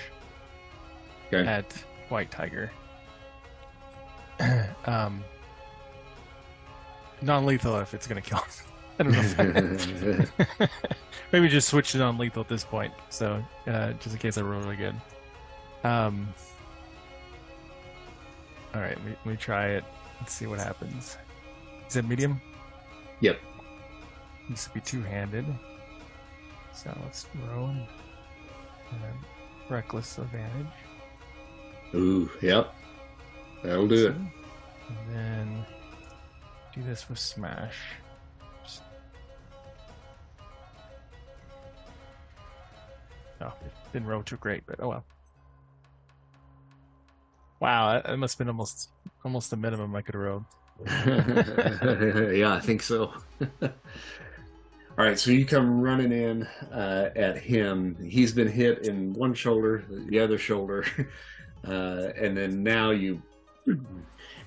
[1.34, 1.48] Okay.
[1.48, 1.72] at
[2.10, 2.72] White Tiger.
[4.86, 5.24] um,
[7.22, 8.46] non-lethal if it's gonna kill him.
[9.00, 10.48] I don't know.
[11.32, 12.94] Maybe just switch to non-lethal at this point.
[13.10, 14.96] So, uh, just in case I roll really good.
[15.84, 16.28] Um.
[18.74, 19.84] All right, let me, try it.
[20.20, 21.18] Let's see what happens.
[21.88, 22.40] Is it medium?
[23.22, 23.40] Yep.
[24.50, 25.46] Needs to be two-handed.
[26.74, 27.70] So let's roll.
[27.70, 29.14] And then
[29.70, 30.68] reckless advantage.
[31.96, 32.74] Ooh, yep.
[33.64, 34.16] That'll do it.
[34.16, 35.66] And then
[36.76, 37.78] do this with smash.
[43.42, 45.06] Oh, it didn't roll too great, but oh well.
[47.60, 48.90] Wow, that must have been almost
[49.24, 50.46] almost the minimum I could have rolled.
[52.36, 53.14] yeah, I think so.
[53.62, 57.96] All right, so you come running in uh, at him.
[58.04, 60.86] He's been hit in one shoulder, the other shoulder,
[61.68, 63.22] uh, and then now you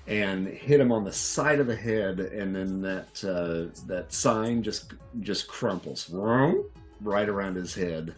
[0.07, 4.63] and hit him on the side of the head, and then that uh, that sign
[4.63, 8.13] just just crumples right around his head,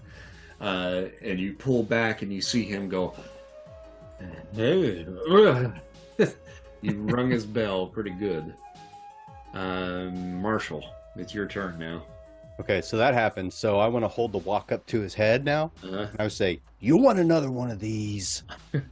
[0.61, 3.13] uh, and you pull back and you see him go.
[4.55, 5.05] Hey,
[6.81, 8.53] you rung his bell pretty good.
[9.53, 10.83] Um, Marshall,
[11.15, 12.03] it's your turn now.
[12.59, 13.51] Okay, so that happened.
[13.51, 15.71] So I want to hold the wok up to his head now.
[15.83, 18.43] Uh, I would say, "You want another one of these?"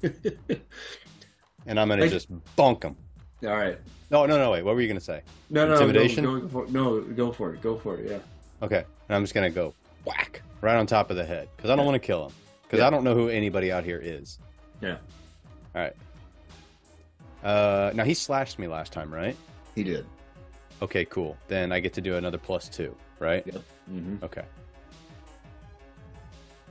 [1.68, 2.96] And I'm gonna Like- just bonk him.
[3.44, 3.78] all right.
[4.10, 4.50] No, no, no.
[4.52, 5.22] Wait, what were you gonna say?
[5.52, 6.24] No, no, Intimidation?
[6.24, 7.62] Go, go for, no, go for it.
[7.62, 8.10] Go for it.
[8.10, 8.18] Yeah.
[8.66, 11.76] Okay, and I'm just gonna go whack right on top of the head because I
[11.76, 11.92] don't Yeah.
[11.92, 12.34] want to kill him
[12.64, 12.88] because Yeah.
[12.88, 14.40] I don't know who anybody out here is.
[14.82, 14.98] Yeah.
[15.76, 15.94] All right.
[17.44, 19.36] Uh, now he slashed me last time, right?
[19.76, 20.06] He did.
[20.82, 21.38] Okay, cool.
[21.48, 23.46] Then I get to do another plus two, right?
[23.46, 23.64] Yep.
[23.88, 24.44] hmm Okay.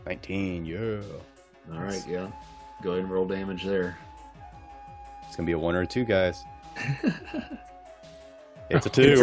[0.06, 1.00] Nineteen, yeah.
[1.72, 2.02] All right.
[2.08, 2.30] Yeah.
[2.82, 3.98] Go ahead and roll damage there.
[5.26, 6.44] It's gonna be a one or a two, guys.
[8.72, 9.16] It's a two.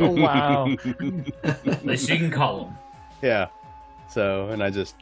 [0.00, 0.68] Oh, wow.
[1.44, 2.74] At least you can call him.
[3.20, 3.48] yeah.
[4.08, 4.94] So, and I just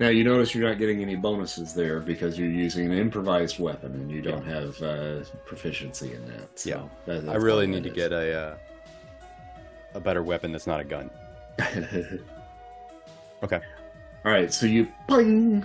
[0.00, 3.92] Now you notice you're not getting any bonuses there because you're using an improvised weapon
[3.94, 6.58] and you don't have uh, proficiency in that.
[6.58, 6.82] So Yeah.
[7.06, 8.56] that- I really need to that get a uh,
[9.94, 11.10] a better weapon that's not a gun.
[13.42, 13.60] Okay.
[14.24, 15.64] All right, so you boing,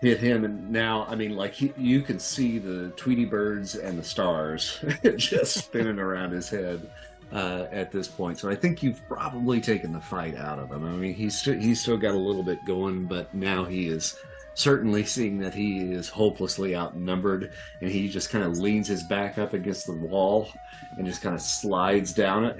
[0.00, 3.98] hit him, and now I mean, like he, you can see the Tweety birds and
[3.98, 4.78] the stars
[5.16, 6.88] just spinning around his head
[7.32, 8.38] uh, at this point.
[8.38, 10.84] So I think you've probably taken the fight out of him.
[10.84, 14.18] I mean, he's st- he's still got a little bit going, but now he is
[14.54, 19.38] certainly seeing that he is hopelessly outnumbered, and he just kind of leans his back
[19.38, 20.50] up against the wall
[20.96, 22.58] and just kind of slides down it.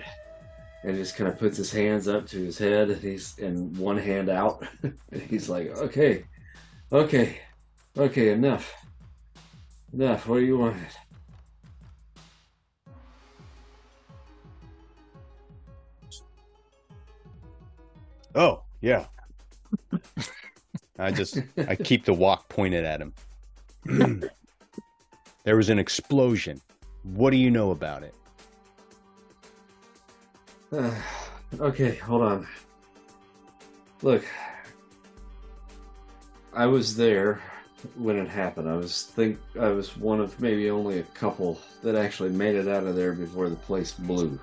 [0.84, 2.90] And just kind of puts his hands up to his head.
[2.90, 4.64] And he's and one hand out.
[4.82, 6.24] and he's like, "Okay,
[6.92, 7.40] okay,
[7.96, 8.72] okay, enough,
[9.92, 10.28] enough.
[10.28, 10.76] What do you want?"
[18.38, 19.06] Oh, yeah.
[20.96, 23.12] I just I keep the wok pointed at him.
[25.42, 26.60] there was an explosion.
[27.02, 28.14] What do you know about it?
[30.72, 30.94] Uh,
[31.60, 32.46] okay, hold on.
[34.02, 34.24] Look,
[36.54, 37.42] I was there
[37.96, 38.68] when it happened.
[38.68, 42.68] I was think I was one of maybe only a couple that actually made it
[42.68, 44.38] out of there before the place blew.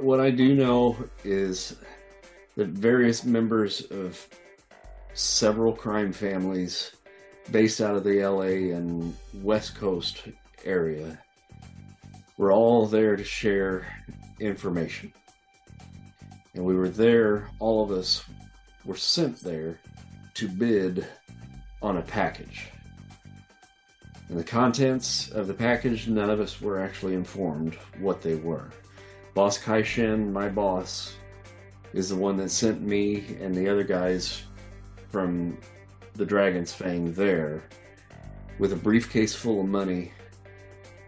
[0.00, 1.76] What I do know is
[2.56, 4.28] that various members of
[5.12, 6.92] several crime families
[7.50, 10.22] based out of the LA and West Coast
[10.64, 11.18] area.
[12.36, 13.86] We're all there to share
[14.38, 15.12] information.
[16.54, 18.24] And we were there, all of us
[18.84, 19.80] were sent there
[20.34, 21.06] to bid
[21.82, 22.68] on a package.
[24.28, 28.70] And the contents of the package, none of us were actually informed what they were.
[29.38, 31.14] Boss Kai Shen, my boss,
[31.92, 34.42] is the one that sent me and the other guys
[35.10, 35.56] from
[36.16, 37.62] the Dragon's Fang there
[38.58, 40.10] with a briefcase full of money,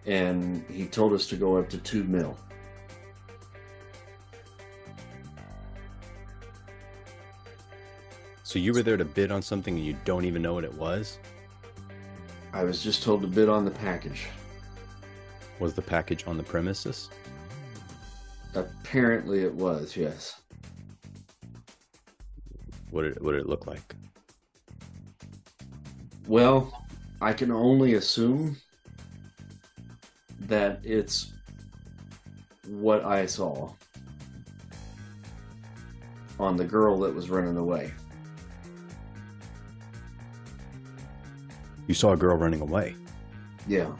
[0.07, 2.39] and he told us to go up to two mil.
[8.45, 10.75] So you were there to bid on something and you don't even know what it
[10.75, 11.19] was?
[12.53, 14.29] I was just told to bid on the package.
[15.59, 17.11] Was the package on the premises?
[18.55, 20.41] Apparently, it was, yes.
[22.91, 23.95] What did, what did it look like?
[26.27, 26.85] Well,
[27.21, 28.57] I can only assume
[30.41, 31.33] that it's
[32.67, 33.71] what I saw
[36.39, 37.93] on the girl that was running away.
[41.87, 42.95] You saw a girl running away.
[43.67, 43.91] Yeah.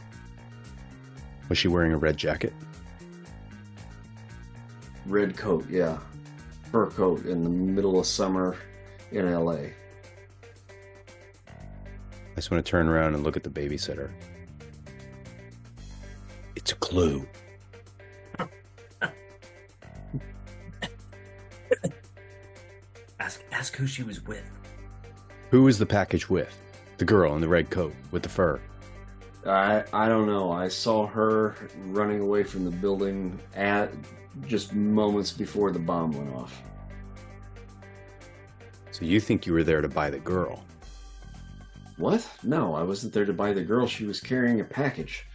[1.49, 2.53] Was she wearing a red jacket?
[5.05, 5.97] Red coat, yeah.
[6.71, 8.57] Fur coat in the middle of summer
[9.11, 9.53] in LA.
[12.31, 14.11] I just want to turn around and look at the babysitter.
[16.55, 17.27] It's a clue.
[23.19, 24.43] Ask ask who she was with.
[25.51, 26.57] Who is the package with?
[26.97, 28.59] The girl in the red coat with the fur.
[29.45, 30.51] I I don't know.
[30.51, 31.55] I saw her
[31.87, 33.91] running away from the building at
[34.47, 36.61] just moments before the bomb went off.
[38.91, 40.63] So you think you were there to buy the girl?
[41.97, 42.27] What?
[42.43, 43.87] No, I wasn't there to buy the girl.
[43.87, 45.25] She was carrying a package.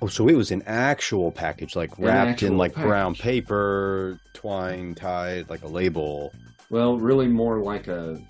[0.00, 5.50] Oh, so it was an actual package, like wrapped in like brown paper, twine tied
[5.50, 6.32] like a label.
[6.70, 8.20] Well, really more like a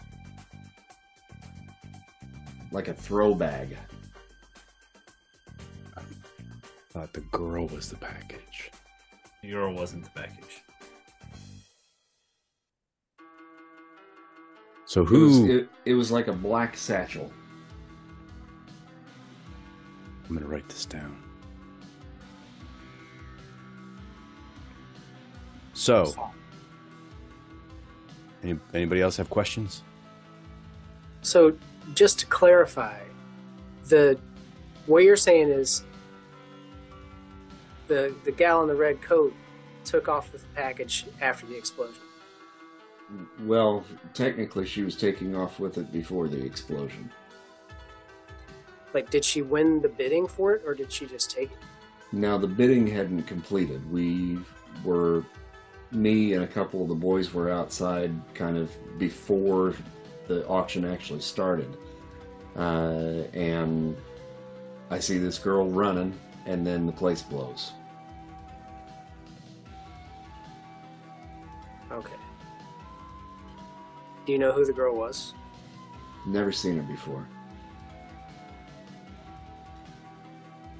[2.70, 3.76] like a throw bag.
[6.90, 8.70] Thought the girl was the package.
[9.48, 10.62] Euro wasn't the package.
[14.84, 15.58] So It was, who?
[15.58, 17.32] it, it was like a black satchel.
[20.28, 21.22] I'm gonna write this down.
[25.72, 26.12] So,
[28.42, 29.82] any, anybody else have questions?
[31.22, 31.56] So,
[31.94, 33.00] just to clarify,
[33.84, 34.18] the
[34.86, 35.84] what you're saying is
[37.88, 39.34] the the gal in the red coat
[39.84, 42.02] took off with the package after the explosion.
[43.40, 47.10] Well, technically, she was taking off with it before the explosion.
[48.92, 51.58] Like, did she win the bidding for it, or did she just take it?
[52.12, 53.90] Now, the bidding hadn't completed.
[53.90, 54.38] We
[54.84, 55.24] were,
[55.90, 59.74] me and a couple of the boys were outside kind of before
[60.26, 61.76] the auction actually started.
[62.56, 63.96] Uh, and
[64.90, 66.18] I see this girl running,
[66.48, 67.72] and then the place blows.
[71.92, 72.16] Okay.
[74.24, 75.34] Do you know who the girl was?
[76.26, 77.28] Never seen her before.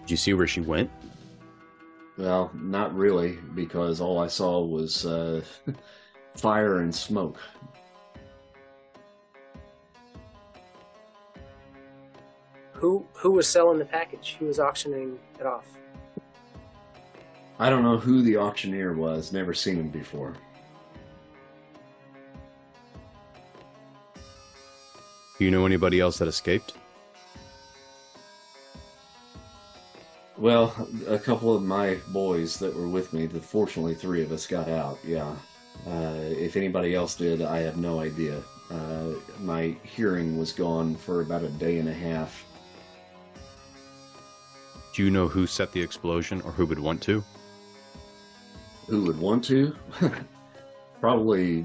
[0.02, 0.90] Did you see where she went?
[2.16, 5.42] Well, not really, because all I saw was uh,
[6.34, 7.38] fire and smoke.
[12.78, 14.36] Who who was selling the package?
[14.38, 15.66] Who was auctioning it off?
[17.58, 20.34] I don't know who the auctioneer was, never seen him before.
[25.38, 26.74] Do you know anybody else that escaped?
[30.36, 30.72] Well,
[31.08, 34.68] a couple of my boys that were with me, the, fortunately three of us got
[34.68, 35.34] out, yeah.
[35.84, 38.40] Uh, if anybody else did, I have no idea.
[38.70, 42.44] Uh, my hearing was gone for about a day and a half.
[44.98, 47.22] Do you know who set the explosion or who would want to?
[48.88, 49.76] Who would want to?
[51.00, 51.64] probably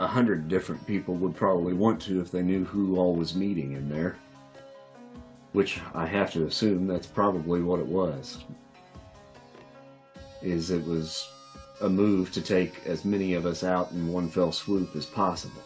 [0.00, 3.74] a hundred different people would probably want to if they knew who all was meeting
[3.74, 4.16] in there.
[5.52, 8.42] Which I have to assume that's probably what it was.
[10.42, 11.30] Is it was
[11.80, 15.62] a move to take as many of us out in one fell swoop as possible.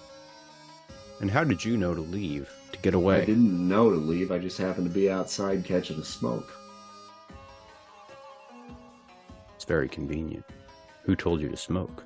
[1.23, 3.23] And how did you know to leave, to get away?
[3.23, 6.53] I didn't know to leave, I just happened to be outside catching the smoke.
[9.63, 10.45] It's very convenient.
[11.05, 12.03] Who told you to smoke?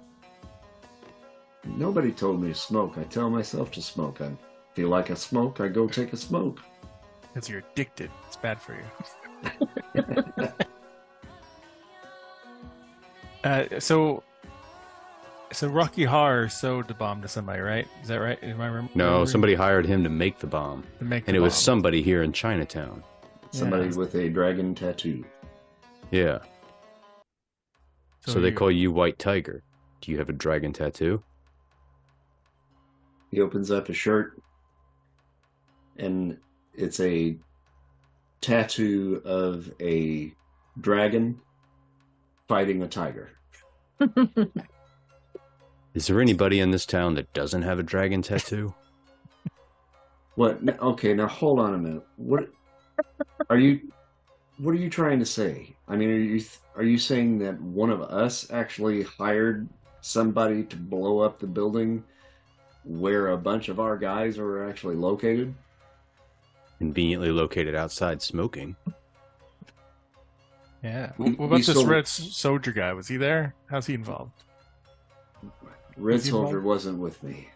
[1.65, 2.99] Nobody told me to smoke.
[2.99, 4.21] I tell myself to smoke.
[4.21, 4.31] I
[4.75, 6.61] feel like I smoke, I go take a smoke.
[7.33, 8.11] Because you're addicted.
[8.27, 10.49] It's bad for you.
[13.45, 14.25] Uh, so,
[15.53, 17.87] so Rocky Horror sold the bomb to somebody, right?
[18.03, 18.43] Is that right?
[18.43, 19.27] Am I rem- No, remembering?
[19.29, 20.83] somebody hired him to make the bomb.
[20.99, 23.05] to make And the it was somebody here in Chinatown.
[23.53, 23.95] Somebody Yeah.
[23.95, 25.25] with a dragon tattoo.
[26.11, 26.41] Yeah.
[28.27, 29.63] So, they call you White Tiger.
[30.01, 31.23] Do you have a dragon tattoo?
[33.31, 34.41] He opens up his shirt,
[35.97, 36.37] and
[36.75, 37.37] it's a
[38.41, 40.33] tattoo of a
[40.81, 41.41] dragon
[42.49, 43.31] fighting a tiger.
[45.95, 48.75] Is there anybody in this town that doesn't have a dragon tattoo?
[50.35, 50.61] What?
[50.81, 52.07] Okay, now hold on a minute.
[52.17, 52.51] What
[53.49, 53.91] are you?
[54.59, 55.75] What are you trying to say?
[55.89, 56.43] I mean, are you
[56.77, 59.69] are you saying that one of us actually hired
[60.01, 62.03] somebody to blow up the building
[62.85, 65.55] where a bunch of our guys are actually located?
[66.79, 68.77] Conveniently located outside smoking.
[70.83, 71.13] Yeah.
[71.19, 72.93] We- what about this sold- red soldier guy?
[72.93, 73.55] Was he there?
[73.71, 74.33] How's he involved?
[75.97, 76.67] Red Is he Soldier involved?
[76.67, 77.49] wasn't with me.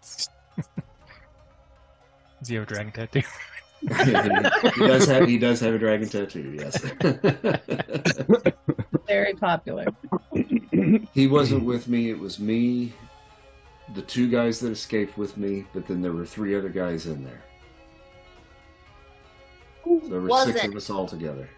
[2.40, 3.22] Does he have a dragon tattoo?
[3.88, 6.56] he does have he does have a dragon tattoo.
[6.58, 6.80] Yes.
[9.06, 9.86] Very popular.
[11.14, 12.10] he wasn't with me.
[12.10, 12.92] It was me,
[13.94, 17.24] the two guys that escaped with me, but then there were three other guys in
[17.24, 17.42] there.
[19.84, 20.70] Who So there were six wasn't?
[20.70, 21.48] of us all together.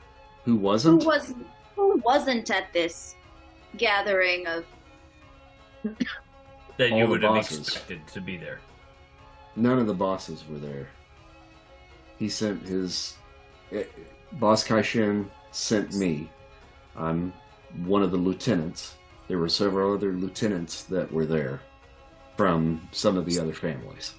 [0.45, 1.05] Who Who wasn't?
[1.05, 1.35] was?
[1.77, 3.15] Who wasn't at this
[3.77, 4.65] gathering of?
[6.77, 8.61] That All you would have expected to be there.
[9.57, 10.89] None of the bosses were there.
[12.19, 13.15] He sent his
[13.73, 13.85] eh,
[14.33, 16.31] boss Kai Shen sent me.
[16.97, 17.33] I'm
[17.85, 18.95] one of the lieutenants.
[19.29, 21.61] There were several other lieutenants that were there
[22.37, 24.15] from some of the other families.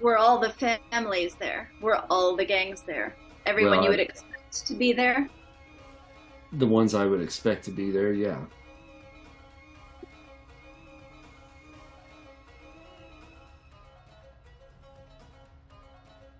[0.00, 1.70] Were all the families there?
[1.80, 3.14] Were all the gangs there?
[3.46, 5.28] Everyone Well, you I- would expect to be there?
[6.52, 8.38] The ones I would expect to be there, yeah.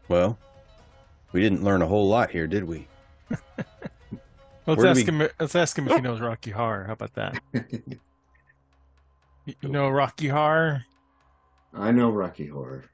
[0.08, 0.38] Well,
[1.36, 2.88] we didn't learn a whole lot here, did we?
[4.66, 5.28] Let's Where ask we- him.
[5.38, 6.84] Let's ask him if he knows Rocky Horror.
[6.84, 7.38] How about that?
[9.44, 10.84] You you know Rocky Horror?
[11.72, 12.84] I know Rocky Horror.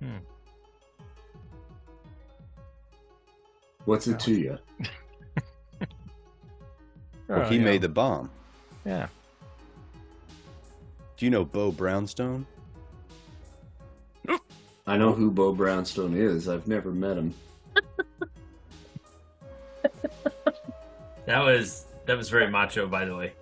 [0.00, 0.16] Hmm.
[3.84, 4.58] What's it to you?
[7.28, 7.62] Well, Oh, he yeah.
[7.64, 8.28] made the bomb.
[8.84, 9.06] Yeah.
[11.16, 12.44] Do you know Bo Brownstone?
[14.86, 16.48] I know who Bo Brownstone is.
[16.48, 17.34] I've never met him.
[21.30, 23.32] That was that was very macho, by the way.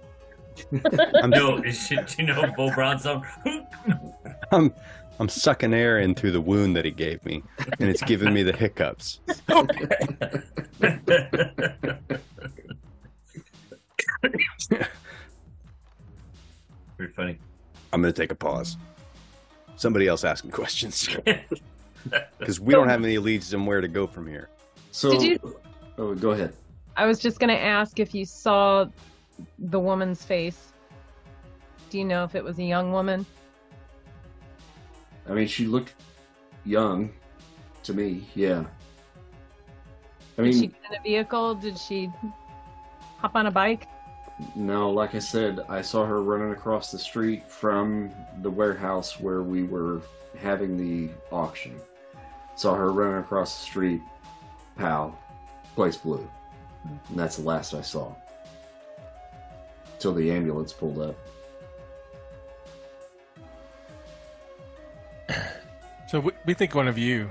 [1.23, 3.27] I'm, No, should you know Bo Brownstone?
[4.53, 4.75] I'm,
[5.19, 7.43] I'm sucking air in through the wound that he gave me,
[7.81, 9.21] and it's giving me the hiccups.
[16.99, 17.39] Pretty funny.
[17.93, 18.77] I'm going to take a pause.
[19.79, 21.09] Somebody else asking questions.
[22.39, 24.49] because we don't have any leads on where to go from here.
[24.91, 25.57] So, Did you-
[25.99, 26.53] oh, go ahead.
[26.97, 28.87] I was just gonna ask if you saw
[29.61, 30.73] the woman's face.
[31.91, 33.25] Do you know if it was a young woman?
[35.29, 35.95] I mean, she looked
[36.65, 37.13] young
[37.85, 38.29] to me.
[38.35, 38.65] Yeah.
[40.39, 41.55] I Did she mean, get in a vehicle?
[41.55, 42.11] Did she
[43.19, 43.87] hop on a bike?
[44.55, 48.11] No, like I said, I saw her running across the street from
[48.43, 50.03] the warehouse where we were
[50.41, 51.81] having the auction.
[52.55, 54.03] Saw her running across the street,
[54.77, 55.17] pow,
[55.75, 56.29] place blue.
[56.85, 58.15] And that's the last I saw.
[59.99, 61.17] Till the ambulance pulled up.
[66.09, 67.31] So we, we think one of you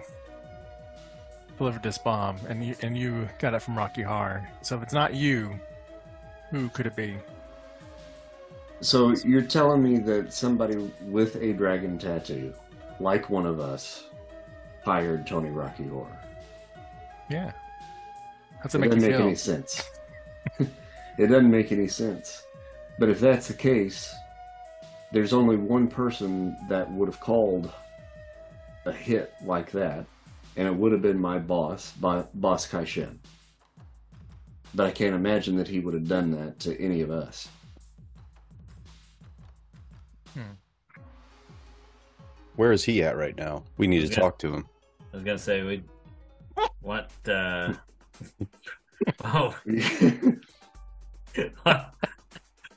[1.57, 4.47] delivered this bomb, and you and you got it from Rocky Horror.
[4.61, 5.59] So if it's not you,
[6.51, 7.17] who could it be?
[8.81, 12.53] So you're telling me that somebody with a dragon tattoo,
[12.99, 14.05] like one of us,
[14.83, 16.19] hired Tony Rocky Horror?
[17.29, 17.51] Yeah.
[18.61, 19.27] How's it It make doesn't make feel?
[19.27, 19.83] any sense.
[20.59, 22.43] it doesn't make any sense.
[22.99, 24.13] But if that's the case,
[25.11, 27.71] there's only one person that would have called
[28.85, 30.05] a hit like that,
[30.55, 31.93] and it would have been my boss,
[32.33, 33.19] Boss Kai Shen.
[34.75, 37.47] But I can't imagine that he would have done that to any of us.
[42.55, 43.63] Where is he at right now?
[43.77, 44.15] We need to Yeah.
[44.19, 44.67] talk to him.
[45.13, 45.83] I was gonna say we
[46.81, 47.73] what uh
[49.23, 49.55] oh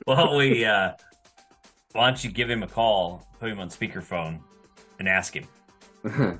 [0.05, 0.91] well we uh
[1.93, 4.39] why don't you give him a call, put him on speakerphone
[4.99, 5.45] and ask him.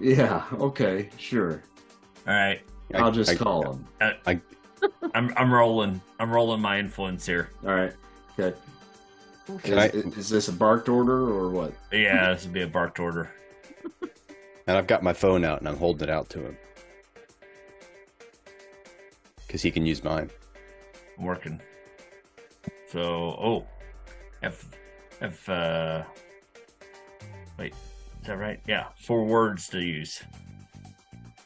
[0.00, 1.62] yeah, okay, sure.
[2.26, 2.60] All right.
[2.94, 3.86] I- I'll just I- call him.
[5.14, 6.00] I'm I'm rolling.
[6.20, 7.50] I'm rolling my influence here.
[7.64, 7.92] All right.
[8.38, 8.56] Okay.
[9.62, 11.72] Can Is, I- is this a barked order or what?
[11.90, 13.30] Yeah, this would be a barked order.
[14.66, 16.56] And I've got my phone out and I'm holding it out to him.
[19.46, 20.30] Because he can use mine.
[21.18, 21.60] I'm working.
[22.92, 23.66] So oh
[24.42, 24.68] if
[25.20, 26.04] if uh
[27.58, 27.72] wait,
[28.20, 28.60] is that right?
[28.66, 28.88] Yeah.
[29.00, 30.22] Four words to use.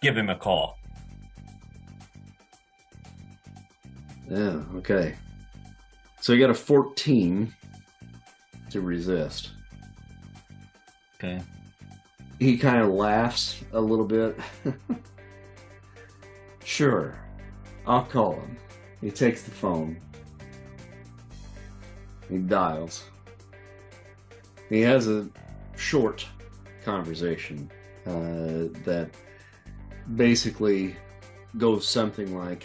[0.01, 0.79] Give him a call.
[4.33, 5.15] Yeah, okay.
[6.23, 7.55] So you got a 14
[8.71, 9.51] to resist.
[11.17, 11.43] Okay.
[12.39, 14.39] He kind of laughs a little bit.
[16.65, 17.15] sure,
[17.87, 18.57] I'll call him.
[19.03, 20.01] He takes the phone.
[22.31, 23.05] He dials.
[24.71, 25.29] He has a
[25.77, 26.27] short
[26.87, 27.71] conversation
[28.07, 29.11] uh, that
[30.17, 30.97] basically
[31.59, 32.65] goes something like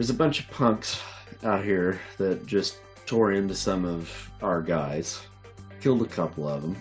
[0.00, 0.98] There's a bunch of punks
[1.44, 5.20] out here that just tore into some of our guys,
[5.82, 6.76] killed a couple of them.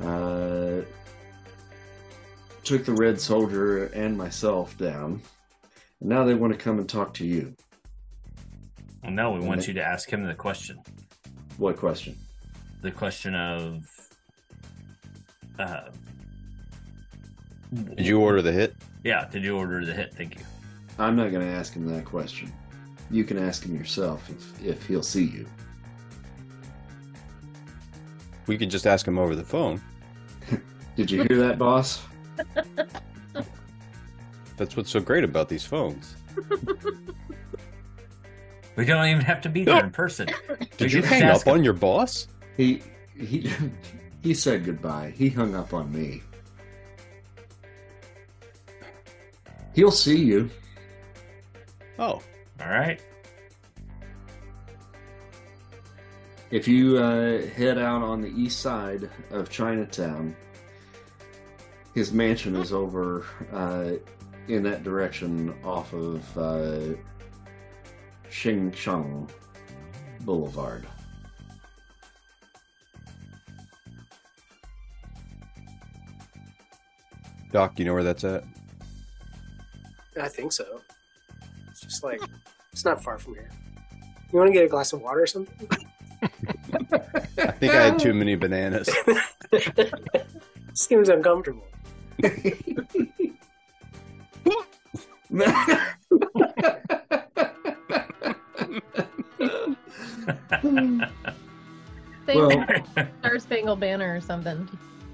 [0.00, 0.80] Uh,
[2.62, 5.20] took the Red Soldier and myself down.
[6.00, 7.54] And now they want to come and talk to you.
[9.02, 9.68] Well, no, we want Okay.
[9.72, 10.80] you to ask him the question.
[11.58, 12.16] What question?
[12.80, 13.86] The question of
[15.58, 15.90] uh
[17.74, 18.74] Did you order the hit?
[19.04, 20.14] Yeah, did you order the hit?
[20.14, 20.44] Thank you.
[20.98, 22.52] I'm not going to ask him that question.
[23.10, 25.46] You can ask him yourself if, if he'll see you.
[28.46, 29.80] We could just ask him over the phone.
[30.96, 32.02] Did you hear that, boss?
[34.56, 36.14] That's what's so great about these phones.
[38.76, 40.28] We don't even have to be there in person.
[40.76, 41.54] Did you can hang up him.
[41.54, 42.26] on your boss?
[42.56, 42.82] He
[43.16, 43.50] he
[44.22, 45.12] he said goodbye.
[45.16, 46.22] He hung up on me.
[49.74, 50.50] He'll see you.
[51.98, 52.22] Oh,
[52.60, 53.00] All right.
[56.50, 60.36] If you uh, head out on the east side of Chinatown,
[61.94, 63.92] his mansion is over uh,
[64.48, 66.94] in that direction off of uh,
[68.30, 69.28] Xingshang
[70.20, 70.86] Boulevard.
[77.52, 78.44] Doc, you know where that's at?
[80.20, 80.80] I think so.
[81.94, 82.28] It's just like
[82.72, 83.48] it's not far from here.
[84.32, 85.68] You want to get a glass of water or something?
[86.20, 88.90] I think I had too many bananas.
[90.74, 91.64] Seems uncomfortable.
[92.20, 92.58] Sing
[102.26, 102.66] well,
[103.20, 104.68] Star Spangled Banner or something.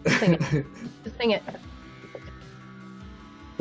[0.06, 0.40] Sing it.
[1.04, 1.42] Just sing it.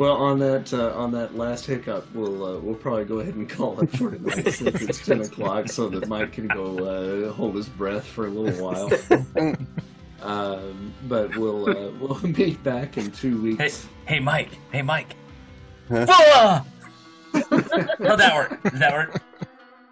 [0.00, 3.46] Well, on that uh, on that last hiccup, we'll uh, we'll probably go ahead and
[3.46, 7.54] call it for tonight since it's ten o'clock, so that Mike can go uh, hold
[7.54, 8.90] his breath for a little while.
[10.22, 13.88] Um, but we'll uh, we'll meet back in two weeks.
[14.04, 14.50] hey, Mike.
[14.70, 15.16] Hey, Mike.
[15.88, 16.04] Huh?
[16.04, 16.66] Fuah!
[18.06, 18.62] How'd that work?
[18.62, 19.22] Did that work?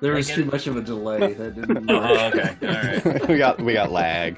[0.02, 1.32] There was too much of a delay.
[1.32, 1.90] That didn't.
[1.90, 2.56] Oh, okay.
[2.60, 3.28] All right.
[3.28, 4.36] we got we got lag.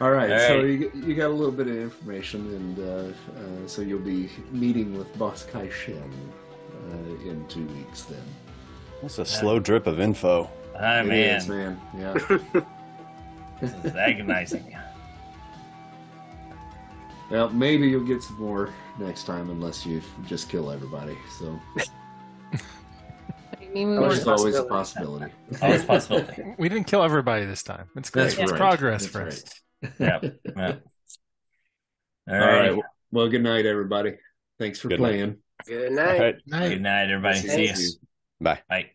[0.00, 3.66] All right, All so you, you got a little bit of information, and uh, uh,
[3.66, 5.96] so you'll be meeting with Boss Kai Shen
[6.92, 8.02] uh, in two weeks.
[8.02, 8.22] Then,
[9.00, 10.50] That's a slow drip of info.
[10.78, 11.36] Ah, It man.
[11.36, 11.80] is, man.
[11.98, 12.62] Yeah.
[13.58, 14.76] This is agonizing.
[17.30, 18.68] well, maybe you'll get some more
[18.98, 21.16] next time, unless you just kill everybody.
[21.38, 21.58] So
[22.52, 22.58] I
[23.72, 25.32] mean, we Always there's weren't- always a possibility.
[25.48, 25.64] possibility.
[25.64, 26.54] Always a possibility.
[26.58, 27.88] We didn't kill everybody this time.
[27.96, 28.24] It's great.
[28.24, 28.58] That's it's right.
[28.60, 29.28] progress That's for right.
[29.32, 29.44] us.
[29.98, 30.20] Yeah.
[30.56, 30.76] yeah.
[32.28, 32.70] All All right.
[32.72, 32.82] right.
[33.10, 34.16] Well, good night, everybody.
[34.58, 35.08] Thanks for Good night.
[35.08, 35.36] playing.
[35.66, 36.20] Good night.
[36.50, 36.68] right.
[36.68, 37.38] Good night, everybody.
[37.38, 37.74] See See you.
[37.74, 37.90] you.
[38.40, 38.60] Bye.
[38.68, 38.90] Bye.